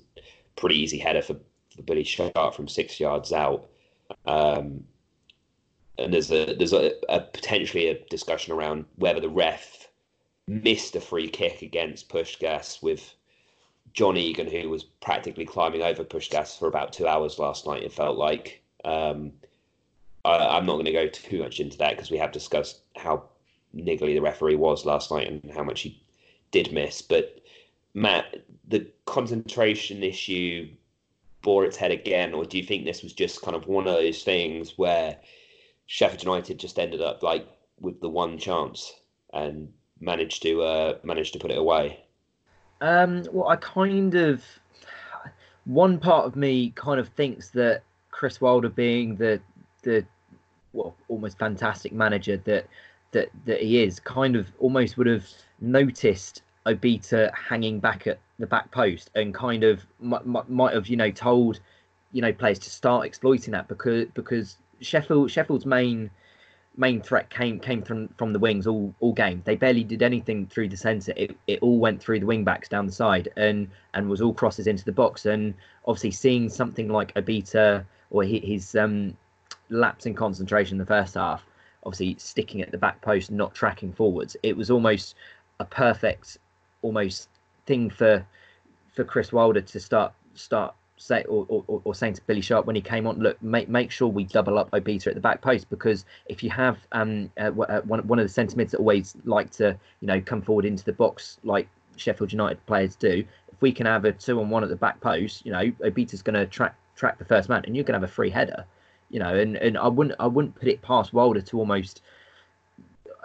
pretty 0.55 0.75
easy 0.75 0.97
header 0.97 1.21
for, 1.21 1.35
for 1.75 1.81
Billy 1.83 2.03
Sharp 2.03 2.53
from 2.53 2.67
six 2.67 2.99
yards 2.99 3.31
out. 3.31 3.69
Um, 4.25 4.83
and 5.97 6.13
there's 6.13 6.31
a 6.31 6.55
there's 6.55 6.73
a, 6.73 6.91
a 7.09 7.21
potentially 7.21 7.87
a 7.87 7.99
discussion 8.09 8.53
around 8.53 8.85
whether 8.95 9.19
the 9.19 9.29
ref 9.29 9.87
missed 10.47 10.95
a 10.95 11.01
free 11.01 11.29
kick 11.29 11.61
against 11.61 12.09
Puscas 12.09 12.81
with 12.81 13.13
John 13.93 14.17
Egan, 14.17 14.49
who 14.49 14.69
was 14.69 14.83
practically 14.83 15.45
climbing 15.45 15.83
over 15.83 16.03
Puscas 16.03 16.57
for 16.57 16.67
about 16.67 16.93
two 16.93 17.07
hours 17.07 17.39
last 17.39 17.65
night. 17.65 17.83
It 17.83 17.93
felt 17.93 18.17
like. 18.17 18.61
Um, 18.85 19.31
I, 20.25 20.57
am 20.57 20.65
not 20.65 20.73
going 20.73 20.85
to 20.85 20.91
go 20.91 21.07
too 21.07 21.39
much 21.39 21.59
into 21.59 21.77
that 21.79 21.91
because 21.91 22.09
we 22.09 22.17
have 22.17 22.31
discussed 22.31 22.81
how 22.95 23.25
niggly 23.75 24.13
the 24.13 24.19
referee 24.19 24.55
was 24.55 24.85
last 24.85 25.11
night 25.11 25.27
and 25.27 25.51
how 25.51 25.63
much 25.63 25.81
he 25.81 26.01
did 26.51 26.71
miss. 26.71 27.01
But 27.01 27.39
Matt, 27.93 28.43
the 28.67 28.87
concentration 29.05 30.03
issue 30.03 30.69
bore 31.41 31.65
its 31.65 31.77
head 31.77 31.91
again, 31.91 32.33
or 32.33 32.45
do 32.45 32.57
you 32.57 32.63
think 32.63 32.85
this 32.85 33.03
was 33.03 33.13
just 33.13 33.41
kind 33.41 33.55
of 33.55 33.67
one 33.67 33.87
of 33.87 33.93
those 33.93 34.23
things 34.23 34.77
where 34.77 35.17
Sheffield 35.85 36.23
United 36.23 36.59
just 36.59 36.79
ended 36.79 37.01
up 37.01 37.21
like 37.21 37.47
with 37.79 37.99
the 37.99 38.09
one 38.09 38.37
chance 38.37 38.93
and 39.33 39.71
managed 39.99 40.41
to 40.43 40.61
uh, 40.61 40.97
managed 41.03 41.33
to 41.33 41.39
put 41.39 41.51
it 41.51 41.57
away? 41.57 41.99
Um, 42.81 43.25
well, 43.31 43.49
I 43.49 43.55
kind 43.57 44.15
of 44.15 44.43
one 45.65 45.99
part 45.99 46.25
of 46.25 46.35
me 46.35 46.71
kind 46.75 46.99
of 46.99 47.09
thinks 47.09 47.49
that 47.49 47.83
Chris 48.11 48.41
Wilder, 48.41 48.69
being 48.69 49.15
the 49.15 49.41
the 49.83 50.05
well 50.71 50.95
almost 51.07 51.37
fantastic 51.37 51.91
manager 51.91 52.37
that 52.37 52.67
that 53.13 53.29
that 53.45 53.61
he 53.61 53.81
is, 53.81 53.99
kind 53.99 54.35
of 54.35 54.51
almost 54.59 54.97
would 54.97 55.07
have 55.07 55.27
noticed 55.61 56.41
Obita 56.65 57.33
hanging 57.33 57.79
back 57.79 58.07
at 58.07 58.19
the 58.39 58.47
back 58.47 58.69
post 58.71 59.09
and 59.15 59.33
kind 59.33 59.63
of 59.63 59.85
might, 59.99 60.25
might 60.49 60.73
have 60.73 60.87
you 60.87 60.97
know 60.97 61.11
told 61.11 61.59
you 62.11 62.21
know 62.21 62.33
players 62.33 62.59
to 62.59 62.69
start 62.69 63.05
exploiting 63.05 63.51
that 63.51 63.67
because 63.67 64.07
because 64.13 64.57
Sheffield 64.81 65.31
Sheffield's 65.31 65.65
main 65.65 66.09
main 66.75 67.01
threat 67.01 67.29
came 67.29 67.59
came 67.59 67.81
from 67.83 68.07
from 68.17 68.33
the 68.33 68.39
wings 68.39 68.65
all 68.67 68.93
all 68.99 69.13
game. 69.13 69.41
They 69.45 69.55
barely 69.55 69.83
did 69.83 70.01
anything 70.01 70.47
through 70.47 70.69
the 70.69 70.77
centre. 70.77 71.13
It, 71.15 71.35
it 71.47 71.59
all 71.61 71.77
went 71.79 72.01
through 72.01 72.19
the 72.19 72.25
wing 72.25 72.43
backs 72.43 72.69
down 72.69 72.85
the 72.85 72.91
side 72.91 73.29
and 73.37 73.67
and 73.93 74.09
was 74.09 74.21
all 74.21 74.33
crosses 74.33 74.67
into 74.67 74.85
the 74.85 74.91
box. 74.91 75.25
And 75.25 75.53
obviously 75.85 76.11
seeing 76.11 76.49
something 76.49 76.89
like 76.89 77.13
Obita 77.15 77.85
or 78.09 78.23
his 78.23 78.75
um, 78.75 79.17
lapse 79.69 80.05
in 80.05 80.13
concentration 80.13 80.75
in 80.75 80.79
the 80.79 80.85
first 80.85 81.15
half, 81.15 81.43
obviously 81.85 82.15
sticking 82.19 82.61
at 82.61 82.71
the 82.71 82.77
back 82.77 83.01
post, 83.01 83.31
not 83.31 83.53
tracking 83.53 83.91
forwards, 83.91 84.35
it 84.43 84.55
was 84.55 84.71
almost 84.71 85.15
a 85.59 85.65
perfect 85.65 86.37
almost 86.81 87.29
thing 87.65 87.89
for 87.89 88.25
for 88.93 89.03
Chris 89.03 89.31
Wilder 89.31 89.61
to 89.61 89.79
start 89.79 90.13
start 90.35 90.75
say 90.97 91.23
or, 91.23 91.45
or, 91.49 91.81
or, 91.83 91.95
saying 91.95 92.13
to 92.13 92.21
Billy 92.27 92.41
Sharp 92.41 92.65
when 92.65 92.75
he 92.75 92.81
came 92.81 93.07
on, 93.07 93.19
look, 93.19 93.41
make 93.41 93.67
make 93.67 93.91
sure 93.91 94.07
we 94.07 94.23
double 94.23 94.57
up 94.57 94.71
Obita 94.71 95.07
at 95.07 95.15
the 95.15 95.19
back 95.19 95.41
post 95.41 95.69
because 95.69 96.05
if 96.27 96.43
you 96.43 96.49
have 96.49 96.77
um 96.91 97.29
uh, 97.37 97.51
uh, 97.61 97.81
one 97.81 98.07
one 98.07 98.19
of 98.19 98.25
the 98.25 98.33
centre 98.33 98.55
mids 98.55 98.71
that 98.71 98.79
always 98.79 99.15
like 99.25 99.49
to 99.51 99.77
you 99.99 100.07
know 100.07 100.21
come 100.21 100.41
forward 100.41 100.65
into 100.65 100.83
the 100.83 100.93
box 100.93 101.39
like 101.43 101.67
Sheffield 101.95 102.31
United 102.31 102.63
players 102.65 102.95
do, 102.95 103.23
if 103.51 103.61
we 103.61 103.71
can 103.71 103.85
have 103.85 104.05
a 104.05 104.11
two 104.11 104.39
on 104.39 104.49
one 104.49 104.63
at 104.63 104.69
the 104.69 104.75
back 104.75 104.99
post, 105.01 105.45
you 105.45 105.51
know 105.51 105.71
Obita's 105.81 106.21
going 106.21 106.35
to 106.35 106.45
track 106.45 106.75
track 106.95 107.17
the 107.17 107.25
first 107.25 107.49
man 107.49 107.63
and 107.65 107.73
going 107.73 107.85
to 107.85 107.93
have 107.93 108.03
a 108.03 108.07
free 108.07 108.29
header, 108.29 108.65
you 109.13 109.19
know, 109.19 109.35
and 109.35 109.55
and 109.57 109.77
I 109.77 109.87
wouldn't 109.87 110.15
I 110.19 110.25
wouldn't 110.25 110.55
put 110.55 110.67
it 110.67 110.81
past 110.81 111.13
Wilder 111.13 111.39
to 111.39 111.59
almost 111.59 112.01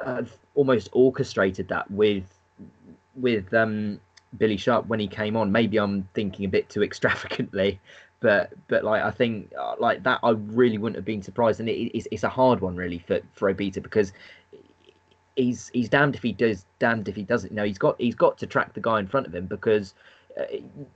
uh, 0.04 0.22
almost 0.54 0.90
orchestrated 0.92 1.66
that 1.68 1.90
with 1.90 2.24
with 3.16 3.52
um 3.54 3.98
Billy 4.36 4.58
Sharp 4.58 4.86
when 4.86 5.00
he 5.00 5.08
came 5.08 5.34
on. 5.34 5.50
Maybe 5.50 5.78
I'm 5.78 6.06
thinking 6.12 6.44
a 6.44 6.48
bit 6.48 6.68
too 6.68 6.82
extravagantly, 6.88 7.80
but 8.20 8.52
but 8.68 8.84
like 8.84 9.02
I 9.02 9.10
think 9.10 9.50
uh, 9.58 9.76
like 9.80 10.02
that 10.02 10.20
I 10.22 10.32
really 10.32 10.76
wouldn't 10.76 10.96
have 10.96 11.06
been 11.06 11.22
surprised, 11.22 11.58
and 11.58 11.70
it, 11.70 11.96
it's 11.96 12.06
it's 12.12 12.22
a 12.22 12.28
hard 12.28 12.60
one 12.60 12.76
really 12.76 12.98
for 12.98 13.20
for 13.32 13.52
Obita 13.52 13.82
because 13.82 14.12
he's 15.36 15.70
he's 15.72 15.88
damned 15.88 16.14
if 16.14 16.22
he 16.22 16.34
does, 16.34 16.66
damned 16.78 17.08
if 17.08 17.16
he 17.16 17.22
doesn't. 17.22 17.50
You 17.50 17.56
know, 17.56 17.64
he's 17.64 17.78
got 17.78 17.98
he's 17.98 18.14
got 18.14 18.36
to 18.38 18.46
track 18.46 18.74
the 18.74 18.80
guy 18.80 19.00
in 19.00 19.06
front 19.06 19.26
of 19.26 19.34
him 19.34 19.46
because 19.46 19.94
uh, 20.38 20.44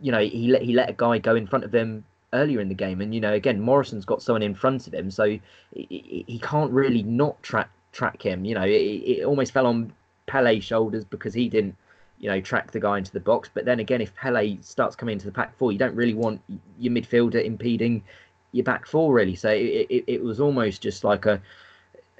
you 0.02 0.12
know 0.12 0.20
he 0.20 0.48
let 0.48 0.60
he 0.60 0.74
let 0.74 0.90
a 0.90 0.92
guy 0.92 1.16
go 1.16 1.34
in 1.34 1.46
front 1.46 1.64
of 1.64 1.74
him 1.74 2.04
earlier 2.32 2.60
in 2.60 2.68
the 2.68 2.74
game, 2.74 3.00
and 3.00 3.14
you 3.14 3.20
know 3.20 3.32
again 3.32 3.60
Morrison's 3.60 4.04
got 4.04 4.22
someone 4.22 4.42
in 4.42 4.54
front 4.54 4.86
of 4.86 4.94
him, 4.94 5.10
so 5.10 5.38
he, 5.74 6.24
he 6.26 6.38
can't 6.42 6.70
really 6.70 7.02
not 7.02 7.42
track 7.42 7.70
track 7.92 8.22
him. 8.22 8.44
You 8.44 8.54
know, 8.54 8.64
it, 8.64 8.70
it 8.70 9.24
almost 9.24 9.52
fell 9.52 9.66
on 9.66 9.92
Pele's 10.26 10.64
shoulders 10.64 11.04
because 11.04 11.34
he 11.34 11.48
didn't 11.48 11.76
you 12.22 12.30
know, 12.30 12.40
track 12.40 12.70
the 12.70 12.80
guy 12.80 12.96
into 12.98 13.12
the 13.12 13.20
box. 13.20 13.50
But 13.52 13.64
then 13.64 13.80
again, 13.80 14.00
if 14.00 14.14
Pele 14.14 14.56
starts 14.62 14.94
coming 14.96 15.14
into 15.14 15.26
the 15.26 15.32
pack 15.32 15.56
four, 15.58 15.72
you 15.72 15.78
don't 15.78 15.94
really 15.96 16.14
want 16.14 16.40
your 16.78 16.94
midfielder 16.94 17.44
impeding 17.44 18.02
your 18.52 18.64
back 18.64 18.86
four, 18.86 19.12
really. 19.12 19.34
So 19.34 19.50
it, 19.50 19.88
it, 19.90 20.04
it 20.06 20.22
was 20.22 20.40
almost 20.40 20.80
just 20.80 21.02
like 21.02 21.26
a, 21.26 21.42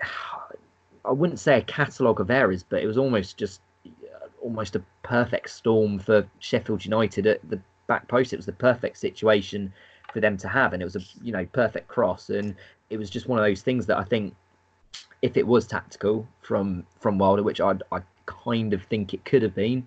I 1.05 1.13
wouldn't 1.13 1.39
say 1.39 1.59
a 1.59 1.63
catalogue 1.63 2.21
of 2.21 2.31
errors, 2.31 2.65
but 2.69 2.83
it 2.83 2.87
was 2.87 2.99
almost 2.99 3.37
just 3.37 3.61
uh, 3.87 4.27
almost 4.43 4.75
a 4.75 4.83
perfect 5.05 5.51
storm 5.51 6.01
for 6.01 6.27
Sheffield 6.41 6.85
United 6.85 7.27
at 7.29 7.49
the 7.49 7.61
back 7.87 8.09
post. 8.09 8.33
It 8.33 8.37
was 8.37 8.47
the 8.47 8.53
perfect 8.53 8.99
situation 8.99 9.73
for 10.13 10.21
them 10.21 10.37
to 10.39 10.49
have, 10.49 10.73
and 10.73 10.83
it 10.83 10.85
was 10.85 10.97
a 10.97 11.01
you 11.23 11.33
know 11.33 11.47
perfect 11.47 11.89
cross, 11.89 12.31
and 12.31 12.55
it 12.91 12.99
was 12.99 13.11
just 13.11 13.29
one 13.29 13.39
of 13.39 13.45
those 13.45 13.63
things 13.63 13.87
that 13.87 13.99
I 13.99 14.05
think 14.05 14.35
if 15.23 15.37
it 15.37 15.47
was 15.47 15.67
tactical 15.67 16.27
from 16.41 16.85
from 17.01 17.19
Wilder, 17.19 17.43
which 17.43 17.61
I 17.61 17.75
I 17.91 18.01
kind 18.27 18.73
of 18.73 18.83
think 18.83 19.15
it 19.15 19.25
could 19.25 19.43
have 19.43 19.55
been. 19.55 19.87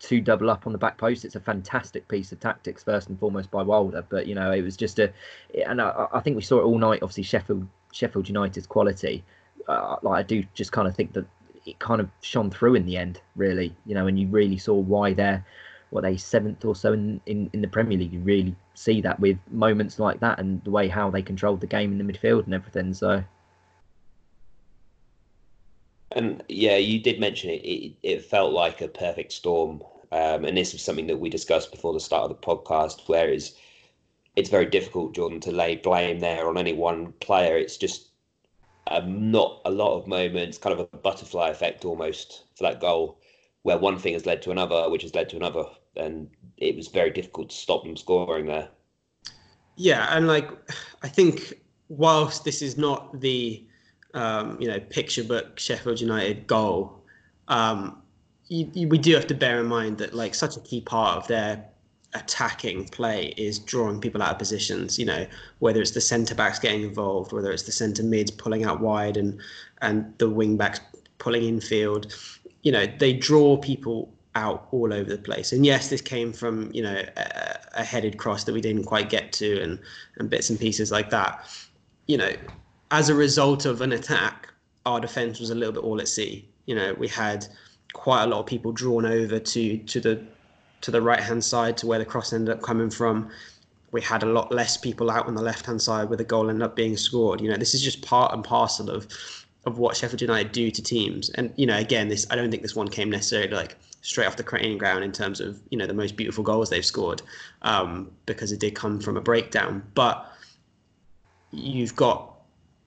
to 0.00 0.20
double 0.20 0.48
up 0.48 0.64
on 0.64 0.72
the 0.72 0.78
back 0.78 0.96
post. 0.96 1.24
It's 1.24 1.34
a 1.34 1.40
fantastic 1.40 2.06
piece 2.06 2.30
of 2.30 2.38
tactics, 2.38 2.84
first 2.84 3.08
and 3.08 3.18
foremost 3.18 3.50
by 3.50 3.62
Wilder. 3.64 4.04
But 4.08 4.28
you 4.28 4.34
know, 4.36 4.52
it 4.52 4.62
was 4.62 4.76
just 4.76 5.00
a, 5.00 5.12
and 5.66 5.80
I, 5.82 6.06
I 6.12 6.20
think 6.20 6.36
we 6.36 6.42
saw 6.42 6.60
it 6.60 6.64
all 6.64 6.78
night. 6.78 7.02
Obviously, 7.02 7.24
Sheffield 7.24 7.66
Sheffield 7.92 8.28
United's 8.28 8.66
quality. 8.66 9.24
Uh, 9.66 9.96
like 10.02 10.18
I 10.20 10.22
do 10.22 10.44
just 10.54 10.70
kind 10.70 10.86
of 10.86 10.94
think 10.94 11.14
that 11.14 11.26
it 11.66 11.80
kind 11.80 12.00
of 12.00 12.08
shone 12.22 12.48
through 12.48 12.76
in 12.76 12.86
the 12.86 12.96
end, 12.96 13.20
really. 13.34 13.74
You 13.86 13.94
know, 13.96 14.06
and 14.06 14.16
you 14.20 14.28
really 14.28 14.56
saw 14.56 14.74
why 14.74 15.14
they're 15.14 15.44
what 15.90 16.02
they 16.02 16.16
seventh 16.16 16.64
or 16.64 16.76
so 16.76 16.92
in, 16.92 17.20
in, 17.26 17.50
in 17.52 17.60
the 17.60 17.68
Premier 17.68 17.98
League. 17.98 18.12
You 18.12 18.20
really 18.20 18.54
see 18.78 19.00
that 19.00 19.18
with 19.20 19.38
moments 19.50 19.98
like 19.98 20.20
that 20.20 20.38
and 20.38 20.62
the 20.64 20.70
way 20.70 20.88
how 20.88 21.10
they 21.10 21.22
controlled 21.22 21.60
the 21.60 21.66
game 21.66 21.92
in 21.92 21.98
the 21.98 22.12
midfield 22.12 22.44
and 22.44 22.54
everything. 22.54 22.94
So 22.94 23.22
and 26.12 26.42
yeah, 26.48 26.76
you 26.76 27.00
did 27.00 27.20
mention 27.20 27.50
it. 27.50 27.62
It, 27.64 27.94
it 28.02 28.24
felt 28.24 28.52
like 28.52 28.80
a 28.80 28.88
perfect 28.88 29.32
storm, 29.32 29.82
um, 30.10 30.44
and 30.44 30.56
this 30.56 30.72
was 30.72 30.82
something 30.82 31.06
that 31.08 31.18
we 31.18 31.28
discussed 31.28 31.70
before 31.70 31.92
the 31.92 32.00
start 32.00 32.30
of 32.30 32.30
the 32.30 32.46
podcast. 32.46 33.08
Where 33.08 33.28
is 33.28 33.54
it's 34.36 34.50
very 34.50 34.66
difficult, 34.66 35.14
Jordan, 35.14 35.40
to 35.40 35.52
lay 35.52 35.76
blame 35.76 36.20
there 36.20 36.48
on 36.48 36.56
any 36.56 36.72
one 36.72 37.12
player. 37.20 37.56
It's 37.56 37.76
just 37.76 38.08
um, 38.86 39.30
not 39.30 39.60
a 39.64 39.70
lot 39.70 39.98
of 39.98 40.06
moments, 40.06 40.58
kind 40.58 40.78
of 40.78 40.88
a 40.92 40.96
butterfly 40.96 41.50
effect 41.50 41.84
almost 41.84 42.44
for 42.56 42.64
that 42.64 42.80
goal, 42.80 43.18
where 43.62 43.78
one 43.78 43.98
thing 43.98 44.14
has 44.14 44.26
led 44.26 44.40
to 44.42 44.50
another, 44.50 44.88
which 44.88 45.02
has 45.02 45.14
led 45.14 45.28
to 45.30 45.36
another, 45.36 45.64
and 45.96 46.28
it 46.56 46.76
was 46.76 46.88
very 46.88 47.10
difficult 47.10 47.50
to 47.50 47.56
stop 47.56 47.84
them 47.84 47.96
scoring 47.96 48.46
there. 48.46 48.68
Yeah, 49.76 50.08
and 50.10 50.26
like 50.26 50.50
I 51.02 51.08
think 51.08 51.54
whilst 51.88 52.44
this 52.44 52.62
is 52.62 52.76
not 52.76 53.20
the 53.20 53.64
um, 54.14 54.60
you 54.60 54.68
know, 54.68 54.80
picture 54.80 55.24
book 55.24 55.58
Sheffield 55.58 56.00
United 56.00 56.46
goal, 56.46 57.04
um, 57.48 58.02
you, 58.48 58.70
you, 58.74 58.88
we 58.88 58.98
do 58.98 59.14
have 59.14 59.26
to 59.28 59.34
bear 59.34 59.60
in 59.60 59.66
mind 59.66 59.98
that 59.98 60.14
like 60.14 60.34
such 60.34 60.56
a 60.56 60.60
key 60.60 60.80
part 60.80 61.16
of 61.16 61.28
their 61.28 61.64
attacking 62.14 62.86
play 62.88 63.34
is 63.36 63.58
drawing 63.58 64.00
people 64.00 64.22
out 64.22 64.32
of 64.32 64.38
positions. 64.38 64.98
You 64.98 65.06
know, 65.06 65.26
whether 65.58 65.80
it's 65.80 65.92
the 65.92 66.00
centre 66.00 66.34
backs 66.34 66.58
getting 66.58 66.82
involved, 66.82 67.32
whether 67.32 67.52
it's 67.52 67.64
the 67.64 67.72
centre 67.72 68.02
mids 68.02 68.30
pulling 68.30 68.64
out 68.64 68.80
wide, 68.80 69.16
and 69.16 69.40
and 69.82 70.12
the 70.18 70.28
wing 70.28 70.56
backs 70.56 70.80
pulling 71.18 71.44
infield. 71.44 72.14
You 72.62 72.72
know, 72.72 72.86
they 72.86 73.12
draw 73.12 73.56
people 73.58 74.12
out 74.38 74.68
all 74.70 74.92
over 74.92 75.10
the 75.10 75.18
place. 75.18 75.52
And 75.52 75.66
yes, 75.66 75.90
this 75.90 76.00
came 76.00 76.32
from 76.32 76.70
you 76.72 76.82
know 76.82 77.02
a, 77.16 77.58
a 77.74 77.84
headed 77.84 78.16
cross 78.16 78.44
that 78.44 78.52
we 78.52 78.60
didn't 78.60 78.84
quite 78.84 79.10
get 79.10 79.32
to, 79.34 79.60
and 79.60 79.78
and 80.16 80.30
bits 80.30 80.48
and 80.50 80.58
pieces 80.58 80.90
like 80.90 81.10
that. 81.10 81.46
You 82.06 82.18
know, 82.18 82.32
as 82.90 83.08
a 83.08 83.14
result 83.14 83.66
of 83.66 83.80
an 83.80 83.92
attack, 83.92 84.48
our 84.86 85.00
defense 85.00 85.40
was 85.40 85.50
a 85.50 85.54
little 85.54 85.74
bit 85.74 85.82
all 85.82 86.00
at 86.00 86.08
sea. 86.08 86.48
You 86.66 86.74
know, 86.74 86.94
we 86.94 87.08
had 87.08 87.46
quite 87.92 88.22
a 88.24 88.26
lot 88.26 88.40
of 88.40 88.46
people 88.46 88.72
drawn 88.72 89.04
over 89.04 89.38
to 89.38 89.78
to 89.78 90.00
the 90.00 90.24
to 90.80 90.90
the 90.90 91.02
right 91.02 91.20
hand 91.20 91.42
side 91.44 91.76
to 91.78 91.86
where 91.86 91.98
the 91.98 92.04
cross 92.04 92.32
ended 92.32 92.54
up 92.54 92.62
coming 92.62 92.90
from. 92.90 93.28
We 93.90 94.02
had 94.02 94.22
a 94.22 94.26
lot 94.26 94.52
less 94.52 94.76
people 94.76 95.10
out 95.10 95.26
on 95.26 95.34
the 95.34 95.42
left 95.42 95.66
hand 95.66 95.80
side 95.82 96.08
where 96.08 96.16
the 96.16 96.24
goal 96.24 96.50
ended 96.50 96.62
up 96.62 96.76
being 96.76 96.96
scored. 96.96 97.40
You 97.40 97.50
know, 97.50 97.56
this 97.56 97.74
is 97.74 97.82
just 97.82 98.02
part 98.02 98.32
and 98.32 98.44
parcel 98.44 98.90
of 98.90 99.08
of 99.66 99.78
what 99.78 99.96
Sheffield 99.96 100.20
United 100.20 100.52
do 100.52 100.70
to 100.70 100.82
teams. 100.82 101.30
And 101.30 101.52
you 101.56 101.66
know, 101.66 101.76
again, 101.76 102.08
this 102.08 102.26
I 102.30 102.36
don't 102.36 102.50
think 102.50 102.62
this 102.62 102.76
one 102.76 102.88
came 102.88 103.10
necessarily 103.10 103.54
like 103.54 103.76
straight 104.00 104.26
off 104.26 104.36
the 104.36 104.42
training 104.42 104.78
ground 104.78 105.04
in 105.04 105.12
terms 105.12 105.40
of 105.40 105.60
you 105.70 105.78
know 105.78 105.86
the 105.86 105.94
most 105.94 106.16
beautiful 106.16 106.44
goals 106.44 106.70
they've 106.70 106.84
scored, 106.84 107.22
um, 107.62 108.10
because 108.26 108.52
it 108.52 108.60
did 108.60 108.74
come 108.74 109.00
from 109.00 109.16
a 109.16 109.20
breakdown. 109.20 109.82
But 109.94 110.26
you've 111.50 111.96
got 111.96 112.34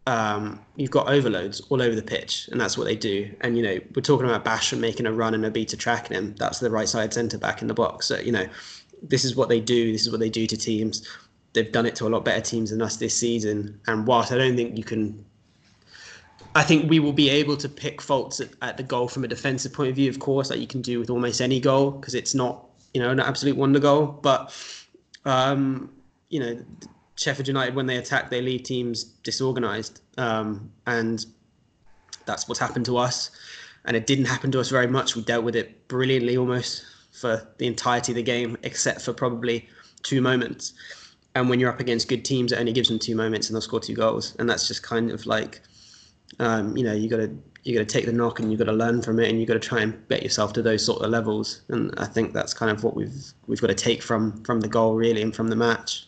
um, 0.07 0.59
you've 0.76 0.91
got 0.91 1.07
overloads 1.07 1.61
all 1.69 1.82
over 1.82 1.95
the 1.95 2.01
pitch, 2.01 2.49
and 2.51 2.59
that's 2.59 2.78
what 2.78 2.86
they 2.86 2.95
do. 2.95 3.30
And 3.41 3.57
you 3.57 3.63
know, 3.63 3.80
we're 3.95 4.01
talking 4.01 4.28
about 4.28 4.43
Basham 4.43 4.80
making 4.80 5.05
a 5.05 5.11
run 5.11 5.34
and 5.34 5.45
a 5.45 5.51
Obita 5.51 5.78
tracking 5.78 6.17
him. 6.17 6.36
That's 6.38 6.59
the 6.59 6.72
right 6.72 6.89
side 6.89 7.13
centre 7.13 7.38
back 7.38 7.61
in 7.61 7.67
the 7.67 7.74
box. 7.74 8.07
So 8.07 8.19
you 8.19 8.32
know, 8.32 8.47
this 9.01 9.26
is 9.26 9.36
what 9.36 9.49
they 9.49 9.59
do. 9.59 9.91
This 9.91 10.01
is 10.01 10.11
what 10.11 10.19
they 10.19 10.30
do 10.30 10.47
to 10.47 10.57
teams. 10.57 11.07
They've 11.53 11.72
done 11.72 11.86
it 11.86 11.95
to 11.95 12.07
a 12.07 12.09
lot 12.09 12.24
better 12.24 12.41
teams 12.41 12.69
than 12.69 12.82
us 12.82 12.95
this 12.97 13.15
season. 13.15 13.80
And 13.88 14.07
whilst 14.07 14.32
I 14.32 14.38
don't 14.38 14.55
think 14.55 14.78
you 14.78 14.86
can, 14.86 15.26
I 16.53 16.63
think 16.63 16.89
we 16.89 16.99
will 16.99 17.13
be 17.13 17.29
able 17.29 17.55
to 17.57 17.69
pick 17.69 18.01
faults 18.01 18.39
at, 18.39 18.49
at 18.61 18.77
the 18.77 18.83
goal 18.83 19.07
from 19.07 19.23
a 19.23 19.27
defensive 19.27 19.73
point 19.73 19.89
of 19.89 19.95
view. 19.95 20.09
Of 20.09 20.19
course, 20.19 20.49
like 20.49 20.59
you 20.59 20.67
can 20.67 20.81
do 20.81 20.99
with 20.99 21.09
almost 21.09 21.41
any 21.41 21.59
goal 21.59 21.91
because 21.91 22.13
it's 22.13 22.35
not 22.35 22.65
you 22.93 23.01
know 23.01 23.09
an 23.09 23.19
absolute 23.19 23.55
wonder 23.55 23.79
goal. 23.79 24.07
But 24.07 24.53
um, 25.25 25.89
you 26.29 26.39
know 26.39 26.65
Sheffield 27.15 27.47
United, 27.47 27.75
when 27.75 27.85
they 27.85 27.97
attack, 27.97 28.29
they 28.29 28.41
leave 28.41 28.63
teams 28.63 29.03
disorganised, 29.03 30.01
um, 30.17 30.71
and 30.87 31.25
that's 32.25 32.47
what's 32.47 32.59
happened 32.59 32.85
to 32.85 32.97
us. 32.97 33.31
And 33.85 33.95
it 33.95 34.05
didn't 34.05 34.25
happen 34.25 34.51
to 34.51 34.59
us 34.59 34.69
very 34.69 34.87
much. 34.87 35.15
We 35.15 35.23
dealt 35.23 35.43
with 35.43 35.55
it 35.55 35.87
brilliantly, 35.87 36.37
almost 36.37 36.83
for 37.11 37.47
the 37.57 37.67
entirety 37.67 38.11
of 38.11 38.15
the 38.15 38.23
game, 38.23 38.57
except 38.63 39.01
for 39.01 39.13
probably 39.13 39.67
two 40.03 40.21
moments. 40.21 40.73
And 41.35 41.49
when 41.49 41.59
you're 41.59 41.71
up 41.71 41.79
against 41.79 42.07
good 42.07 42.25
teams, 42.25 42.51
it 42.51 42.59
only 42.59 42.73
gives 42.73 42.89
them 42.89 42.99
two 42.99 43.15
moments, 43.15 43.47
and 43.47 43.55
they'll 43.55 43.61
score 43.61 43.79
two 43.79 43.95
goals. 43.95 44.35
And 44.37 44.49
that's 44.49 44.67
just 44.67 44.83
kind 44.83 45.11
of 45.11 45.25
like, 45.25 45.61
um, 46.39 46.75
you 46.75 46.84
know, 46.84 46.93
you 46.93 47.09
got 47.09 47.17
to 47.17 47.36
you 47.63 47.77
got 47.77 47.88
to 47.88 47.93
take 47.93 48.07
the 48.07 48.13
knock 48.13 48.39
and 48.39 48.51
you 48.51 48.57
got 48.57 48.65
to 48.65 48.73
learn 48.73 49.01
from 49.01 49.19
it, 49.19 49.29
and 49.29 49.39
you 49.39 49.45
got 49.45 49.53
to 49.53 49.59
try 49.59 49.82
and 49.82 50.07
bet 50.07 50.23
yourself 50.23 50.53
to 50.53 50.61
those 50.61 50.84
sort 50.84 51.03
of 51.03 51.11
levels. 51.11 51.61
And 51.69 51.93
I 51.97 52.05
think 52.05 52.34
that's 52.34 52.53
kind 52.53 52.71
of 52.71 52.84
what 52.84 52.95
we've 52.95 53.34
we've 53.47 53.61
got 53.61 53.67
to 53.67 53.75
take 53.75 54.01
from 54.01 54.43
from 54.43 54.61
the 54.61 54.67
goal 54.67 54.95
really 54.95 55.21
and 55.21 55.36
from 55.36 55.47
the 55.47 55.55
match 55.55 56.07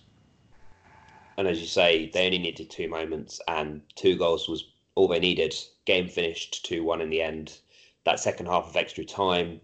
and 1.37 1.47
as 1.47 1.59
you 1.59 1.67
say, 1.67 2.09
they 2.13 2.25
only 2.25 2.39
needed 2.39 2.69
two 2.69 2.87
moments, 2.87 3.39
and 3.47 3.81
two 3.95 4.15
goals 4.15 4.47
was 4.47 4.65
all 4.95 5.07
they 5.07 5.19
needed. 5.19 5.55
Game 5.85 6.07
finished 6.07 6.65
2 6.65 6.83
1 6.83 7.01
in 7.01 7.09
the 7.09 7.21
end. 7.21 7.59
That 8.05 8.19
second 8.19 8.47
half 8.47 8.67
of 8.67 8.75
extra 8.75 9.03
time, 9.03 9.59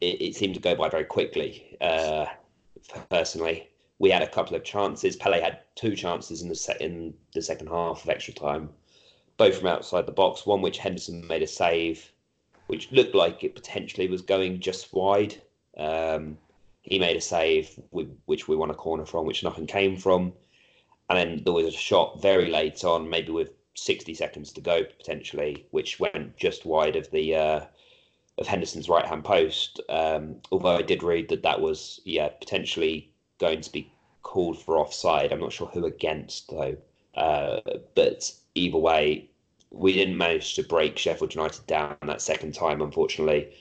it, 0.00 0.20
it 0.20 0.34
seemed 0.34 0.54
to 0.54 0.60
go 0.60 0.74
by 0.74 0.88
very 0.88 1.04
quickly. 1.04 1.76
Uh, 1.80 2.26
personally, 3.08 3.68
we 3.98 4.10
had 4.10 4.22
a 4.22 4.28
couple 4.28 4.56
of 4.56 4.64
chances. 4.64 5.16
Pele 5.16 5.40
had 5.40 5.60
two 5.74 5.96
chances 5.96 6.42
in 6.42 6.48
the 6.48 6.54
set 6.54 6.80
in 6.80 7.14
the 7.32 7.42
second 7.42 7.68
half 7.68 8.04
of 8.04 8.10
extra 8.10 8.34
time, 8.34 8.68
both 9.36 9.58
from 9.58 9.68
outside 9.68 10.06
the 10.06 10.12
box. 10.12 10.46
One 10.46 10.62
which 10.62 10.78
Henderson 10.78 11.26
made 11.26 11.42
a 11.42 11.46
save, 11.46 12.12
which 12.66 12.90
looked 12.92 13.14
like 13.14 13.44
it 13.44 13.54
potentially 13.54 14.08
was 14.08 14.22
going 14.22 14.60
just 14.60 14.92
wide. 14.92 15.40
Um, 15.76 16.38
he 16.82 16.98
made 16.98 17.16
a 17.16 17.20
save, 17.20 17.78
which 17.90 18.48
we 18.48 18.56
won 18.56 18.70
a 18.70 18.74
corner 18.74 19.04
from, 19.04 19.26
which 19.26 19.42
nothing 19.42 19.66
came 19.66 19.96
from 19.96 20.32
and 21.08 21.18
then 21.18 21.44
there 21.44 21.52
was 21.52 21.66
a 21.66 21.78
shot 21.78 22.20
very 22.20 22.50
late 22.50 22.84
on, 22.84 23.08
maybe 23.08 23.30
with 23.30 23.50
60 23.74 24.14
seconds 24.14 24.52
to 24.52 24.60
go 24.60 24.84
potentially, 24.84 25.66
which 25.70 26.00
went 26.00 26.36
just 26.36 26.66
wide 26.66 26.96
of 26.96 27.10
the 27.10 27.34
uh, 27.34 27.60
of 28.38 28.46
Henderson's 28.46 28.88
right 28.88 29.06
hand 29.06 29.24
post. 29.24 29.80
Um, 29.88 30.36
although 30.50 30.76
I 30.76 30.82
did 30.82 31.02
read 31.02 31.28
that 31.28 31.42
that 31.42 31.60
was 31.60 32.00
yeah 32.04 32.28
potentially 32.28 33.12
going 33.38 33.60
to 33.60 33.72
be 33.72 33.92
called 34.22 34.60
for 34.60 34.78
offside. 34.78 35.32
I'm 35.32 35.40
not 35.40 35.52
sure 35.52 35.68
who 35.68 35.86
against 35.86 36.50
though. 36.50 36.76
Uh, 37.14 37.60
but 37.94 38.32
either 38.56 38.78
way, 38.78 39.28
we 39.70 39.92
didn't 39.92 40.16
manage 40.16 40.54
to 40.54 40.62
break 40.62 40.98
Sheffield 40.98 41.34
United 41.34 41.66
down 41.66 41.96
that 42.02 42.22
second 42.22 42.54
time, 42.54 42.80
unfortunately, 42.80 43.52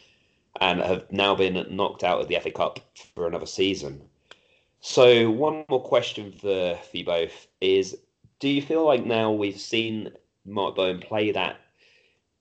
and 0.62 0.80
have 0.82 1.12
now 1.12 1.36
been 1.36 1.66
knocked 1.70 2.04
out 2.04 2.22
of 2.22 2.28
the 2.28 2.39
FA 2.39 2.52
Cup 2.52 2.80
for 3.14 3.28
another 3.28 3.46
season. 3.46 4.02
So 4.80 5.30
one 5.30 5.66
more 5.68 5.82
question 5.82 6.32
for, 6.32 6.76
for 6.76 6.98
you 6.98 7.06
both 7.06 7.48
is: 7.60 7.98
Do 8.39 8.48
you 8.48 8.62
feel 8.62 8.86
like 8.86 9.06
now 9.06 9.32
we've 9.32 9.60
seen 9.60 10.12
Mark 10.46 10.76
Bowen 10.76 11.00
play 11.00 11.32
that 11.32 11.60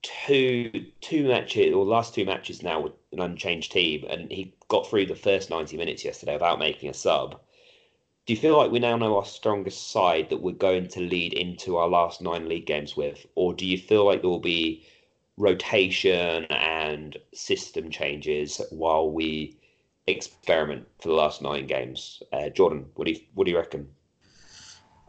two 0.02 0.70
two 1.00 1.26
matches 1.26 1.72
or 1.72 1.84
last 1.84 2.14
two 2.14 2.26
matches 2.26 2.62
now 2.62 2.80
with 2.80 2.92
an 3.12 3.20
unchanged 3.20 3.72
team, 3.72 4.04
and 4.08 4.30
he 4.30 4.54
got 4.68 4.86
through 4.86 5.06
the 5.06 5.16
first 5.16 5.50
ninety 5.50 5.76
minutes 5.76 6.04
yesterday 6.04 6.34
without 6.34 6.58
making 6.58 6.90
a 6.90 6.94
sub? 6.94 7.40
Do 8.26 8.32
you 8.32 8.38
feel 8.38 8.56
like 8.56 8.70
we 8.70 8.78
now 8.78 8.96
know 8.96 9.16
our 9.18 9.24
strongest 9.24 9.90
side 9.90 10.30
that 10.30 10.40
we're 10.40 10.52
going 10.52 10.88
to 10.88 11.00
lead 11.00 11.34
into 11.34 11.76
our 11.76 11.88
last 11.88 12.22
nine 12.22 12.48
league 12.48 12.66
games 12.66 12.96
with, 12.96 13.26
or 13.34 13.52
do 13.52 13.66
you 13.66 13.76
feel 13.76 14.06
like 14.06 14.22
there 14.22 14.30
will 14.30 14.38
be 14.38 14.86
rotation 15.36 16.44
and 16.44 17.16
system 17.32 17.90
changes 17.90 18.60
while 18.70 19.10
we 19.10 19.56
experiment 20.06 20.86
for 21.00 21.08
the 21.08 21.14
last 21.14 21.42
nine 21.42 21.66
games. 21.66 22.22
Uh, 22.32 22.48
Jordan, 22.50 22.86
what 22.94 23.06
do 23.06 23.12
you 23.12 23.20
what 23.34 23.44
do 23.44 23.50
you 23.50 23.56
reckon? 23.56 23.88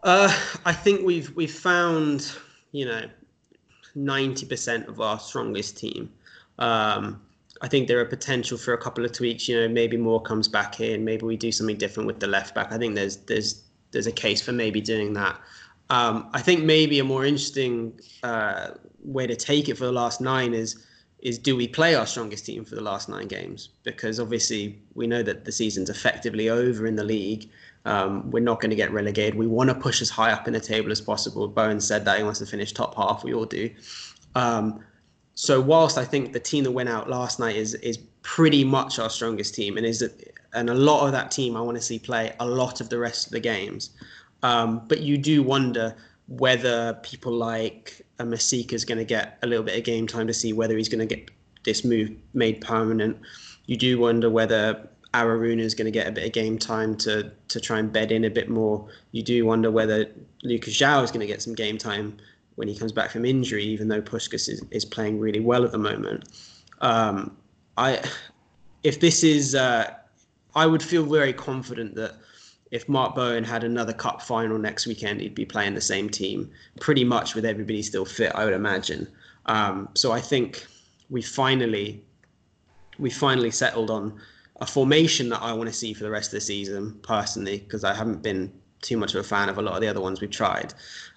Uh, 0.03 0.33
I 0.65 0.73
think 0.73 1.05
we've 1.05 1.35
we've 1.35 1.53
found 1.53 2.31
you 2.71 2.85
know 2.85 3.09
ninety 3.93 4.45
percent 4.45 4.87
of 4.87 5.01
our 5.01 5.19
strongest 5.19 5.77
team. 5.77 6.11
Um, 6.57 7.21
I 7.61 7.67
think 7.67 7.87
there 7.87 7.99
are 7.99 8.05
potential 8.05 8.57
for 8.57 8.73
a 8.73 8.77
couple 8.77 9.05
of 9.05 9.11
tweaks. 9.11 9.47
You 9.47 9.61
know, 9.61 9.67
maybe 9.69 9.97
Moore 9.97 10.21
comes 10.21 10.47
back 10.47 10.79
in. 10.79 11.05
Maybe 11.05 11.25
we 11.25 11.37
do 11.37 11.51
something 11.51 11.77
different 11.77 12.07
with 12.07 12.19
the 12.19 12.27
left 12.27 12.53
back. 12.53 12.71
I 12.71 12.77
think 12.77 12.95
there's 12.95 13.17
there's 13.17 13.63
there's 13.91 14.07
a 14.07 14.11
case 14.11 14.41
for 14.41 14.51
maybe 14.51 14.81
doing 14.81 15.13
that. 15.13 15.39
Um, 15.89 16.29
I 16.33 16.41
think 16.41 16.63
maybe 16.63 16.99
a 16.99 17.03
more 17.03 17.25
interesting 17.25 17.99
uh, 18.23 18.71
way 19.03 19.27
to 19.27 19.35
take 19.35 19.69
it 19.69 19.77
for 19.77 19.85
the 19.85 19.91
last 19.91 20.19
nine 20.19 20.53
is 20.53 20.85
is 21.19 21.39
do 21.39 21.55
we 21.55 21.67
play 21.67 21.95
our 21.95 22.05
strongest 22.05 22.45
team 22.45 22.63
for 22.63 22.75
the 22.75 22.81
last 22.81 23.09
nine 23.09 23.27
games? 23.27 23.69
Because 23.83 24.19
obviously 24.19 24.79
we 24.93 25.07
know 25.07 25.23
that 25.23 25.43
the 25.43 25.51
season's 25.51 25.89
effectively 25.89 26.49
over 26.49 26.85
in 26.85 26.95
the 26.95 27.03
league. 27.03 27.49
Um, 27.85 28.29
we're 28.29 28.43
not 28.43 28.61
going 28.61 28.69
to 28.69 28.75
get 28.75 28.91
relegated. 28.91 29.35
We 29.35 29.47
want 29.47 29.69
to 29.69 29.75
push 29.75 30.01
as 30.01 30.09
high 30.09 30.31
up 30.31 30.47
in 30.47 30.53
the 30.53 30.59
table 30.59 30.91
as 30.91 31.01
possible. 31.01 31.47
Bowen 31.47 31.79
said 31.79 32.05
that 32.05 32.17
he 32.17 32.23
wants 32.23 32.39
to 32.39 32.45
finish 32.45 32.73
top 32.73 32.95
half. 32.95 33.23
We 33.23 33.33
all 33.33 33.45
do. 33.45 33.71
Um, 34.35 34.83
so 35.35 35.59
whilst 35.59 35.97
I 35.97 36.05
think 36.05 36.31
the 36.31 36.39
team 36.39 36.63
that 36.63 36.71
went 36.71 36.89
out 36.89 37.09
last 37.09 37.39
night 37.39 37.57
is 37.57 37.75
is 37.75 37.97
pretty 38.23 38.63
much 38.63 38.99
our 38.99 39.09
strongest 39.09 39.53
team, 39.53 39.77
and 39.77 39.85
is 39.85 40.01
and 40.53 40.69
a 40.69 40.73
lot 40.73 41.05
of 41.05 41.11
that 41.11 41.29
team 41.29 41.57
I 41.57 41.61
want 41.61 41.77
to 41.77 41.83
see 41.83 41.99
play 41.99 42.33
a 42.39 42.45
lot 42.45 42.79
of 42.79 42.89
the 42.89 42.97
rest 42.97 43.27
of 43.27 43.31
the 43.33 43.41
games. 43.41 43.91
Um, 44.43 44.87
but 44.87 45.01
you 45.01 45.17
do 45.17 45.43
wonder 45.43 45.95
whether 46.27 46.93
people 47.03 47.33
like 47.33 48.01
a 48.19 48.25
Masika 48.25 48.73
is 48.73 48.85
going 48.85 48.97
to 48.97 49.05
get 49.05 49.37
a 49.43 49.47
little 49.47 49.63
bit 49.63 49.77
of 49.77 49.83
game 49.83 50.07
time 50.07 50.25
to 50.27 50.33
see 50.33 50.53
whether 50.53 50.77
he's 50.77 50.89
going 50.89 51.05
to 51.07 51.15
get 51.15 51.29
this 51.65 51.83
move 51.83 52.11
made 52.33 52.61
permanent. 52.61 53.17
You 53.65 53.75
do 53.75 53.99
wonder 53.99 54.29
whether 54.29 54.87
Aruna 55.13 55.59
is 55.59 55.75
going 55.75 55.85
to 55.85 55.91
get 55.91 56.07
a 56.07 56.11
bit 56.11 56.25
of 56.25 56.31
game 56.31 56.57
time 56.57 56.95
to 56.97 57.31
to 57.49 57.59
try 57.59 57.79
and 57.79 57.91
bed 57.91 58.13
in 58.13 58.23
a 58.23 58.29
bit 58.29 58.49
more. 58.49 58.87
You 59.11 59.21
do 59.21 59.45
wonder 59.45 59.69
whether 59.69 60.05
Lucas 60.43 60.77
João 60.79 61.03
is 61.03 61.11
going 61.11 61.27
to 61.27 61.27
get 61.27 61.41
some 61.41 61.55
game 61.55 61.77
time 61.77 62.17
when 62.55 62.67
he 62.67 62.75
comes 62.75 62.91
back 62.91 63.11
from 63.11 63.25
injury, 63.25 63.63
even 63.63 63.87
though 63.87 64.01
Puscas 64.01 64.49
is, 64.49 64.63
is 64.71 64.85
playing 64.85 65.19
really 65.19 65.39
well 65.39 65.63
at 65.63 65.71
the 65.71 65.77
moment. 65.77 66.29
Um, 66.81 67.35
I, 67.77 68.01
if 68.83 68.99
this 68.99 69.23
is, 69.23 69.55
uh, 69.55 69.93
I 70.55 70.65
would 70.65 70.81
feel 70.81 71.03
very 71.03 71.33
confident 71.33 71.95
that 71.95 72.15
if 72.71 72.87
Mark 72.89 73.15
Bowen 73.15 73.43
had 73.43 73.63
another 73.63 73.93
cup 73.93 74.21
final 74.21 74.57
next 74.57 74.87
weekend, 74.87 75.21
he'd 75.21 75.35
be 75.35 75.45
playing 75.45 75.75
the 75.75 75.81
same 75.81 76.09
team 76.09 76.49
pretty 76.79 77.03
much 77.03 77.35
with 77.35 77.45
everybody 77.45 77.81
still 77.81 78.05
fit, 78.05 78.31
I 78.35 78.45
would 78.45 78.53
imagine. 78.53 79.07
Um, 79.45 79.89
so 79.93 80.11
I 80.11 80.21
think 80.21 80.65
we 81.09 81.21
finally, 81.21 82.03
we 82.97 83.09
finally 83.09 83.51
settled 83.51 83.91
on 83.91 84.19
a 84.61 84.65
formation 84.65 85.29
that 85.29 85.41
I 85.41 85.51
want 85.53 85.69
to 85.69 85.75
see 85.75 85.93
for 85.93 86.03
the 86.03 86.09
rest 86.09 86.29
of 86.29 86.37
the 86.37 86.41
season 86.41 86.97
personally, 87.03 87.59
because 87.59 87.83
I 87.83 87.93
haven't 87.93 88.23
been 88.23 88.51
too 88.81 88.97
much 88.97 89.13
of 89.13 89.19
a 89.19 89.27
fan 89.27 89.49
of 89.49 89.57
a 89.57 89.61
lot 89.61 89.75
of 89.75 89.81
the 89.81 89.87
other 89.87 90.01
ones 90.01 90.21
we've 90.21 90.29
tried, 90.29 90.73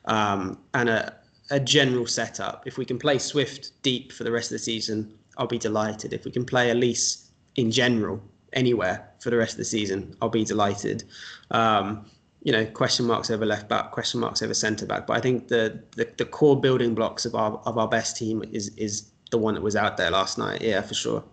um, 0.07 0.59
and 0.75 0.89
a, 0.89 1.15
a 1.51 1.61
general 1.61 2.07
setup. 2.07 2.67
If 2.67 2.79
we 2.79 2.85
can 2.85 2.99
play 2.99 3.19
Swift 3.19 3.83
deep 3.83 4.13
for 4.13 4.25
the 4.25 4.33
rest 4.33 4.51
of 4.51 4.57
the 4.57 4.59
season, 4.59 5.15
I'll 5.37 5.47
be 5.47 5.59
delighted. 5.59 6.13
If 6.13 6.25
we 6.25 6.31
can 6.31 6.45
play 6.45 6.71
Olise 6.71 7.29
in 7.57 7.71
general 7.71 8.21
anywhere 8.53 9.09
for 9.21 9.31
the 9.31 9.37
rest 9.37 9.53
of 9.53 9.59
the 9.59 9.65
season, 9.65 10.15
I'll 10.21 10.29
be 10.29 10.45
delighted. 10.45 11.05
Um, 11.51 12.07
you 12.43 12.53
know, 12.53 12.65
question 12.67 13.07
marks 13.07 13.31
over 13.31 13.45
left 13.45 13.69
back, 13.69 13.91
question 13.91 14.21
marks 14.21 14.43
over 14.43 14.55
centre 14.55 14.87
back. 14.87 15.07
But 15.07 15.17
I 15.17 15.21
think 15.21 15.49
the, 15.49 15.83
the, 15.97 16.09
the 16.17 16.25
core 16.25 16.61
building 16.61 16.95
blocks 16.95 17.25
of 17.25 17.35
our 17.35 17.61
of 17.67 17.79
our 17.79 17.89
best 17.89 18.17
team 18.17 18.45
is 18.53 18.69
is 18.77 19.11
the 19.31 19.39
one 19.39 19.55
that 19.55 19.63
was 19.63 19.77
out 19.77 19.97
there 19.97 20.11
last 20.11 20.39
night. 20.39 20.63
Yeah, 20.63 20.81
for 20.83 20.95
sure. 20.95 21.25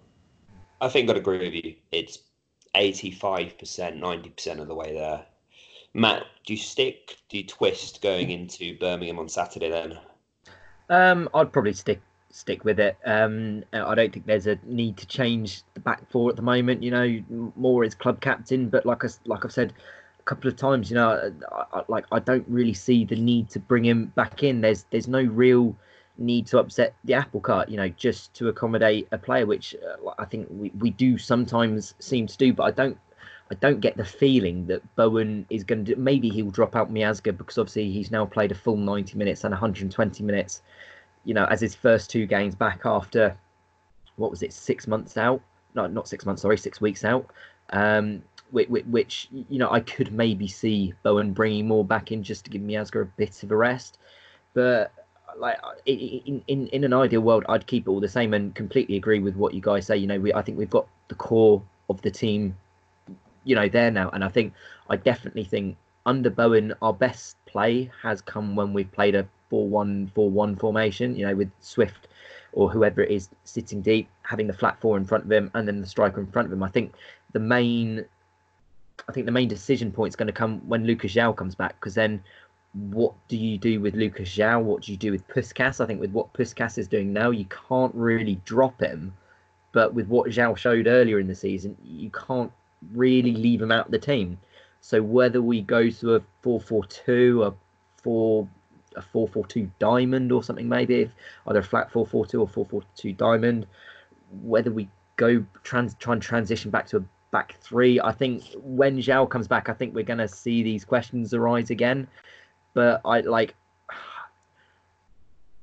I 0.81 0.89
think 0.89 1.09
I'd 1.09 1.17
agree 1.17 1.39
with 1.39 1.53
you. 1.53 1.75
It's 1.91 2.19
eighty 2.75 3.11
five 3.11 3.57
percent, 3.57 3.97
ninety 3.97 4.29
percent 4.29 4.59
of 4.59 4.67
the 4.67 4.75
way 4.75 4.93
there. 4.93 5.25
Matt, 5.95 6.25
do 6.45 6.53
you 6.53 6.59
stick? 6.59 7.15
Do 7.29 7.37
you 7.37 7.45
twist 7.45 8.01
going 8.01 8.29
into 8.29 8.77
Birmingham 8.77 9.17
on 9.17 9.29
Saturday 9.29 9.69
then? 9.69 9.97
Um, 10.89 11.29
I'd 11.33 11.53
probably 11.53 11.71
stick 11.71 12.01
stick 12.31 12.65
with 12.65 12.81
it. 12.81 12.97
Um, 13.05 13.63
I 13.71 13.95
don't 13.95 14.11
think 14.11 14.25
there's 14.25 14.45
a 14.45 14.59
need 14.65 14.97
to 14.97 15.07
change 15.07 15.61
the 15.73 15.79
back 15.79 16.01
four 16.11 16.29
at 16.29 16.35
the 16.35 16.41
moment. 16.41 16.83
You 16.83 16.91
know, 16.91 17.51
Moore 17.55 17.85
is 17.85 17.95
club 17.95 18.19
captain, 18.19 18.67
but 18.67 18.85
like 18.85 19.05
I 19.05 19.07
like 19.25 19.45
I've 19.45 19.53
said 19.53 19.71
a 20.19 20.23
couple 20.23 20.49
of 20.49 20.57
times, 20.57 20.91
you 20.91 20.95
know, 20.95 21.31
I, 21.53 21.79
I, 21.79 21.83
like 21.87 22.05
I 22.11 22.19
don't 22.19 22.45
really 22.49 22.73
see 22.73 23.05
the 23.05 23.15
need 23.15 23.49
to 23.51 23.59
bring 23.59 23.85
him 23.85 24.07
back 24.15 24.43
in. 24.43 24.59
There's 24.59 24.85
there's 24.91 25.07
no 25.07 25.23
real 25.23 25.77
need 26.17 26.45
to 26.47 26.59
upset 26.59 26.93
the 27.05 27.13
apple 27.13 27.39
cart, 27.39 27.69
you 27.69 27.77
know, 27.77 27.87
just 27.87 28.33
to 28.33 28.49
accommodate 28.49 29.07
a 29.13 29.17
player, 29.17 29.45
which 29.45 29.73
uh, 29.75 30.09
I 30.19 30.25
think 30.25 30.47
we, 30.49 30.71
we 30.77 30.89
do 30.89 31.17
sometimes 31.17 31.93
seem 31.99 32.27
to 32.27 32.37
do, 32.37 32.51
but 32.51 32.63
I 32.63 32.71
don't 32.71 32.97
I 33.51 33.55
don't 33.55 33.79
get 33.79 33.95
the 33.95 34.05
feeling 34.05 34.65
that 34.67 34.95
Bowen 34.95 35.45
is 35.49 35.63
going 35.63 35.85
to. 35.85 35.95
Maybe 35.95 36.29
he'll 36.29 36.49
drop 36.49 36.75
out 36.75 36.91
Miazga 36.91 37.37
because 37.37 37.57
obviously 37.57 37.91
he's 37.91 38.09
now 38.09 38.25
played 38.25 38.51
a 38.51 38.55
full 38.55 38.77
90 38.77 39.17
minutes 39.17 39.43
and 39.43 39.51
120 39.51 40.23
minutes. 40.23 40.61
You 41.25 41.33
know, 41.33 41.45
as 41.45 41.61
his 41.61 41.75
first 41.75 42.09
two 42.09 42.25
games 42.25 42.55
back 42.55 42.81
after 42.85 43.37
what 44.15 44.31
was 44.31 44.41
it, 44.41 44.53
six 44.53 44.87
months 44.87 45.17
out? 45.17 45.41
No, 45.75 45.87
not 45.87 46.07
six 46.07 46.25
months. 46.25 46.41
Sorry, 46.41 46.57
six 46.57 46.81
weeks 46.81 47.03
out. 47.03 47.29
Um, 47.71 48.23
which, 48.51 48.69
which, 48.69 49.27
you 49.31 49.59
know 49.59 49.69
I 49.71 49.79
could 49.79 50.11
maybe 50.13 50.47
see 50.47 50.93
Bowen 51.03 51.33
bringing 51.33 51.67
Moore 51.67 51.83
back 51.83 52.11
in 52.11 52.23
just 52.23 52.45
to 52.45 52.51
give 52.51 52.61
Miazga 52.61 53.01
a 53.01 53.05
bit 53.05 53.43
of 53.43 53.51
a 53.51 53.55
rest. 53.55 53.97
But 54.53 54.91
like 55.37 55.57
in, 55.85 56.41
in 56.47 56.67
in 56.67 56.83
an 56.83 56.93
ideal 56.93 57.21
world, 57.21 57.45
I'd 57.49 57.67
keep 57.67 57.87
it 57.87 57.89
all 57.89 57.99
the 57.99 58.07
same 58.07 58.33
and 58.33 58.55
completely 58.55 58.95
agree 58.95 59.19
with 59.19 59.35
what 59.35 59.53
you 59.53 59.61
guys 59.61 59.87
say. 59.87 59.97
You 59.97 60.07
know, 60.07 60.19
we 60.19 60.33
I 60.33 60.41
think 60.41 60.57
we've 60.57 60.69
got 60.69 60.87
the 61.09 61.15
core 61.15 61.61
of 61.89 62.01
the 62.01 62.11
team 62.11 62.55
you 63.45 63.55
know 63.55 63.69
there 63.69 63.91
now. 63.91 64.09
And 64.09 64.23
I 64.23 64.27
think 64.27 64.53
I 64.89 64.97
definitely 64.97 65.45
think 65.45 65.77
under 66.05 66.29
Bowen, 66.29 66.73
our 66.81 66.93
best 66.93 67.37
play 67.45 67.89
has 68.01 68.21
come 68.21 68.55
when 68.55 68.73
we've 68.73 68.91
played 68.91 69.15
a 69.15 69.27
4-1-4-1 69.51 70.59
formation. 70.59 71.15
You 71.15 71.27
know, 71.27 71.35
with 71.35 71.51
Swift 71.61 72.09
or 72.51 72.69
whoever 72.69 73.01
it 73.01 73.11
is 73.11 73.29
sitting 73.43 73.81
deep, 73.81 74.09
having 74.23 74.47
the 74.47 74.53
flat 74.53 74.79
four 74.79 74.97
in 74.97 75.05
front 75.05 75.25
of 75.25 75.31
him, 75.31 75.51
and 75.53 75.67
then 75.67 75.81
the 75.81 75.87
striker 75.87 76.19
in 76.19 76.27
front 76.27 76.47
of 76.47 76.53
him. 76.53 76.63
I 76.63 76.69
think 76.69 76.93
the 77.33 77.39
main, 77.39 78.05
I 79.09 79.11
think 79.11 79.25
the 79.25 79.31
main 79.31 79.47
decision 79.47 79.91
point 79.91 80.11
is 80.11 80.15
going 80.15 80.27
to 80.27 80.33
come 80.33 80.59
when 80.67 80.85
Lucas 80.85 81.13
João 81.13 81.35
comes 81.35 81.53
back, 81.53 81.79
because 81.79 81.95
then 81.95 82.23
what 82.91 83.13
do 83.27 83.37
you 83.37 83.57
do 83.57 83.79
with 83.79 83.95
Lucas 83.95 84.29
João? 84.29 84.63
What 84.63 84.83
do 84.83 84.91
you 84.91 84.97
do 84.97 85.11
with 85.11 85.27
Puscas? 85.27 85.81
I 85.81 85.85
think 85.85 85.99
with 85.99 86.11
what 86.11 86.33
Puscas 86.33 86.77
is 86.77 86.87
doing 86.87 87.13
now, 87.13 87.29
you 87.29 87.45
can't 87.45 87.93
really 87.95 88.39
drop 88.45 88.81
him. 88.81 89.13
But 89.71 89.93
with 89.93 90.07
what 90.07 90.29
João 90.29 90.55
showed 90.57 90.87
earlier 90.87 91.19
in 91.19 91.27
the 91.27 91.35
season, 91.35 91.75
you 91.83 92.09
can't 92.09 92.51
really 92.93 93.33
leave 93.33 93.61
him 93.61 93.71
out 93.71 93.87
of 93.87 93.91
the 93.91 93.99
team. 93.99 94.37
So 94.81 95.01
whether 95.01 95.41
we 95.41 95.61
go 95.61 95.89
to 95.89 96.15
a 96.15 96.19
4-4-2, 96.43 97.47
a 97.47 97.53
4 98.03 98.47
a 98.95 99.01
4-4-2 99.01 99.69
diamond 99.79 100.31
or 100.31 100.43
something 100.43 100.69
maybe, 100.69 101.01
if 101.01 101.11
either 101.47 101.59
a 101.59 101.63
flat 101.63 101.91
4-4-2 101.91 102.57
or 102.57 102.83
4-4-2 102.97 103.17
diamond, 103.17 103.67
whether 104.41 104.71
we 104.71 104.87
go 105.17 105.43
trans 105.63 105.95
try 105.95 106.13
and 106.13 106.21
transition 106.21 106.71
back 106.71 106.87
to 106.87 106.97
a 106.97 107.03
back 107.31 107.55
three, 107.59 107.99
I 107.99 108.11
think 108.13 108.43
when 108.63 108.97
João 108.97 109.29
comes 109.29 109.47
back, 109.47 109.67
I 109.67 109.73
think 109.73 109.93
we're 109.93 110.03
going 110.03 110.19
to 110.19 110.27
see 110.27 110.63
these 110.63 110.85
questions 110.85 111.33
arise 111.33 111.69
again. 111.69 112.07
But 112.73 113.01
I 113.03 113.21
like. 113.21 113.55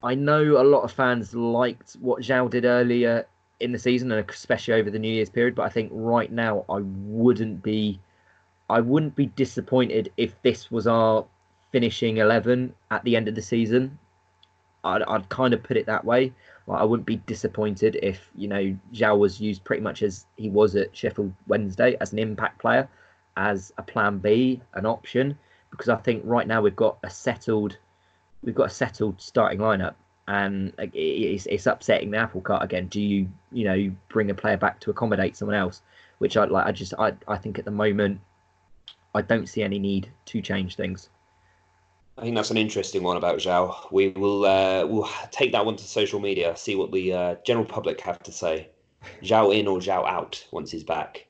I 0.03 0.17
know 0.17 0.61
a 0.61 0.65
lot 0.65 0.83
of 0.83 0.91
fans 0.91 1.33
liked 1.33 1.93
what 2.01 2.23
João 2.23 2.51
did 2.51 2.65
earlier 2.65 3.27
in 3.63 3.73
the 3.73 3.79
season 3.79 4.13
and 4.13 4.29
especially 4.29 4.75
over 4.75 4.91
the 4.91 4.99
New 4.99 5.13
Year's 5.13 5.31
period. 5.31 5.55
But 5.55 5.63
I 5.63 5.69
think 5.69 5.91
right 5.93 6.31
now 6.31 6.65
I 6.69 6.81
wouldn't 6.81 7.63
be, 7.63 8.01
I 8.69 8.81
wouldn't 8.81 9.17
be 9.17 9.27
disappointed 9.27 10.13
if 10.17 10.41
this 10.43 10.71
was 10.71 10.87
our 10.87 11.25
finishing 11.71 12.19
eleven 12.19 12.75
at 12.91 13.03
the 13.05 13.17
end 13.17 13.29
of 13.29 13.35
the 13.35 13.43
season. 13.43 13.99
I'd, 14.85 15.03
I'd 15.03 15.29
kind 15.29 15.55
of 15.55 15.63
put 15.63 15.77
it 15.77 15.87
that 15.87 16.05
way. 16.05 16.33
Like, 16.67 16.81
I 16.81 16.85
wouldn't 16.85 17.07
be 17.07 17.17
disappointed 17.17 17.99
if 18.03 18.31
you 18.35 18.49
know 18.49 18.77
João 18.93 19.19
was 19.19 19.41
used 19.41 19.65
pretty 19.65 19.83
much 19.83 20.03
as 20.03 20.27
he 20.37 20.51
was 20.51 20.77
at 20.77 20.97
Sheffield 20.97 21.33
Wednesday 21.47 21.97
as 22.01 22.13
an 22.13 22.19
impact 22.19 22.61
player, 22.61 22.89
as 23.37 23.73
a 23.79 23.83
plan 23.83 24.19
B, 24.19 24.61
an 24.75 24.87
option. 24.87 25.39
Because 25.71 25.89
I 25.89 25.97
think 25.97 26.23
right 26.27 26.47
now 26.47 26.61
we've 26.61 26.77
got 26.77 26.99
a 27.03 27.09
settled, 27.09 27.79
we've 28.43 28.55
got 28.55 28.67
a 28.67 28.75
settled 28.75 29.21
starting 29.21 29.59
lineup 29.59 29.95
and 30.33 30.73
it's, 30.79 31.45
it's 31.45 31.67
upsetting 31.67 32.11
the 32.11 32.17
apple 32.17 32.41
cart 32.41 32.63
again. 32.63 32.87
Do 32.87 33.01
you 33.01 33.29
you 33.53 33.65
know 33.65 33.93
bring 34.09 34.31
a 34.31 34.35
player 34.35 34.57
back 34.57 34.81
to 34.81 34.91
accommodate 34.91 35.37
someone 35.37 35.57
else? 35.57 35.83
Which 36.19 36.39
I 36.39 36.45
like. 36.45 36.67
I 36.67 36.73
just 36.73 36.95
I 36.99 37.13
I 37.29 37.37
think 37.37 37.59
at 37.59 37.67
the 37.67 37.71
moment 37.71 38.19
I 39.15 39.21
don't 39.21 39.47
see 39.47 39.63
any 39.63 39.79
need 39.79 40.11
to 40.27 40.41
change 40.41 40.77
things. 40.77 41.11
I 42.17 42.23
think 42.23 42.35
that's 42.35 42.51
an 42.51 42.57
interesting 42.57 43.03
one 43.03 43.19
about 43.19 43.39
João. 43.39 43.75
We 43.93 44.09
will 44.09 44.47
uh, 44.47 44.87
we'll 44.87 45.09
take 45.31 45.53
that 45.53 45.67
one 45.67 45.77
to 45.77 45.85
social 45.85 46.19
media, 46.19 46.57
see 46.57 46.77
what 46.77 46.93
the 46.93 47.13
uh, 47.13 47.35
general 47.45 47.67
public 47.67 48.01
have 48.01 48.21
to 48.21 48.33
say. 48.33 48.71
João 49.23 49.55
in 49.55 49.67
or 49.67 49.81
João 49.81 50.09
out 50.09 50.47
once 50.51 50.71
he's 50.71 50.85
back. 50.85 51.27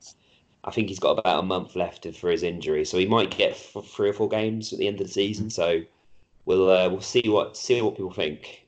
I 0.62 0.70
think 0.70 0.88
he's 0.88 1.00
got 1.00 1.18
about 1.18 1.40
a 1.40 1.42
month 1.42 1.74
left 1.74 2.07
for 2.14 2.30
his 2.30 2.44
injury, 2.44 2.84
so 2.84 2.98
he 2.98 3.07
might 3.07 3.36
get 3.36 3.57
three 3.57 4.11
or 4.11 4.12
four 4.12 4.28
games 4.28 4.72
at 4.72 4.78
the 4.78 4.86
end 4.86 5.00
of 5.00 5.09
the 5.09 5.12
season. 5.12 5.50
So 5.50 5.82
we'll 6.44 6.70
uh, 6.70 6.88
we'll 6.88 7.00
see 7.00 7.28
what 7.28 7.57
see 7.57 7.82
what 7.82 7.96
people 7.96 8.12
think. 8.12 8.61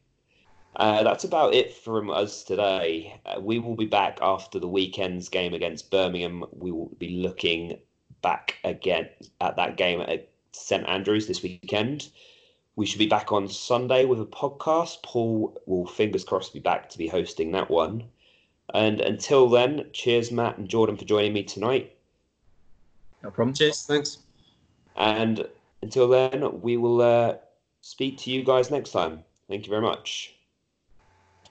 Uh, 0.77 1.03
that's 1.05 1.25
about 1.25 1.55
it 1.55 1.73
from 1.73 2.11
us 2.11 2.43
today. 2.43 3.21
Uh, 3.25 3.41
we 3.41 3.59
will 3.59 3.77
be 3.77 3.87
back 3.87 4.19
after 4.21 4.59
the 4.59 4.69
weekend's 4.69 5.29
game 5.29 5.55
against 5.55 5.91
Birmingham. 5.91 6.45
We 6.53 6.73
will 6.73 6.91
be 6.99 7.23
looking 7.23 7.79
back 8.23 8.59
again 8.65 9.09
at 9.41 9.57
that 9.57 9.77
game 9.77 10.01
at 10.01 10.29
St 10.53 10.87
Andrews 10.89 11.27
this 11.27 11.43
weekend. 11.43 12.09
We 12.77 12.87
should 12.87 12.99
be 12.99 13.07
back 13.07 13.31
on 13.31 13.49
Sunday 13.49 14.05
with 14.05 14.21
a 14.21 14.27
podcast. 14.27 15.03
Paul 15.05 15.61
will, 15.67 15.87
fingers 15.87 16.25
crossed, 16.25 16.53
be 16.53 16.59
back 16.59 16.91
to 16.91 16.99
be 16.99 17.07
hosting 17.07 17.53
that 17.53 17.71
one. 17.71 18.05
And 18.73 19.01
until 19.01 19.49
then, 19.49 19.87
cheers, 19.93 20.33
Matt 20.33 20.59
and 20.59 20.69
Jordan, 20.69 20.97
for 20.97 21.05
joining 21.05 21.35
me 21.35 21.45
tonight. 21.45 21.95
No 23.23 23.31
problem. 23.31 23.55
Cheers. 23.55 23.85
Thanks. 23.85 24.19
And 24.97 25.47
until 25.83 26.09
then, 26.09 26.61
we 26.63 26.77
will 26.77 27.01
uh, 27.01 27.35
speak 27.81 28.19
to 28.19 28.31
you 28.31 28.43
guys 28.43 28.71
next 28.71 28.91
time. 28.91 29.23
Thank 29.49 29.67
you 29.67 29.71
very 29.71 29.83
much. 29.83 30.34